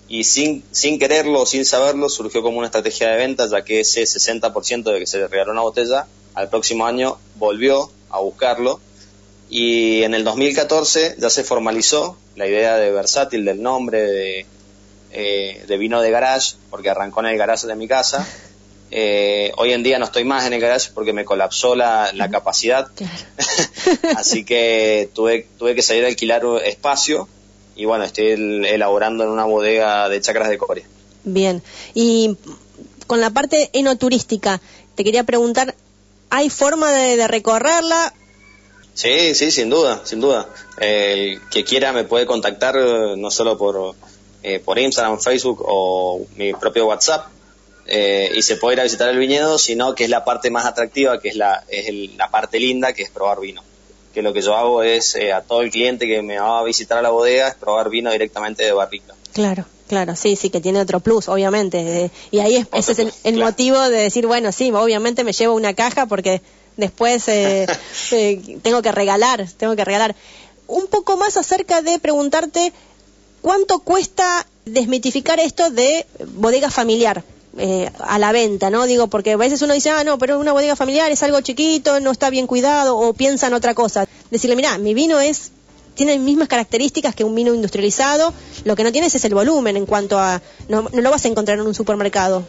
y 0.07 0.23
sin, 0.23 0.63
sin 0.71 0.99
quererlo 0.99 1.41
o 1.41 1.45
sin 1.45 1.65
saberlo 1.65 2.09
surgió 2.09 2.41
como 2.41 2.57
una 2.57 2.67
estrategia 2.67 3.09
de 3.09 3.17
venta, 3.17 3.47
ya 3.47 3.63
que 3.63 3.81
ese 3.81 4.03
60% 4.03 4.83
de 4.83 4.99
que 4.99 5.05
se 5.05 5.27
regaló 5.27 5.51
una 5.51 5.61
botella, 5.61 6.07
al 6.33 6.49
próximo 6.49 6.85
año 6.85 7.17
volvió 7.35 7.89
a 8.09 8.19
buscarlo 8.19 8.79
y 9.49 10.03
en 10.03 10.13
el 10.13 10.23
2014 10.23 11.15
ya 11.17 11.29
se 11.29 11.43
formalizó 11.43 12.17
la 12.35 12.47
idea 12.47 12.77
de 12.77 12.91
versátil 12.91 13.45
del 13.45 13.61
nombre 13.61 14.01
de, 14.01 14.45
eh, 15.11 15.63
de 15.67 15.77
vino 15.77 16.01
de 16.01 16.11
garage, 16.11 16.55
porque 16.69 16.89
arrancó 16.89 17.21
en 17.21 17.27
el 17.27 17.37
garage 17.37 17.67
de 17.67 17.75
mi 17.75 17.87
casa. 17.87 18.27
Eh, 18.89 19.51
hoy 19.57 19.73
en 19.73 19.83
día 19.83 19.99
no 19.99 20.05
estoy 20.05 20.23
más 20.23 20.45
en 20.45 20.53
el 20.53 20.61
garage 20.61 20.91
porque 20.93 21.11
me 21.11 21.25
colapsó 21.25 21.75
la, 21.75 22.09
la 22.13 22.29
capacidad 22.29 22.89
claro. 22.95 23.13
Así 24.15 24.45
que 24.45 25.09
tuve, 25.13 25.45
tuve 25.59 25.75
que 25.75 25.81
salir 25.81 26.05
a 26.05 26.07
alquilar 26.07 26.43
espacio 26.63 27.27
y 27.77 27.85
bueno, 27.85 28.03
estoy 28.03 28.27
el- 28.31 28.65
elaborando 28.65 29.23
en 29.23 29.29
una 29.29 29.45
bodega 29.45 30.09
de 30.09 30.19
chacras 30.21 30.49
de 30.49 30.57
Corea. 30.57 30.85
Bien. 31.23 31.61
Y 31.93 32.35
con 33.07 33.21
la 33.21 33.29
parte 33.29 33.69
enoturística, 33.73 34.59
te 34.95 35.03
quería 35.03 35.23
preguntar, 35.23 35.75
¿hay 36.29 36.49
forma 36.49 36.91
de, 36.91 37.15
de 37.17 37.27
recorrerla? 37.27 38.13
Sí, 38.93 39.35
sí, 39.35 39.51
sin 39.51 39.69
duda, 39.69 40.01
sin 40.05 40.19
duda. 40.21 40.49
El 40.79 41.39
que 41.51 41.63
quiera 41.63 41.93
me 41.93 42.03
puede 42.03 42.25
contactar 42.25 42.75
eh, 42.77 43.13
no 43.15 43.29
solo 43.29 43.57
por, 43.57 43.93
eh, 44.43 44.59
por 44.59 44.79
Instagram, 44.79 45.19
Facebook 45.19 45.63
o 45.67 46.25
mi 46.35 46.53
propio 46.53 46.87
WhatsApp 46.87 47.27
eh, 47.85 48.31
y 48.35 48.41
se 48.41 48.57
puede 48.57 48.73
ir 48.75 48.79
a 48.81 48.83
visitar 48.83 49.07
el 49.09 49.17
viñedo, 49.17 49.57
sino 49.59 49.93
que 49.95 50.03
es 50.05 50.09
la 50.09 50.25
parte 50.25 50.49
más 50.49 50.65
atractiva, 50.65 51.21
que 51.21 51.29
es 51.29 51.35
la, 51.35 51.63
es 51.69 51.87
el- 51.87 52.17
la 52.17 52.29
parte 52.31 52.59
linda, 52.59 52.91
que 52.93 53.03
es 53.03 53.09
probar 53.11 53.39
vino. 53.39 53.61
Que 54.17 54.23
lo 54.23 54.33
que 54.33 54.41
yo 54.41 54.57
hago 54.57 54.81
es 54.81 55.15
eh, 55.15 55.31
a 55.31 55.43
todo 55.43 55.61
el 55.61 55.69
cliente 55.69 56.07
que 56.07 56.23
me 56.23 56.39
va 56.39 56.57
a 56.57 56.63
visitar 56.63 56.97
a 56.97 57.03
la 57.03 57.11
bodega 57.11 57.49
es 57.49 57.53
probar 57.53 57.87
vino 57.91 58.11
directamente 58.11 58.63
de 58.63 58.71
barrica. 58.71 59.13
Claro, 59.31 59.65
claro, 59.87 60.15
sí, 60.15 60.35
sí, 60.35 60.49
que 60.49 60.59
tiene 60.59 60.81
otro 60.81 61.01
plus, 61.01 61.29
obviamente. 61.29 62.05
eh, 62.05 62.11
y 62.31 62.39
ahí 62.39 62.55
es, 62.55 62.65
Otro 62.65 62.79
ese 62.79 62.93
es 62.93 62.97
el, 62.97 63.05
plus, 63.09 63.19
el 63.25 63.35
claro. 63.35 63.51
motivo 63.51 63.89
de 63.89 63.97
decir, 63.99 64.25
bueno, 64.25 64.51
sí, 64.51 64.71
obviamente 64.71 65.23
me 65.23 65.33
llevo 65.33 65.53
una 65.53 65.75
caja 65.75 66.07
porque 66.07 66.41
después 66.77 67.27
eh, 67.27 67.67
eh, 68.11 68.57
tengo 68.63 68.81
que 68.81 68.91
regalar, 68.91 69.47
tengo 69.55 69.75
que 69.75 69.85
regalar. 69.85 70.15
Un 70.65 70.87
poco 70.87 71.15
más 71.15 71.37
acerca 71.37 71.83
de 71.83 71.99
preguntarte 71.99 72.73
cuánto 73.43 73.81
cuesta 73.81 74.47
desmitificar 74.65 75.39
esto 75.39 75.69
de 75.69 76.07
bodega 76.37 76.71
familiar. 76.71 77.23
Eh, 77.57 77.91
a 77.99 78.19
la 78.19 78.31
venta, 78.31 78.69
¿no? 78.69 78.85
Digo, 78.85 79.07
porque 79.07 79.33
a 79.33 79.37
veces 79.37 79.61
uno 79.61 79.73
dice, 79.73 79.89
ah, 79.89 80.03
no, 80.03 80.17
pero 80.17 80.39
una 80.39 80.51
bodega 80.51 80.75
familiar 80.75 81.11
es 81.11 81.23
algo 81.23 81.41
chiquito, 81.41 81.99
no 81.99 82.11
está 82.11 82.29
bien 82.29 82.47
cuidado, 82.47 82.97
o 82.97 83.13
piensan 83.13 83.53
otra 83.53 83.73
cosa. 83.73 84.07
Decirle, 84.31 84.55
mira, 84.55 84.77
mi 84.77 84.93
vino 84.93 85.19
es 85.19 85.51
tiene 85.95 86.13
las 86.13 86.21
mismas 86.21 86.47
características 86.47 87.15
que 87.15 87.23
un 87.23 87.33
vino 87.33 87.53
industrializado, 87.53 88.31
lo 88.63 88.75
que 88.75 88.83
no 88.83 88.91
tienes 88.91 89.15
es 89.15 89.25
el 89.25 89.33
volumen 89.33 89.75
en 89.75 89.87
cuanto 89.87 90.19
a, 90.19 90.41
no, 90.69 90.87
no 90.93 91.01
lo 91.01 91.09
vas 91.09 91.25
a 91.25 91.27
encontrar 91.27 91.57
en 91.57 91.65
un 91.65 91.73
supermercado. 91.73 92.43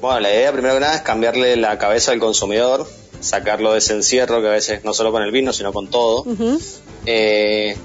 Bueno, 0.00 0.20
la 0.20 0.34
idea 0.34 0.52
primero 0.52 0.74
que 0.74 0.80
nada 0.80 0.96
es 0.96 1.02
cambiarle 1.02 1.56
la 1.56 1.78
cabeza 1.78 2.10
al 2.10 2.18
consumidor, 2.18 2.86
sacarlo 3.20 3.72
de 3.72 3.78
ese 3.78 3.94
encierro 3.94 4.42
que 4.42 4.48
a 4.48 4.50
veces 4.50 4.84
no 4.84 4.92
solo 4.92 5.12
con 5.12 5.22
el 5.22 5.30
vino, 5.30 5.52
sino 5.52 5.72
con 5.72 5.88
todo. 5.88 6.26
Eh, 7.06 7.76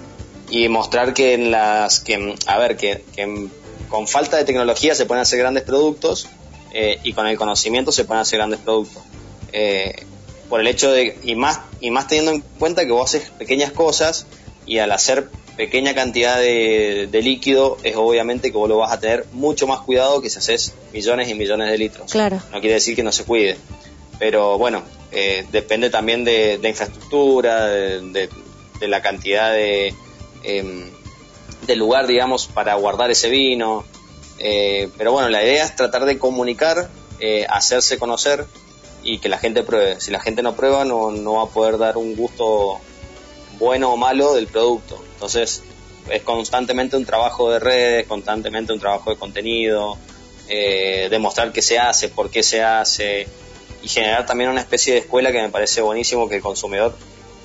y 0.49 0.67
mostrar 0.67 1.13
que 1.13 1.33
en 1.33 1.51
las 1.51 1.99
que 1.99 2.35
a 2.47 2.57
ver 2.57 2.75
que, 2.75 3.03
que 3.15 3.49
con 3.89 4.07
falta 4.07 4.37
de 4.37 4.45
tecnología 4.45 4.95
se 4.95 5.05
pueden 5.05 5.21
hacer 5.21 5.39
grandes 5.39 5.63
productos 5.63 6.27
eh, 6.73 6.99
y 7.03 7.13
con 7.13 7.27
el 7.27 7.37
conocimiento 7.37 7.91
se 7.91 8.05
pueden 8.05 8.21
hacer 8.21 8.37
grandes 8.37 8.59
productos. 8.59 9.03
Eh, 9.51 10.05
por 10.47 10.61
el 10.61 10.67
hecho 10.67 10.91
de 10.91 11.17
y 11.23 11.35
más 11.35 11.59
y 11.79 11.91
más 11.91 12.07
teniendo 12.07 12.31
en 12.31 12.41
cuenta 12.41 12.85
que 12.85 12.91
vos 12.91 13.13
haces 13.13 13.29
pequeñas 13.31 13.71
cosas 13.71 14.25
y 14.65 14.79
al 14.79 14.91
hacer 14.91 15.29
pequeña 15.57 15.93
cantidad 15.93 16.39
de, 16.39 17.07
de 17.11 17.21
líquido 17.21 17.77
es 17.83 17.95
obviamente 17.95 18.51
que 18.51 18.57
vos 18.57 18.69
lo 18.69 18.77
vas 18.77 18.91
a 18.91 18.99
tener 18.99 19.25
mucho 19.31 19.67
más 19.67 19.81
cuidado 19.81 20.21
que 20.21 20.29
si 20.29 20.39
haces 20.39 20.73
millones 20.93 21.29
y 21.29 21.35
millones 21.35 21.69
de 21.69 21.77
litros. 21.77 22.11
Claro. 22.11 22.41
no 22.51 22.61
quiere 22.61 22.75
decir 22.75 22.95
que 22.95 23.03
no 23.03 23.11
se 23.11 23.25
cuide. 23.25 23.57
Pero 24.17 24.57
bueno 24.57 24.83
eh, 25.11 25.45
depende 25.51 25.89
también 25.89 26.23
de, 26.23 26.57
de 26.59 26.69
infraestructura 26.69 27.67
de, 27.67 28.29
la 28.81 29.01
cantidad 29.01 29.51
de 29.51 29.93
del 31.69 31.79
lugar 31.79 32.07
digamos 32.07 32.47
para 32.47 32.75
guardar 32.75 33.09
ese 33.11 33.29
vino 33.29 33.83
Eh, 34.41 34.87
pero 34.97 35.11
bueno 35.11 35.27
la 35.27 35.43
idea 35.43 35.65
es 35.65 35.75
tratar 35.75 36.05
de 36.05 36.17
comunicar 36.17 36.87
eh, 37.19 37.45
hacerse 37.49 37.97
conocer 37.99 38.45
y 39.03 39.19
que 39.19 39.27
la 39.27 39.37
gente 39.37 39.63
pruebe 39.63 39.99
si 39.99 40.11
la 40.11 40.21
gente 40.21 40.41
no 40.41 40.53
prueba 40.55 40.85
no, 40.85 41.11
no 41.11 41.33
va 41.33 41.43
a 41.43 41.47
poder 41.47 41.77
dar 41.77 41.97
un 41.97 42.15
gusto 42.15 42.79
bueno 43.59 43.91
o 43.91 43.97
malo 43.97 44.33
del 44.35 44.47
producto 44.47 44.95
entonces 45.13 45.61
es 46.09 46.21
constantemente 46.23 46.95
un 46.95 47.03
trabajo 47.05 47.51
de 47.51 47.59
redes 47.59 48.07
constantemente 48.07 48.71
un 48.71 48.79
trabajo 48.79 49.09
de 49.09 49.17
contenido 49.17 49.97
eh, 50.47 51.07
demostrar 51.11 51.51
qué 51.51 51.61
se 51.61 51.77
hace 51.77 52.07
por 52.07 52.29
qué 52.29 52.41
se 52.41 52.63
hace 52.63 53.27
y 53.83 53.87
generar 53.89 54.25
también 54.25 54.49
una 54.49 54.61
especie 54.61 54.93
de 54.93 54.99
escuela 54.99 55.31
que 55.33 55.41
me 55.41 55.49
parece 55.49 55.81
buenísimo 55.81 56.29
que 56.29 56.35
el 56.37 56.41
consumidor 56.41 56.95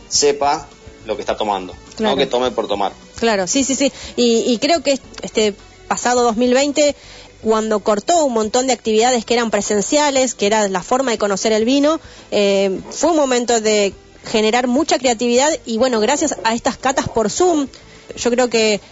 sepa 0.08 0.68
lo 1.06 1.16
que 1.16 1.22
está 1.22 1.36
tomando, 1.36 1.74
Claro. 1.96 2.12
no 2.14 2.16
que 2.16 2.26
tome 2.26 2.50
por 2.50 2.66
tomar. 2.66 2.92
Claro, 3.24 3.46
sí, 3.46 3.64
sí, 3.64 3.74
sí. 3.74 3.90
Y, 4.16 4.44
y 4.52 4.58
creo 4.58 4.82
que 4.82 5.00
este 5.22 5.54
pasado 5.88 6.22
2020, 6.24 6.94
cuando 7.42 7.80
cortó 7.80 8.22
un 8.26 8.34
montón 8.34 8.66
de 8.66 8.74
actividades 8.74 9.24
que 9.24 9.32
eran 9.32 9.50
presenciales, 9.50 10.34
que 10.34 10.44
era 10.44 10.68
la 10.68 10.82
forma 10.82 11.10
de 11.10 11.16
conocer 11.16 11.52
el 11.52 11.64
vino, 11.64 12.00
eh, 12.30 12.80
fue 12.90 13.12
un 13.12 13.16
momento 13.16 13.62
de 13.62 13.94
generar 14.26 14.66
mucha 14.66 14.98
creatividad 14.98 15.50
y 15.64 15.78
bueno, 15.78 16.00
gracias 16.00 16.36
a 16.44 16.54
estas 16.54 16.76
catas 16.76 17.08
por 17.08 17.30
Zoom, 17.30 17.66
yo 18.14 18.30
creo 18.30 18.50
que 18.50 18.82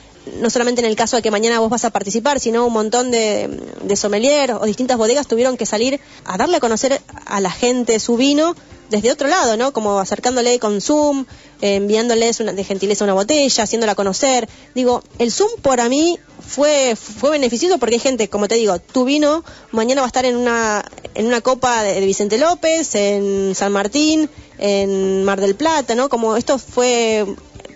no 0.41 0.49
solamente 0.49 0.81
en 0.81 0.87
el 0.87 0.97
caso 0.97 1.17
de 1.17 1.23
que 1.23 1.31
mañana 1.31 1.61
vos 1.61 1.69
vas 1.69 1.85
a 1.85 1.91
participar, 1.91 2.41
sino 2.41 2.67
un 2.67 2.73
montón 2.73 3.11
de, 3.11 3.61
de 3.83 3.97
sommelier 3.97 4.53
o 4.53 4.65
distintas 4.65 4.97
bodegas 4.97 5.27
tuvieron 5.27 5.59
que 5.59 5.67
salir 5.67 6.01
a 6.25 6.39
darle 6.39 6.57
a 6.57 6.61
conocer 6.61 7.03
a 7.27 7.41
la 7.43 7.51
gente 7.51 8.01
su 8.01 8.17
vino 8.17 8.57
desde 8.93 9.11
otro 9.11 9.27
lado, 9.27 9.57
¿no? 9.57 9.73
Como 9.73 9.99
acercándole 9.99 10.59
con 10.59 10.81
Zoom, 10.81 11.25
enviándoles 11.63 12.41
una, 12.41 12.53
de 12.53 12.63
gentileza 12.63 13.03
una 13.05 13.15
botella, 13.15 13.65
haciéndola 13.65 13.95
conocer. 13.95 14.49
Digo, 14.75 15.03
el 15.19 15.33
Zoom 15.33 15.51
para 15.63 15.89
mí 15.89 16.19
fue 16.47 16.95
fue 16.95 17.31
beneficioso 17.31 17.79
porque 17.79 17.97
hay 17.97 18.01
gente, 18.01 18.29
como 18.29 18.49
te 18.49 18.57
digo, 18.57 18.79
tu 18.79 19.05
vino 19.05 19.45
mañana 19.71 20.03
va 20.03 20.07
a 20.07 20.09
estar 20.09 20.27
en 20.27 20.37
una 20.37 20.85
en 21.15 21.27
una 21.27 21.41
copa 21.41 21.83
de, 21.83 21.95
de 21.95 22.07
Vicente 22.07 22.37
López, 22.37 22.95
en 22.95 23.55
San 23.55 23.73
Martín, 23.73 24.29
en 24.59 25.25
Mar 25.25 25.41
del 25.41 25.55
Plata, 25.55 25.95
¿no? 25.95 26.11
Como 26.11 26.37
esto 26.37 26.59
fue 26.59 27.25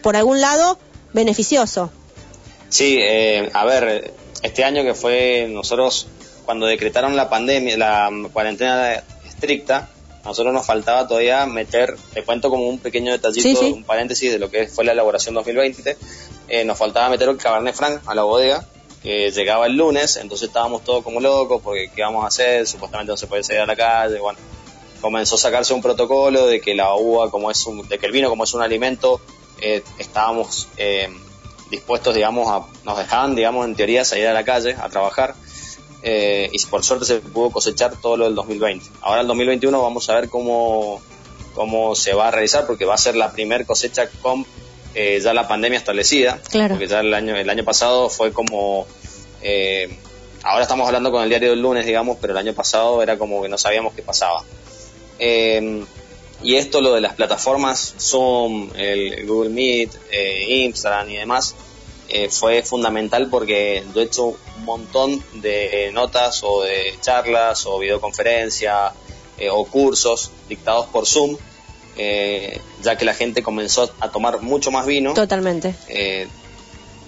por 0.03 0.17
algún 0.17 0.41
lado 0.41 0.79
beneficioso. 1.15 1.91
Sí, 2.69 2.99
eh, 3.01 3.51
a 3.55 3.65
ver, 3.65 4.13
este 4.43 4.65
año 4.65 4.85
que 4.85 4.93
fue 4.93 5.49
nosotros 5.51 6.09
cuando 6.45 6.67
decretaron 6.67 7.17
la 7.17 7.31
pandemia, 7.31 7.79
la 7.79 8.11
cuarentena 8.35 9.03
estricta, 9.27 9.89
a 10.27 10.31
nosotros 10.31 10.53
nos 10.53 10.67
faltaba 10.67 11.07
todavía 11.07 11.47
meter, 11.47 11.97
te 12.13 12.25
cuento 12.25 12.51
como 12.51 12.69
un 12.69 12.81
pequeño 12.81 13.13
detallito, 13.13 13.49
Sí, 13.49 13.55
sí. 13.55 13.73
un 13.73 13.85
paréntesis 13.85 14.33
de 14.33 14.41
lo 14.41 14.51
que 14.51 14.67
fue 14.67 14.85
la 14.85 14.91
elaboración 14.91 15.37
2020, 15.37 15.97
eh, 16.49 16.65
nos 16.65 16.77
faltaba 16.77 17.09
meter 17.09 17.29
el 17.29 17.37
Cabernet 17.37 17.77
Franc 17.77 18.03
a 18.07 18.15
la 18.15 18.25
bodega, 18.25 18.67
que 19.05 19.31
llegaba 19.31 19.67
el 19.67 19.77
lunes, 19.77 20.17
entonces 20.17 20.49
estábamos 20.49 20.83
todos 20.83 21.05
como 21.05 21.21
locos, 21.21 21.63
porque 21.63 21.91
qué 21.95 22.03
vamos 22.03 22.25
a 22.25 22.27
hacer, 22.27 22.67
supuestamente 22.67 23.13
no 23.13 23.17
se 23.17 23.29
puede 23.29 23.45
salir 23.45 23.61
a 23.63 23.67
la 23.67 23.77
calle, 23.77 24.19
bueno, 24.19 24.39
comenzó 25.01 25.37
a 25.37 25.39
sacarse 25.39 25.73
un 25.73 25.81
protocolo 25.81 26.47
de 26.47 26.61
que 26.61 26.75
la 26.75 26.93
uva, 26.97 27.31
como 27.31 27.49
es 27.49 27.65
un, 27.67 27.87
de 27.87 27.97
que 27.97 28.07
el 28.07 28.13
vino 28.13 28.29
como 28.29 28.43
es 28.43 28.53
un 28.53 28.63
alimento, 28.63 29.21
eh, 29.63 29.85
estábamos 29.99 30.67
eh, 30.77 31.09
dispuestos, 31.71 32.17
digamos, 32.17 32.49
a, 32.49 32.67
nos 32.85 32.99
dejaban, 32.99 33.37
digamos, 33.37 33.65
en 33.65 33.77
teoría 33.77 34.05
salir 34.05 34.27
a 34.27 34.33
la 34.33 34.45
calle 34.45 34.75
a 34.75 34.89
trabajar 34.89 35.37
eh, 36.03 36.49
y 36.53 36.67
por 36.67 36.85
suerte 36.85 37.05
se 37.05 37.17
pudo 37.21 37.51
cosechar 37.51 37.97
todo 38.01 38.17
lo 38.17 38.25
del 38.25 38.35
2020. 38.35 38.87
Ahora 39.01 39.23
el 39.23 39.27
2021 39.27 39.83
vamos 39.83 40.09
a 40.09 40.15
ver 40.15 40.29
cómo, 40.29 41.01
cómo 41.55 41.95
se 41.95 42.15
va 42.15 42.29
a 42.29 42.31
realizar 42.31 42.67
porque 42.67 42.85
va 42.85 42.95
a 42.95 42.99
ser 42.99 43.17
la 43.17 43.33
primer 43.33 43.67
cosecha 43.67 44.09
con 44.23 44.47
eh, 44.95 45.21
ya 45.23 45.35
la 45.35 45.47
pandemia 45.49 45.79
establecida. 45.79 46.41
Claro. 46.51 46.75
Porque 46.75 46.89
ya 46.89 47.01
el 47.01 47.13
año, 47.13 47.37
el 47.37 47.51
año 47.51 47.65
pasado 47.65 48.09
fue 48.09 48.33
como... 48.33 48.87
eh, 49.43 49.99
ahora 50.43 50.63
estamos 50.63 50.87
hablando 50.87 51.11
con 51.11 51.23
el 51.23 51.29
diario 51.29 51.51
del 51.51 51.61
lunes, 51.61 51.85
digamos, 51.87 52.19
pero 52.21 52.33
el 52.33 52.39
año 52.39 52.55
pasado 52.55 53.03
era 53.03 53.19
como 53.19 53.43
que 53.43 53.49
no 53.49 53.59
sabíamos 53.59 53.95
qué 53.95 54.03
pasaba. 54.03 54.45
Eh, 55.19 55.85
y 56.43 56.57
esto, 56.57 56.81
lo 56.81 56.93
de 56.93 57.01
las 57.01 57.15
plataformas 57.15 57.95
Zoom, 57.99 58.71
el 58.77 59.27
Google 59.27 59.51
Meet, 59.51 59.91
eh, 60.11 60.47
Instagram 60.65 61.11
y 61.11 61.17
demás, 61.17 61.55
eh, 62.09 62.29
fue 62.31 62.63
fundamental 62.63 63.29
porque 63.29 63.85
yo 63.95 64.01
he 64.01 64.05
hecho 64.05 64.25
un 64.59 64.65
montón 64.65 65.23
de 65.35 65.91
notas 65.93 66.43
o 66.45 66.63
de 66.63 66.95
charlas 67.01 67.67
o 67.67 67.79
videoconferencias 67.79 68.93
eh, 69.39 69.51
o 69.51 69.65
cursos 69.67 70.31
dictados 70.49 70.87
por 70.87 71.07
Zoom, 71.07 71.37
eh, 71.97 72.61
ya 72.83 72.97
que 72.97 73.05
la 73.05 73.15
gente 73.15 73.43
comenzó 73.43 73.93
a 74.01 74.11
tomar 74.11 74.41
mucho 74.43 74.71
más 74.71 74.87
vino 74.87 75.15
Totalmente. 75.15 75.75
eh, 75.89 76.27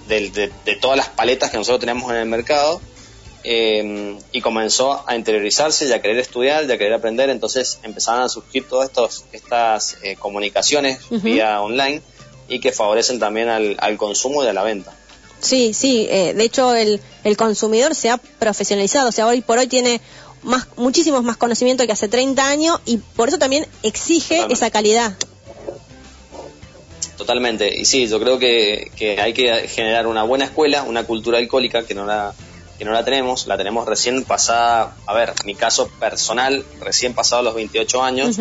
de, 0.08 0.50
de 0.64 0.76
todas 0.76 0.96
las 0.96 1.08
paletas 1.10 1.50
que 1.50 1.58
nosotros 1.58 1.80
tenemos 1.80 2.10
en 2.10 2.16
el 2.18 2.26
mercado 2.26 2.80
y 3.44 4.40
comenzó 4.42 5.04
a 5.08 5.14
interiorizarse 5.16 5.86
y 5.88 5.92
a 5.92 6.02
querer 6.02 6.18
estudiar 6.18 6.64
y 6.64 6.72
a 6.72 6.76
querer 6.76 6.92
aprender 6.94 7.30
entonces 7.30 7.78
empezaron 7.82 8.22
a 8.22 8.28
surgir 8.28 8.68
todas 8.68 8.88
estos, 8.88 9.24
estas 9.32 9.96
eh, 10.02 10.16
comunicaciones 10.16 10.98
vía 11.10 11.60
online 11.62 12.02
y 12.48 12.60
que 12.60 12.72
favorecen 12.72 13.18
también 13.18 13.48
al, 13.48 13.76
al 13.80 13.96
consumo 13.96 14.42
y 14.44 14.46
a 14.48 14.52
la 14.52 14.62
venta 14.62 14.92
Sí, 15.40 15.72
sí, 15.72 16.06
eh, 16.10 16.34
de 16.34 16.44
hecho 16.44 16.74
el, 16.74 17.00
el 17.22 17.36
consumidor 17.36 17.94
se 17.94 18.10
ha 18.10 18.16
profesionalizado, 18.16 19.08
o 19.10 19.12
sea, 19.12 19.26
hoy 19.28 19.40
por 19.40 19.58
hoy 19.58 19.68
tiene 19.68 20.00
más, 20.42 20.66
muchísimos 20.76 21.22
más 21.22 21.36
conocimiento 21.36 21.86
que 21.86 21.92
hace 21.92 22.08
30 22.08 22.44
años 22.48 22.80
y 22.86 22.96
por 22.96 23.28
eso 23.28 23.38
también 23.38 23.64
exige 23.84 24.34
Totalmente. 24.36 24.54
esa 24.54 24.70
calidad. 24.70 25.12
Totalmente, 27.16 27.76
y 27.76 27.84
sí, 27.84 28.06
yo 28.06 28.20
creo 28.20 28.38
que, 28.38 28.90
que 28.96 29.20
hay 29.20 29.32
que 29.32 29.66
generar 29.68 30.06
una 30.06 30.22
buena 30.22 30.44
escuela, 30.44 30.84
una 30.84 31.04
cultura 31.04 31.38
alcohólica 31.38 31.84
que 31.84 31.94
no 31.94 32.04
la 32.06 32.32
que 32.78 32.84
no 32.84 32.92
la 32.92 33.04
tenemos, 33.04 33.48
la 33.48 33.56
tenemos 33.56 33.86
recién 33.88 34.22
pasada, 34.24 34.96
a 35.04 35.12
ver, 35.12 35.32
mi 35.44 35.56
caso 35.56 35.88
personal, 35.98 36.64
recién 36.80 37.12
pasado 37.12 37.42
los 37.42 37.54
28 37.56 38.02
años, 38.04 38.36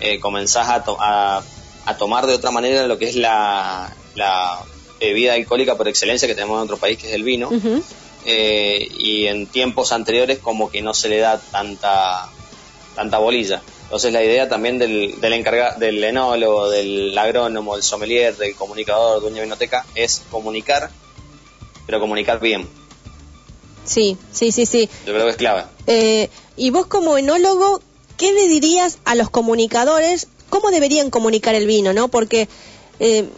eh, 0.00 0.20
comenzás 0.20 0.68
a, 0.68 0.84
to- 0.84 0.98
a, 1.00 1.42
a 1.88 1.96
tomar 1.96 2.26
de 2.26 2.34
otra 2.34 2.50
manera 2.50 2.86
lo 2.86 2.98
que 2.98 3.08
es 3.08 3.16
la, 3.16 3.94
la 4.14 4.60
bebida 5.00 5.32
alcohólica 5.32 5.74
por 5.74 5.88
excelencia 5.88 6.28
que 6.28 6.34
tenemos 6.34 6.58
en 6.58 6.64
otro 6.64 6.76
país, 6.76 6.98
que 6.98 7.08
es 7.08 7.14
el 7.14 7.22
vino, 7.22 7.48
eh, 8.26 8.86
y 8.98 9.26
en 9.26 9.46
tiempos 9.46 9.92
anteriores 9.92 10.38
como 10.38 10.70
que 10.70 10.82
no 10.82 10.92
se 10.92 11.08
le 11.08 11.18
da 11.18 11.38
tanta 11.38 12.28
tanta 12.94 13.18
bolilla. 13.18 13.62
Entonces 13.84 14.12
la 14.12 14.22
idea 14.22 14.50
también 14.50 14.78
del, 14.78 15.18
del 15.18 15.32
encargado, 15.32 15.78
del 15.78 16.04
enólogo, 16.04 16.68
del 16.68 17.16
agrónomo, 17.16 17.74
del 17.74 17.82
sommelier, 17.82 18.36
del 18.36 18.54
comunicador, 18.54 19.22
dueño 19.22 19.36
de 19.36 19.42
vinoteca, 19.44 19.86
es 19.94 20.22
comunicar, 20.30 20.90
pero 21.86 22.00
comunicar 22.00 22.38
bien. 22.38 22.68
Sí, 23.86 24.18
sí, 24.30 24.52
sí, 24.52 24.66
sí. 24.66 24.90
Yo 25.06 25.14
creo 25.14 25.24
que 25.24 25.30
es 25.30 25.36
clave. 25.36 25.64
Eh, 25.86 26.28
y 26.56 26.68
vos 26.68 26.86
como 26.86 27.16
enólogo, 27.16 27.80
¿qué 28.18 28.32
le 28.34 28.46
dirías 28.48 28.98
a 29.06 29.14
los 29.14 29.30
comunicadores? 29.30 30.26
¿Cómo 30.50 30.70
deberían 30.70 31.10
comunicar 31.10 31.54
el 31.54 31.66
vino, 31.66 31.92
no? 31.92 32.08
Porque 32.08 32.48
eh, 33.00 33.28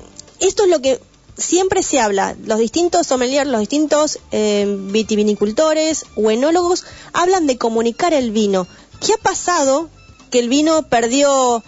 esto 0.40 0.64
es 0.64 0.70
lo 0.70 0.80
que 0.80 1.00
siempre 1.36 1.82
se 1.82 2.00
habla. 2.00 2.36
Los 2.44 2.58
distintos 2.58 3.06
sommeliers, 3.06 3.48
los 3.48 3.60
distintos 3.60 4.18
eh, 4.30 4.66
vitivinicultores 4.68 6.04
o 6.16 6.30
enólogos 6.30 6.84
hablan 7.12 7.46
de 7.46 7.58
comunicar 7.58 8.14
el 8.14 8.30
vino. 8.30 8.66
¿Qué 9.04 9.14
ha 9.14 9.18
pasado 9.18 9.88
que 10.30 10.38
el 10.38 10.48
vino 10.48 10.82
perdió 10.88 11.62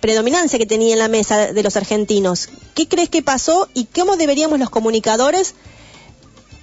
predominancia 0.00 0.58
que 0.58 0.66
tenía 0.66 0.92
en 0.92 0.98
la 0.98 1.08
mesa 1.08 1.52
de 1.52 1.62
los 1.62 1.76
argentinos? 1.76 2.48
¿Qué 2.74 2.86
crees 2.86 3.08
que 3.08 3.22
pasó 3.22 3.68
y 3.74 3.86
cómo 3.86 4.16
deberíamos 4.16 4.58
los 4.58 4.70
comunicadores 4.70 5.54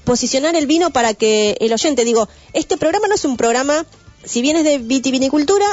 posicionar 0.04 0.56
el 0.56 0.68
vino 0.68 0.92
para 0.92 1.14
que 1.14 1.58
el 1.60 1.74
oyente, 1.74 2.06
digo, 2.06 2.28
este 2.54 2.78
programa 2.78 3.08
no 3.08 3.16
es 3.16 3.26
un 3.26 3.38
programa, 3.38 3.86
si 4.24 4.42
bien 4.42 4.58
es 4.58 4.64
de 4.64 4.78
vitivinicultura, 4.78 5.66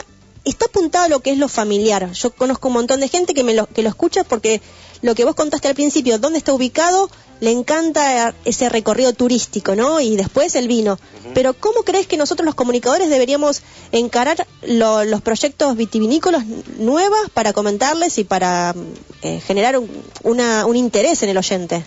está 0.44 0.66
apuntado 0.66 1.04
a 1.04 1.08
lo 1.08 1.20
que 1.20 1.30
es 1.30 1.38
lo 1.38 1.48
familiar. 1.48 2.12
Yo 2.12 2.30
conozco 2.30 2.68
un 2.68 2.74
montón 2.74 3.00
de 3.00 3.08
gente 3.08 3.34
que, 3.34 3.44
me 3.44 3.54
lo, 3.54 3.66
que 3.66 3.82
lo 3.82 3.88
escucha 3.88 4.24
porque 4.24 4.60
lo 5.02 5.14
que 5.14 5.24
vos 5.24 5.34
contaste 5.34 5.68
al 5.68 5.74
principio, 5.74 6.18
dónde 6.18 6.38
está 6.38 6.52
ubicado, 6.52 7.10
le 7.40 7.50
encanta 7.52 8.34
ese 8.44 8.68
recorrido 8.68 9.14
turístico, 9.14 9.74
¿no? 9.74 9.98
Y 10.00 10.16
después 10.16 10.54
el 10.56 10.68
vino. 10.68 10.98
Pero 11.32 11.54
¿cómo 11.54 11.84
crees 11.84 12.06
que 12.06 12.18
nosotros 12.18 12.44
los 12.44 12.54
comunicadores 12.54 13.08
deberíamos 13.08 13.62
encarar 13.92 14.46
lo- 14.62 15.04
los 15.04 15.22
proyectos 15.22 15.74
vitivinícolas 15.76 16.44
nuevas 16.78 17.30
para 17.32 17.54
comentarles 17.54 18.18
y 18.18 18.24
para 18.24 18.74
eh, 19.22 19.40
generar 19.40 19.78
un, 19.78 19.88
una- 20.22 20.66
un 20.66 20.76
interés 20.76 21.22
en 21.22 21.30
el 21.30 21.38
oyente? 21.38 21.82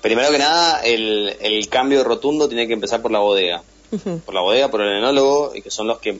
primero 0.00 0.30
que 0.32 0.38
nada, 0.38 0.80
el, 0.82 1.36
el 1.40 1.68
cambio 1.68 2.02
rotundo 2.02 2.48
tiene 2.48 2.66
que 2.66 2.72
empezar 2.72 3.02
por 3.02 3.10
la 3.12 3.20
bodega. 3.20 3.62
Por 4.26 4.34
la 4.34 4.40
bodega, 4.40 4.70
por 4.70 4.80
el 4.82 4.98
enólogo, 4.98 5.52
y 5.54 5.62
que 5.62 5.70
son 5.70 5.86
los 5.86 5.98
que, 5.98 6.18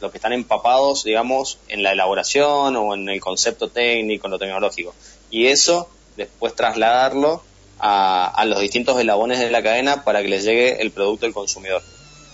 los 0.00 0.10
que 0.10 0.18
están 0.18 0.32
empapados, 0.32 1.04
digamos, 1.04 1.58
en 1.68 1.82
la 1.82 1.92
elaboración 1.92 2.76
o 2.76 2.94
en 2.94 3.08
el 3.08 3.20
concepto 3.20 3.68
técnico, 3.68 4.26
en 4.26 4.30
lo 4.32 4.38
tecnológico. 4.38 4.94
Y 5.30 5.46
eso, 5.46 5.88
después 6.16 6.54
trasladarlo 6.54 7.42
a, 7.78 8.26
a 8.26 8.44
los 8.44 8.60
distintos 8.60 8.98
eslabones 8.98 9.38
de 9.40 9.50
la 9.50 9.62
cadena 9.62 10.04
para 10.04 10.22
que 10.22 10.28
les 10.28 10.44
llegue 10.44 10.80
el 10.82 10.90
producto 10.90 11.26
al 11.26 11.32
consumidor. 11.32 11.82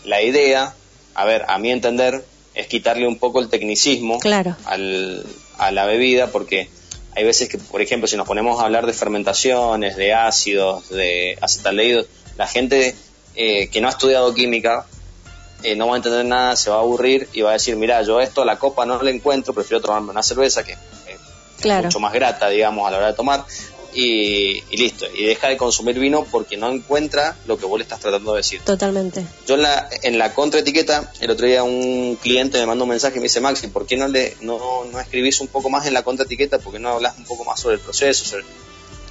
La 0.05 0.23
idea, 0.23 0.75
a 1.15 1.25
ver, 1.25 1.45
a 1.49 1.59
mi 1.59 1.71
entender, 1.71 2.25
es 2.55 2.67
quitarle 2.69 3.07
un 3.07 3.19
poco 3.19 3.41
el 3.41 3.49
tecnicismo 3.49 4.19
Claro. 4.19 4.57
al- 4.65 5.25
a 5.59 5.71
la 5.71 5.85
bebida 5.87 6.31
porque 6.33 6.69
hay 7.15 7.25
veces 7.25 7.49
que, 7.49 7.59
por 7.59 7.81
ejemplo, 7.81 8.07
si 8.09 8.17
nos 8.17 8.27
ponemos 8.27 8.61
a 8.61 8.65
hablar 8.65 8.87
de 8.87 8.93
fermentaciones, 8.93 9.97
de 9.97 10.13
ácidos, 10.15 10.89
de 10.91 11.37
acetaldehídos, 11.41 12.07
la 12.37 12.47
gente 12.47 12.95
eh, 13.37 13.69
que 13.69 13.81
no 13.81 13.89
ha 13.89 13.91
estudiado 13.91 14.33
química 14.35 14.87
eh, 15.63 15.75
no 15.77 15.89
va 15.89 15.95
a 15.95 15.97
entender 15.97 16.25
nada, 16.25 16.55
se 16.57 16.71
va 16.71 16.77
a 16.77 16.81
aburrir 16.81 17.29
y 17.33 17.41
va 17.43 17.51
a 17.51 17.53
decir, 17.55 17.77
mira, 17.77 18.03
yo 18.03 18.21
esto 18.21 18.45
la 18.45 18.59
copa 18.59 18.85
no 18.87 19.03
le 19.03 19.11
encuentro, 19.11 19.55
prefiero 19.55 19.81
tomarme 19.81 20.11
una 20.11 20.23
cerveza 20.23 20.63
que 20.65 20.73
es 20.73 20.79
Claro. 21.61 21.85
mucho 21.85 21.99
más 22.01 22.13
grata, 22.13 22.49
digamos, 22.51 22.87
a 22.87 22.91
la 22.91 22.99
hora 22.99 23.07
de 23.09 23.13
tomar 23.15 23.45
y, 23.95 24.63
y 24.71 24.77
listo. 24.77 25.07
Y 25.15 25.25
deja 25.25 25.49
de 25.49 25.57
consumir 25.57 25.99
vino 25.99 26.27
porque 26.31 26.57
no 26.59 26.71
encuentra 26.71 27.35
lo 27.47 27.57
que 27.57 27.65
vos 27.65 27.79
le 27.79 27.85
estás 27.85 27.99
tratando 28.01 28.33
de 28.35 28.39
decir. 28.39 28.61
Totalmente. 28.61 29.25
Yo 29.47 29.55
en 29.55 29.63
la, 29.63 29.89
en 30.03 30.19
la 30.19 30.35
contraetiqueta, 30.35 31.11
el 31.21 31.31
otro 31.31 31.47
día 31.47 31.63
un 31.63 32.17
cliente 32.23 32.59
me 32.59 32.67
mandó 32.67 32.85
un 32.85 32.91
mensaje 32.91 33.17
y 33.17 33.21
me 33.21 33.25
dice, 33.25 33.41
Maxi, 33.41 33.69
¿por 33.69 33.87
qué 33.87 33.97
no, 33.97 34.07
le, 34.09 34.37
no, 34.43 34.85
no 34.85 35.01
escribís 35.01 35.41
un 35.41 35.49
poco 35.49 35.71
más 35.71 35.87
en 35.87 35.95
la 35.95 36.03
contraetiqueta? 36.03 36.59
¿Por 36.59 36.75
qué 36.75 36.79
no 36.79 36.91
hablas 36.91 37.17
un 37.17 37.25
poco 37.25 37.45
más 37.45 37.59
sobre 37.59 37.77
el 37.77 37.81
proceso? 37.81 38.25
sobre- 38.27 38.45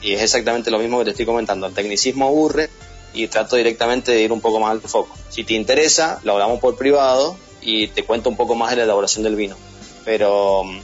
Y 0.04 0.14
es 0.14 0.22
exactamente 0.22 0.70
lo 0.70 0.78
mismo 0.78 1.00
que 1.00 1.06
te 1.06 1.12
estoy 1.12 1.26
comentando. 1.26 1.66
El 1.66 1.74
tecnicismo 1.74 2.28
aburre 2.28 2.70
y 3.16 3.28
trato 3.28 3.56
directamente 3.56 4.12
de 4.12 4.22
ir 4.22 4.32
un 4.32 4.42
poco 4.42 4.60
más 4.60 4.72
al 4.72 4.82
foco. 4.82 5.16
Si 5.30 5.44
te 5.44 5.54
interesa, 5.54 6.20
lo 6.24 6.34
hablamos 6.34 6.60
por 6.60 6.76
privado 6.76 7.38
y 7.62 7.88
te 7.88 8.04
cuento 8.04 8.30
un 8.30 8.36
poco 8.36 8.56
más 8.56 8.72
de 8.72 8.78
la 8.78 8.84
elaboración 8.84 9.24
del 9.24 9.36
vino. 9.36 9.56
Pero 10.04 10.64
mm, 10.64 10.80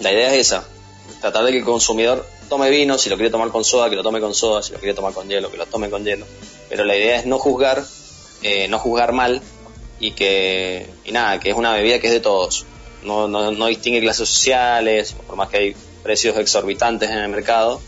la 0.00 0.12
idea 0.12 0.34
es 0.34 0.48
esa, 0.48 0.64
tratar 1.20 1.44
de 1.44 1.52
que 1.52 1.58
el 1.58 1.64
consumidor 1.64 2.26
tome 2.48 2.70
vino, 2.70 2.96
si 2.98 3.10
lo 3.10 3.16
quiere 3.16 3.30
tomar 3.30 3.50
con 3.50 3.64
soda, 3.64 3.90
que 3.90 3.96
lo 3.96 4.02
tome 4.02 4.20
con 4.20 4.34
soda, 4.34 4.62
si 4.62 4.72
lo 4.72 4.78
quiere 4.78 4.94
tomar 4.94 5.12
con 5.12 5.28
hielo, 5.28 5.50
que 5.50 5.58
lo 5.58 5.66
tome 5.66 5.90
con 5.90 6.04
hielo. 6.04 6.26
Pero 6.68 6.84
la 6.84 6.96
idea 6.96 7.16
es 7.16 7.26
no 7.26 7.38
juzgar, 7.38 7.84
eh, 8.42 8.66
no 8.68 8.78
juzgar 8.78 9.12
mal 9.12 9.42
y 10.00 10.12
que, 10.12 10.88
y 11.04 11.12
nada, 11.12 11.38
que 11.40 11.50
es 11.50 11.56
una 11.56 11.72
bebida 11.74 12.00
que 12.00 12.06
es 12.06 12.12
de 12.12 12.20
todos. 12.20 12.64
No, 13.02 13.28
no, 13.28 13.52
no 13.52 13.66
distingue 13.66 14.00
clases 14.00 14.28
sociales, 14.28 15.14
por 15.26 15.36
más 15.36 15.48
que 15.48 15.56
hay 15.58 15.76
precios 16.02 16.36
exorbitantes 16.38 17.10
en 17.10 17.18
el 17.18 17.28
mercado. 17.28 17.80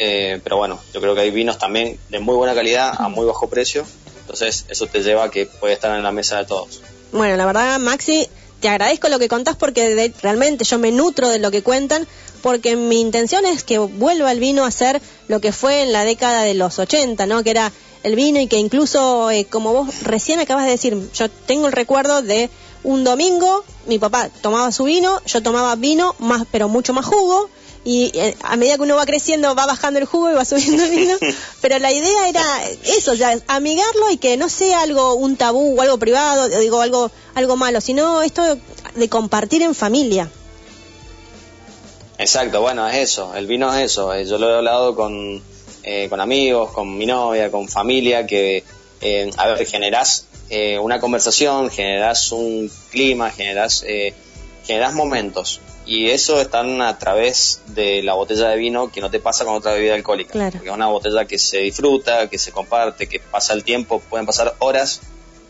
Eh, 0.00 0.40
pero 0.44 0.56
bueno, 0.56 0.78
yo 0.94 1.00
creo 1.00 1.14
que 1.14 1.22
hay 1.22 1.30
vinos 1.30 1.58
también 1.58 1.98
de 2.08 2.20
muy 2.20 2.36
buena 2.36 2.54
calidad 2.54 2.92
a 2.96 3.08
muy 3.08 3.26
bajo 3.26 3.48
precio. 3.48 3.84
Entonces 4.20 4.64
eso 4.68 4.86
te 4.86 5.02
lleva 5.02 5.24
a 5.24 5.30
que 5.30 5.46
puede 5.46 5.74
estar 5.74 5.94
en 5.96 6.02
la 6.04 6.12
mesa 6.12 6.38
de 6.38 6.44
todos. 6.44 6.80
Bueno, 7.12 7.36
la 7.36 7.46
verdad, 7.46 7.78
Maxi, 7.80 8.28
te 8.60 8.68
agradezco 8.68 9.08
lo 9.08 9.18
que 9.18 9.28
contás 9.28 9.56
porque 9.56 9.94
de- 9.94 10.12
realmente 10.22 10.64
yo 10.64 10.78
me 10.78 10.92
nutro 10.92 11.28
de 11.28 11.38
lo 11.38 11.50
que 11.50 11.62
cuentan, 11.62 12.06
porque 12.42 12.76
mi 12.76 13.00
intención 13.00 13.44
es 13.46 13.64
que 13.64 13.78
vuelva 13.78 14.30
el 14.30 14.38
vino 14.38 14.64
a 14.64 14.70
ser 14.70 15.00
lo 15.26 15.40
que 15.40 15.50
fue 15.52 15.82
en 15.82 15.92
la 15.92 16.04
década 16.04 16.42
de 16.42 16.54
los 16.54 16.78
80, 16.78 17.26
¿no? 17.26 17.42
Que 17.42 17.50
era 17.50 17.72
el 18.04 18.14
vino 18.14 18.38
y 18.38 18.46
que 18.46 18.58
incluso, 18.58 19.30
eh, 19.30 19.46
como 19.46 19.72
vos 19.72 20.02
recién 20.02 20.38
acabas 20.38 20.66
de 20.66 20.70
decir, 20.72 20.96
yo 21.14 21.28
tengo 21.28 21.66
el 21.66 21.72
recuerdo 21.72 22.22
de 22.22 22.48
un 22.84 23.02
domingo, 23.02 23.64
mi 23.86 23.98
papá 23.98 24.28
tomaba 24.42 24.70
su 24.70 24.84
vino, 24.84 25.20
yo 25.26 25.42
tomaba 25.42 25.74
vino, 25.74 26.14
más 26.20 26.44
pero 26.52 26.68
mucho 26.68 26.92
más 26.92 27.06
jugo, 27.06 27.50
y 27.84 28.10
eh, 28.14 28.36
a 28.42 28.56
medida 28.56 28.76
que 28.76 28.82
uno 28.82 28.96
va 28.96 29.06
creciendo 29.06 29.54
va 29.54 29.66
bajando 29.66 29.98
el 29.98 30.06
jugo 30.06 30.30
y 30.30 30.34
va 30.34 30.44
subiendo 30.46 30.84
el 30.84 30.90
vino, 30.90 31.14
pero 31.60 31.78
la 31.78 31.92
idea 31.92 32.28
era 32.28 32.42
eso, 32.84 33.16
sea, 33.16 33.38
amigarlo 33.46 34.10
y 34.10 34.16
que 34.16 34.36
no 34.36 34.48
sea 34.48 34.82
algo, 34.82 35.14
un 35.14 35.36
tabú 35.36 35.78
o 35.78 35.82
algo 35.82 35.98
privado, 35.98 36.48
digo, 36.48 36.80
algo, 36.80 37.10
algo 37.34 37.56
malo, 37.56 37.80
sino 37.80 38.22
esto 38.22 38.58
de 38.94 39.08
compartir 39.08 39.62
en 39.62 39.74
familia. 39.74 40.30
Exacto, 42.18 42.60
bueno, 42.60 42.86
es 42.88 42.96
eso, 42.96 43.32
el 43.36 43.46
vino 43.46 43.72
es 43.72 43.92
eso. 43.92 44.12
Eh, 44.12 44.26
Yo 44.26 44.38
lo 44.38 44.50
he 44.50 44.56
hablado 44.56 44.96
con, 44.96 45.40
eh, 45.84 46.08
con 46.10 46.20
amigos, 46.20 46.72
con 46.72 46.98
mi 46.98 47.06
novia, 47.06 47.50
con 47.50 47.68
familia, 47.68 48.26
que, 48.26 48.64
eh, 49.00 49.30
a 49.36 49.46
ver, 49.46 49.64
generás 49.64 50.26
eh, 50.50 50.80
una 50.80 50.98
conversación, 50.98 51.70
generás 51.70 52.32
un 52.32 52.70
clima, 52.90 53.30
generás, 53.30 53.84
generás 54.66 54.94
momentos. 54.94 55.60
Y 55.88 56.10
eso 56.10 56.38
están 56.38 56.82
a 56.82 56.98
través 56.98 57.62
de 57.68 58.02
la 58.02 58.12
botella 58.12 58.50
de 58.50 58.56
vino 58.56 58.92
que 58.92 59.00
no 59.00 59.10
te 59.10 59.20
pasa 59.20 59.46
con 59.46 59.54
otra 59.54 59.72
bebida 59.72 59.94
alcohólica. 59.94 60.32
Claro. 60.32 60.52
Porque 60.52 60.68
es 60.68 60.74
una 60.74 60.88
botella 60.88 61.24
que 61.24 61.38
se 61.38 61.60
disfruta, 61.60 62.28
que 62.28 62.36
se 62.36 62.52
comparte, 62.52 63.08
que 63.08 63.20
pasa 63.20 63.54
el 63.54 63.64
tiempo, 63.64 63.98
pueden 64.10 64.26
pasar 64.26 64.54
horas 64.58 65.00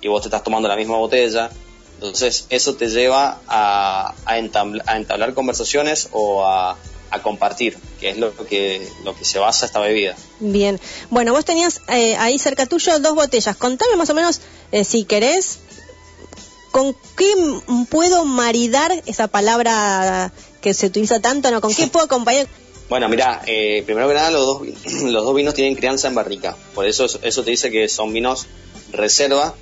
y 0.00 0.06
vos 0.06 0.22
te 0.22 0.28
estás 0.28 0.44
tomando 0.44 0.68
la 0.68 0.76
misma 0.76 0.96
botella. 0.96 1.50
Entonces 1.94 2.46
eso 2.50 2.76
te 2.76 2.88
lleva 2.88 3.40
a, 3.48 4.14
a, 4.24 4.38
entabl- 4.38 4.80
a 4.86 4.96
entablar 4.96 5.34
conversaciones 5.34 6.08
o 6.12 6.44
a, 6.46 6.76
a 7.10 7.22
compartir, 7.22 7.76
que 7.98 8.10
es 8.10 8.18
lo 8.18 8.32
que, 8.46 8.88
lo 9.02 9.16
que 9.16 9.24
se 9.24 9.40
basa 9.40 9.66
esta 9.66 9.80
bebida. 9.80 10.14
Bien, 10.38 10.78
bueno, 11.10 11.32
vos 11.32 11.44
tenías 11.44 11.80
eh, 11.88 12.14
ahí 12.16 12.38
cerca 12.38 12.66
tuyo 12.66 13.00
dos 13.00 13.16
botellas. 13.16 13.56
Contame 13.56 13.96
más 13.96 14.08
o 14.10 14.14
menos, 14.14 14.40
eh, 14.70 14.84
si 14.84 15.02
querés, 15.02 15.58
¿con 16.70 16.94
qué 17.16 17.32
puedo 17.90 18.24
maridar 18.24 18.92
esa 19.06 19.28
palabra 19.28 20.32
que 20.60 20.74
se 20.74 20.86
utiliza 20.86 21.20
tanto? 21.20 21.50
¿no? 21.50 21.60
¿Con 21.60 21.74
qué 21.74 21.86
puedo 21.86 22.06
acompañar? 22.06 22.46
Bueno, 22.88 23.08
mira, 23.08 23.42
eh, 23.46 23.82
primero 23.84 24.08
que 24.08 24.14
nada 24.14 24.30
los 24.30 24.46
dos, 24.46 24.62
vi- 24.62 24.74
los 25.10 25.24
dos 25.24 25.34
vinos 25.34 25.54
tienen 25.54 25.74
crianza 25.74 26.08
en 26.08 26.14
barrica, 26.14 26.56
por 26.74 26.86
eso 26.86 27.06
eso 27.22 27.44
te 27.44 27.50
dice 27.50 27.70
que 27.70 27.88
son 27.88 28.12
vinos 28.12 28.46
reserva 28.92 29.54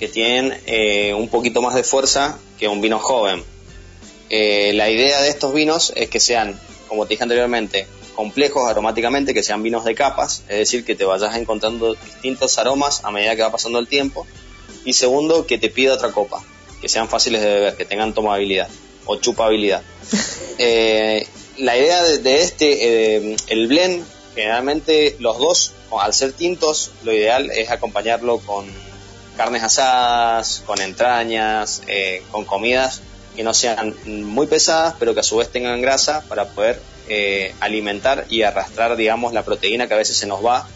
que 0.00 0.08
tienen 0.08 0.58
eh, 0.66 1.14
un 1.14 1.28
poquito 1.28 1.62
más 1.62 1.74
de 1.76 1.84
fuerza 1.84 2.38
que 2.58 2.66
un 2.66 2.80
vino 2.80 2.98
joven. 2.98 3.44
Eh, 4.30 4.72
la 4.74 4.90
idea 4.90 5.20
de 5.22 5.28
estos 5.28 5.54
vinos 5.54 5.92
es 5.94 6.08
que 6.08 6.18
sean, 6.18 6.58
como 6.88 7.04
te 7.06 7.10
dije 7.10 7.22
anteriormente, 7.22 7.86
complejos 8.16 8.68
aromáticamente, 8.68 9.32
que 9.32 9.42
sean 9.44 9.62
vinos 9.62 9.84
de 9.84 9.94
capas, 9.94 10.42
es 10.48 10.58
decir, 10.58 10.84
que 10.84 10.94
te 10.96 11.04
vayas 11.04 11.36
encontrando 11.36 11.94
distintos 11.94 12.58
aromas 12.58 13.04
a 13.04 13.10
medida 13.12 13.36
que 13.36 13.42
va 13.42 13.52
pasando 13.52 13.78
el 13.78 13.86
tiempo. 13.88 14.26
Y 14.84 14.94
segundo, 14.94 15.46
que 15.46 15.58
te 15.58 15.70
pida 15.70 15.94
otra 15.94 16.10
copa, 16.10 16.42
que 16.82 16.88
sean 16.88 17.08
fáciles 17.08 17.40
de 17.40 17.46
beber, 17.46 17.76
que 17.76 17.86
tengan 17.86 18.12
tomabilidad 18.12 18.68
o 19.06 19.16
chupabilidad. 19.16 19.82
Eh, 20.58 21.26
la 21.56 21.76
idea 21.76 22.02
de, 22.04 22.42
este, 22.42 23.24
eh, 23.24 23.36
el 23.48 23.66
blend, 23.66 24.04
generalmente 24.34 25.16
los 25.18 25.38
dos, 25.38 25.72
al 25.98 26.12
ser 26.12 26.34
tintos, 26.34 26.92
lo 27.02 27.12
ideal 27.12 27.50
es 27.50 27.70
acompañarlo 27.70 28.38
con 28.38 28.66
carnes 29.36 29.62
asadas, 29.62 30.62
con 30.66 30.80
entrañas, 30.80 31.82
eh, 31.86 32.22
con 32.30 32.44
comidas 32.44 33.00
que 33.34 33.42
no 33.42 33.54
sean 33.54 33.94
muy 34.04 34.46
pesadas, 34.46 34.94
pero 34.98 35.14
que 35.14 35.20
a 35.20 35.22
su 35.22 35.36
vez 35.36 35.48
tengan 35.50 35.80
grasa 35.80 36.22
para 36.28 36.48
poder 36.48 36.80
eh, 37.08 37.54
alimentar 37.60 38.26
y 38.28 38.42
arrastrar, 38.42 38.96
digamos, 38.96 39.32
la 39.32 39.44
proteína 39.44 39.88
que 39.88 39.94
a 39.94 39.96
veces 39.96 40.16
se 40.16 40.26
nos 40.26 40.44
va 40.44 40.68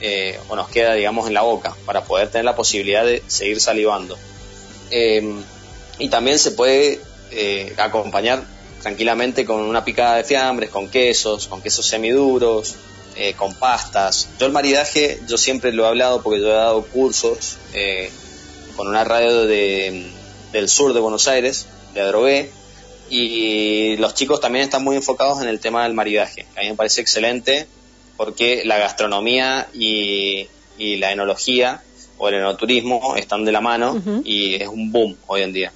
eh, 0.00 0.38
o 0.48 0.56
nos 0.56 0.68
queda, 0.68 0.94
digamos, 0.94 1.28
en 1.28 1.34
la 1.34 1.42
boca, 1.42 1.76
para 1.84 2.04
poder 2.04 2.30
tener 2.30 2.44
la 2.44 2.56
posibilidad 2.56 3.04
de 3.04 3.22
seguir 3.26 3.60
salivando. 3.60 4.18
Eh, 4.90 5.42
y 5.98 6.08
también 6.08 6.38
se 6.38 6.52
puede 6.52 7.00
eh, 7.30 7.74
acompañar 7.76 8.42
tranquilamente 8.82 9.44
con 9.44 9.60
una 9.60 9.84
picada 9.84 10.16
de 10.16 10.24
fiambres, 10.24 10.70
con 10.70 10.88
quesos, 10.88 11.46
con 11.46 11.60
quesos 11.60 11.86
semiduros, 11.86 12.74
eh, 13.16 13.34
con 13.34 13.54
pastas. 13.54 14.30
Yo 14.38 14.46
el 14.46 14.52
maridaje, 14.52 15.20
yo 15.28 15.36
siempre 15.36 15.72
lo 15.72 15.84
he 15.84 15.88
hablado 15.88 16.22
porque 16.22 16.40
yo 16.40 16.48
he 16.48 16.54
dado 16.54 16.82
cursos 16.82 17.58
eh, 17.74 18.10
con 18.76 18.88
una 18.88 19.04
radio 19.04 19.44
de, 19.44 20.10
del 20.52 20.68
sur 20.68 20.94
de 20.94 21.00
Buenos 21.00 21.28
Aires, 21.28 21.66
de 21.92 22.00
Adrogué, 22.00 22.50
y 23.10 23.96
los 23.96 24.14
chicos 24.14 24.40
también 24.40 24.64
están 24.64 24.82
muy 24.84 24.96
enfocados 24.96 25.42
en 25.42 25.48
el 25.48 25.60
tema 25.60 25.82
del 25.82 25.92
maridaje. 25.92 26.46
A 26.56 26.60
mí 26.62 26.70
me 26.70 26.76
parece 26.76 27.00
excelente 27.00 27.66
porque 28.16 28.62
la 28.64 28.78
gastronomía 28.78 29.68
y 29.74 30.48
la 30.78 31.12
enología 31.12 31.82
o 32.20 32.28
el 32.28 32.34
enoturismo 32.34 33.16
están 33.16 33.46
de 33.46 33.50
la 33.50 33.62
mano 33.62 34.00
y 34.24 34.56
es 34.56 34.68
un 34.68 34.92
boom 34.92 35.16
hoy 35.26 35.40
en 35.42 35.52
día. 35.54 35.72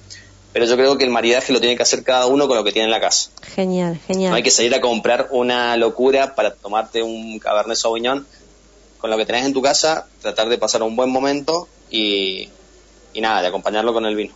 Pero 0.53 0.67
yo 0.67 0.77
creo 0.77 0.97
que 0.97 1.03
el 1.03 1.09
maridaje 1.09 1.51
lo 1.51 1.59
tiene 1.59 1.75
que 1.75 1.81
hacer 1.81 2.03
cada 2.03 2.27
uno 2.27 2.47
con 2.47 2.55
lo 2.55 2.63
que 2.63 2.71
tiene 2.71 2.85
en 2.85 2.91
la 2.91 3.01
casa. 3.01 3.31
Genial, 3.55 3.99
genial. 4.07 4.29
No 4.29 4.35
hay 4.37 4.43
que 4.43 4.51
salir 4.51 4.73
a 4.75 4.79
comprar 4.79 5.29
una 5.31 5.75
locura 5.75 6.35
para 6.35 6.53
tomarte 6.53 7.01
un 7.01 7.39
Cabernet 7.39 7.75
Sauvignon. 7.75 8.25
Con 8.99 9.09
lo 9.09 9.17
que 9.17 9.25
tenés 9.25 9.45
en 9.45 9.53
tu 9.53 9.61
casa, 9.61 10.07
tratar 10.21 10.47
de 10.47 10.57
pasar 10.57 10.83
un 10.83 10.95
buen 10.95 11.09
momento 11.09 11.67
y, 11.89 12.47
y 13.13 13.21
nada, 13.21 13.41
de 13.41 13.47
acompañarlo 13.47 13.91
con 13.91 14.05
el 14.05 14.15
vino. 14.15 14.33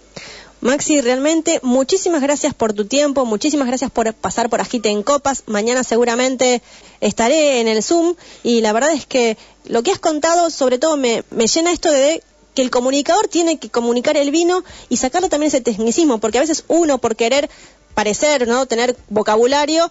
Maxi, 0.62 0.99
realmente 0.99 1.62
muchísimas 1.64 2.22
gracias 2.22 2.53
por 2.53 2.74
tu 2.74 2.86
tiempo, 2.86 3.24
muchísimas 3.24 3.68
gracias 3.68 3.91
por 3.91 4.14
pasar 4.14 4.49
por 4.49 4.60
Agite 4.60 4.89
en 4.89 5.03
Copas. 5.03 5.43
Mañana 5.45 5.86
seguramente 5.86 6.62
estaré 6.99 7.62
en 7.62 7.70
el 7.70 7.82
Zoom 7.82 8.16
y 8.43 8.60
la 8.60 8.74
verdad 8.74 8.91
es 8.91 9.05
que 9.05 9.38
lo 9.66 9.84
que 9.84 9.91
has 9.91 9.99
contado 9.99 10.49
sobre 10.49 10.78
todo 10.78 10.97
me, 10.97 11.24
me 11.30 11.47
llena 11.47 11.72
esto 11.72 11.89
de 11.89 12.22
que 12.55 12.62
el 12.62 12.72
comunicador 12.72 13.30
tiene 13.30 13.57
que 13.57 13.70
comunicar 13.70 14.18
el 14.18 14.32
vino 14.32 14.66
y 14.89 14.97
sacarle 14.97 15.30
también 15.30 15.47
ese 15.47 15.62
tecnicismo, 15.62 16.18
porque 16.18 16.39
a 16.39 16.41
veces 16.41 16.66
uno 16.68 16.97
por 16.97 17.16
querer 17.16 17.49
parecer, 17.93 18.45
¿no? 18.45 18.66
tener 18.66 18.97
vocabulario, 19.07 19.89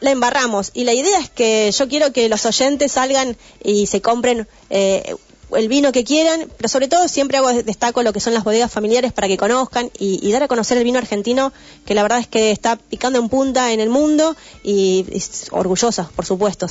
la 0.00 0.10
embarramos. 0.10 0.70
Y 0.72 0.84
la 0.84 0.94
idea 0.94 1.18
es 1.18 1.28
que 1.28 1.70
yo 1.70 1.86
quiero 1.86 2.12
que 2.14 2.30
los 2.30 2.46
oyentes 2.46 2.92
salgan 2.92 3.36
y 3.62 3.86
se 3.86 4.00
compren 4.00 4.48
eh, 4.70 5.16
el 5.56 5.68
vino 5.68 5.92
que 5.92 6.04
quieran, 6.04 6.50
pero 6.56 6.68
sobre 6.68 6.88
todo 6.88 7.08
siempre 7.08 7.38
hago 7.38 7.52
destaco 7.52 8.02
lo 8.02 8.12
que 8.12 8.20
son 8.20 8.34
las 8.34 8.44
bodegas 8.44 8.70
familiares 8.70 9.12
para 9.12 9.28
que 9.28 9.36
conozcan 9.36 9.90
y, 9.98 10.26
y 10.26 10.32
dar 10.32 10.42
a 10.42 10.48
conocer 10.48 10.78
el 10.78 10.84
vino 10.84 10.98
argentino, 10.98 11.52
que 11.86 11.94
la 11.94 12.02
verdad 12.02 12.18
es 12.18 12.26
que 12.26 12.50
está 12.50 12.76
picando 12.76 13.18
en 13.18 13.28
punta 13.28 13.72
en 13.72 13.80
el 13.80 13.88
mundo 13.88 14.36
y, 14.62 15.06
y 15.10 15.22
orgullosa, 15.50 16.10
por 16.14 16.26
supuesto. 16.26 16.66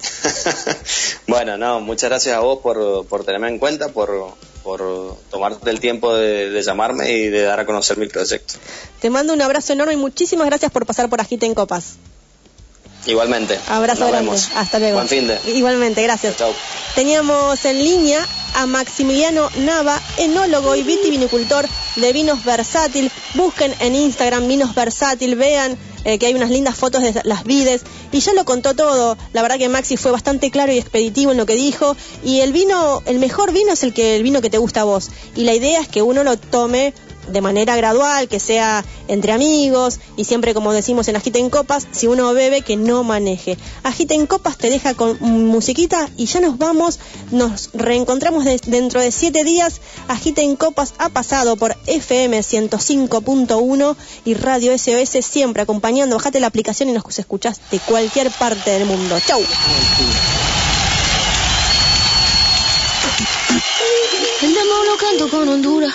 bueno, 1.28 1.56
no, 1.58 1.80
muchas 1.80 2.10
gracias 2.10 2.36
a 2.36 2.40
vos 2.40 2.60
por, 2.60 3.06
por 3.06 3.24
tenerme 3.24 3.48
en 3.48 3.58
cuenta, 3.58 3.88
por, 3.88 4.34
por 4.62 5.16
tomarte 5.30 5.70
el 5.70 5.80
tiempo 5.80 6.14
de, 6.14 6.50
de 6.50 6.62
llamarme 6.62 7.12
y 7.12 7.28
de 7.28 7.42
dar 7.42 7.60
a 7.60 7.66
conocer 7.66 7.98
mi 7.98 8.06
proyecto. 8.06 8.54
Te 9.00 9.10
mando 9.10 9.32
un 9.32 9.42
abrazo 9.42 9.72
enorme 9.72 9.94
y 9.94 9.96
muchísimas 9.96 10.46
gracias 10.46 10.72
por 10.72 10.86
pasar 10.86 11.08
por 11.10 11.20
Agita 11.20 11.46
en 11.46 11.54
Copas. 11.54 11.96
Igualmente. 13.06 13.58
Abrazo 13.66 14.00
Nos 14.00 14.10
grande. 14.10 14.30
vemos. 14.30 14.50
Hasta 14.54 14.78
luego. 14.78 14.96
Buen 14.96 15.08
fin 15.08 15.26
de. 15.26 15.38
Igualmente, 15.54 16.02
gracias. 16.02 16.36
Chau. 16.36 16.52
Teníamos 16.94 17.64
en 17.64 17.78
línea 17.82 18.26
a 18.54 18.66
Maximiliano 18.66 19.48
Nava, 19.58 20.00
enólogo 20.18 20.74
y 20.74 20.82
vitivinicultor 20.82 21.66
de 21.96 22.12
Vinos 22.12 22.44
Versátil. 22.44 23.10
Busquen 23.34 23.74
en 23.80 23.94
Instagram 23.94 24.46
Vinos 24.48 24.74
Versátil, 24.74 25.36
vean 25.36 25.78
eh, 26.04 26.18
que 26.18 26.26
hay 26.26 26.34
unas 26.34 26.50
lindas 26.50 26.76
fotos 26.76 27.02
de 27.02 27.20
las 27.24 27.44
vides 27.44 27.82
y 28.10 28.20
ya 28.20 28.32
lo 28.32 28.44
contó 28.44 28.74
todo. 28.74 29.16
La 29.32 29.42
verdad 29.42 29.58
que 29.58 29.68
Maxi 29.68 29.96
fue 29.96 30.10
bastante 30.10 30.50
claro 30.50 30.72
y 30.72 30.78
expeditivo 30.78 31.32
en 31.32 31.38
lo 31.38 31.46
que 31.46 31.54
dijo 31.54 31.96
y 32.24 32.40
el 32.40 32.52
vino, 32.52 33.02
el 33.06 33.18
mejor 33.18 33.52
vino 33.52 33.72
es 33.72 33.82
el 33.82 33.92
que 33.92 34.16
el 34.16 34.22
vino 34.22 34.40
que 34.40 34.50
te 34.50 34.58
gusta 34.58 34.80
a 34.80 34.84
vos 34.84 35.10
y 35.36 35.44
la 35.44 35.54
idea 35.54 35.80
es 35.80 35.88
que 35.88 36.02
uno 36.02 36.24
lo 36.24 36.36
tome 36.36 36.94
de 37.28 37.40
manera 37.40 37.76
gradual, 37.76 38.28
que 38.28 38.40
sea 38.40 38.84
entre 39.08 39.32
amigos 39.32 40.00
y 40.16 40.24
siempre 40.24 40.54
como 40.54 40.72
decimos 40.72 41.08
en 41.08 41.16
Agita 41.16 41.38
en 41.38 41.50
Copas, 41.50 41.86
si 41.92 42.06
uno 42.06 42.32
bebe 42.34 42.62
que 42.62 42.76
no 42.76 43.02
maneje. 43.04 43.56
Agita 43.82 44.14
en 44.14 44.26
Copas 44.26 44.56
te 44.56 44.70
deja 44.70 44.94
con 44.94 45.18
musiquita 45.20 46.08
y 46.16 46.26
ya 46.26 46.40
nos 46.40 46.58
vamos, 46.58 46.98
nos 47.30 47.70
reencontramos 47.74 48.44
de- 48.44 48.60
dentro 48.66 49.00
de 49.00 49.12
siete 49.12 49.44
días. 49.44 49.80
Agita 50.08 50.42
en 50.42 50.56
Copas 50.56 50.94
ha 50.98 51.08
pasado 51.08 51.56
por 51.56 51.76
FM 51.86 52.40
105.1 52.42 53.96
y 54.24 54.34
Radio 54.34 54.72
SOS 54.76 55.24
siempre 55.24 55.62
acompañando. 55.62 56.16
Bajate 56.16 56.40
la 56.40 56.46
aplicación 56.48 56.88
y 56.88 56.92
nos 56.92 57.18
escuchás 57.18 57.60
de 57.70 57.78
cualquier 57.80 58.30
parte 58.30 58.70
del 58.70 58.84
mundo. 58.86 59.18
Chau. 59.26 59.40
Canto 65.00 65.30
con 65.30 65.48
Honduras. 65.48 65.94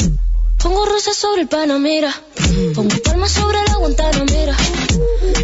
Pongo 0.61 0.85
rosas 0.85 1.17
sobre 1.17 1.41
el 1.41 1.47
Panamera. 1.47 2.13
Pongo 2.75 2.95
palmas 3.03 3.31
sobre 3.31 3.57
la 3.67 3.75
Guantanamera. 3.75 4.55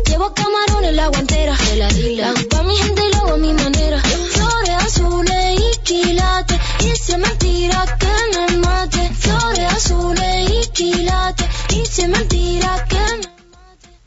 Llevo 0.05 0.33
camarones 0.33 0.93
la 0.93 1.07
guantera. 1.07 1.55
La 1.75 2.29
hago 2.29 2.47
pa' 2.49 2.63
mi 2.63 2.75
gente 2.75 3.01
y 3.07 3.11
lo 3.13 3.17
hago 3.21 3.33
a 3.33 3.37
mi 3.37 3.53
manera. 3.53 3.99
Flores 3.99 4.75
azules 4.85 5.59
y 5.59 5.77
quilates. 5.79 6.59
Y 6.85 6.95
si 6.95 7.17
mentira 7.17 7.97
que 7.99 8.37
me 8.37 8.57
mate. 8.57 9.11
Flores 9.19 9.73
azules 9.73 10.51
y 10.51 10.67
quilates. 10.69 11.47
Y 11.69 11.85
si 11.85 12.07
mentira 12.07 12.85
que 12.87 12.97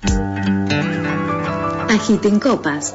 me 0.06 1.94
Agiten 1.94 2.38
Copas. 2.38 2.94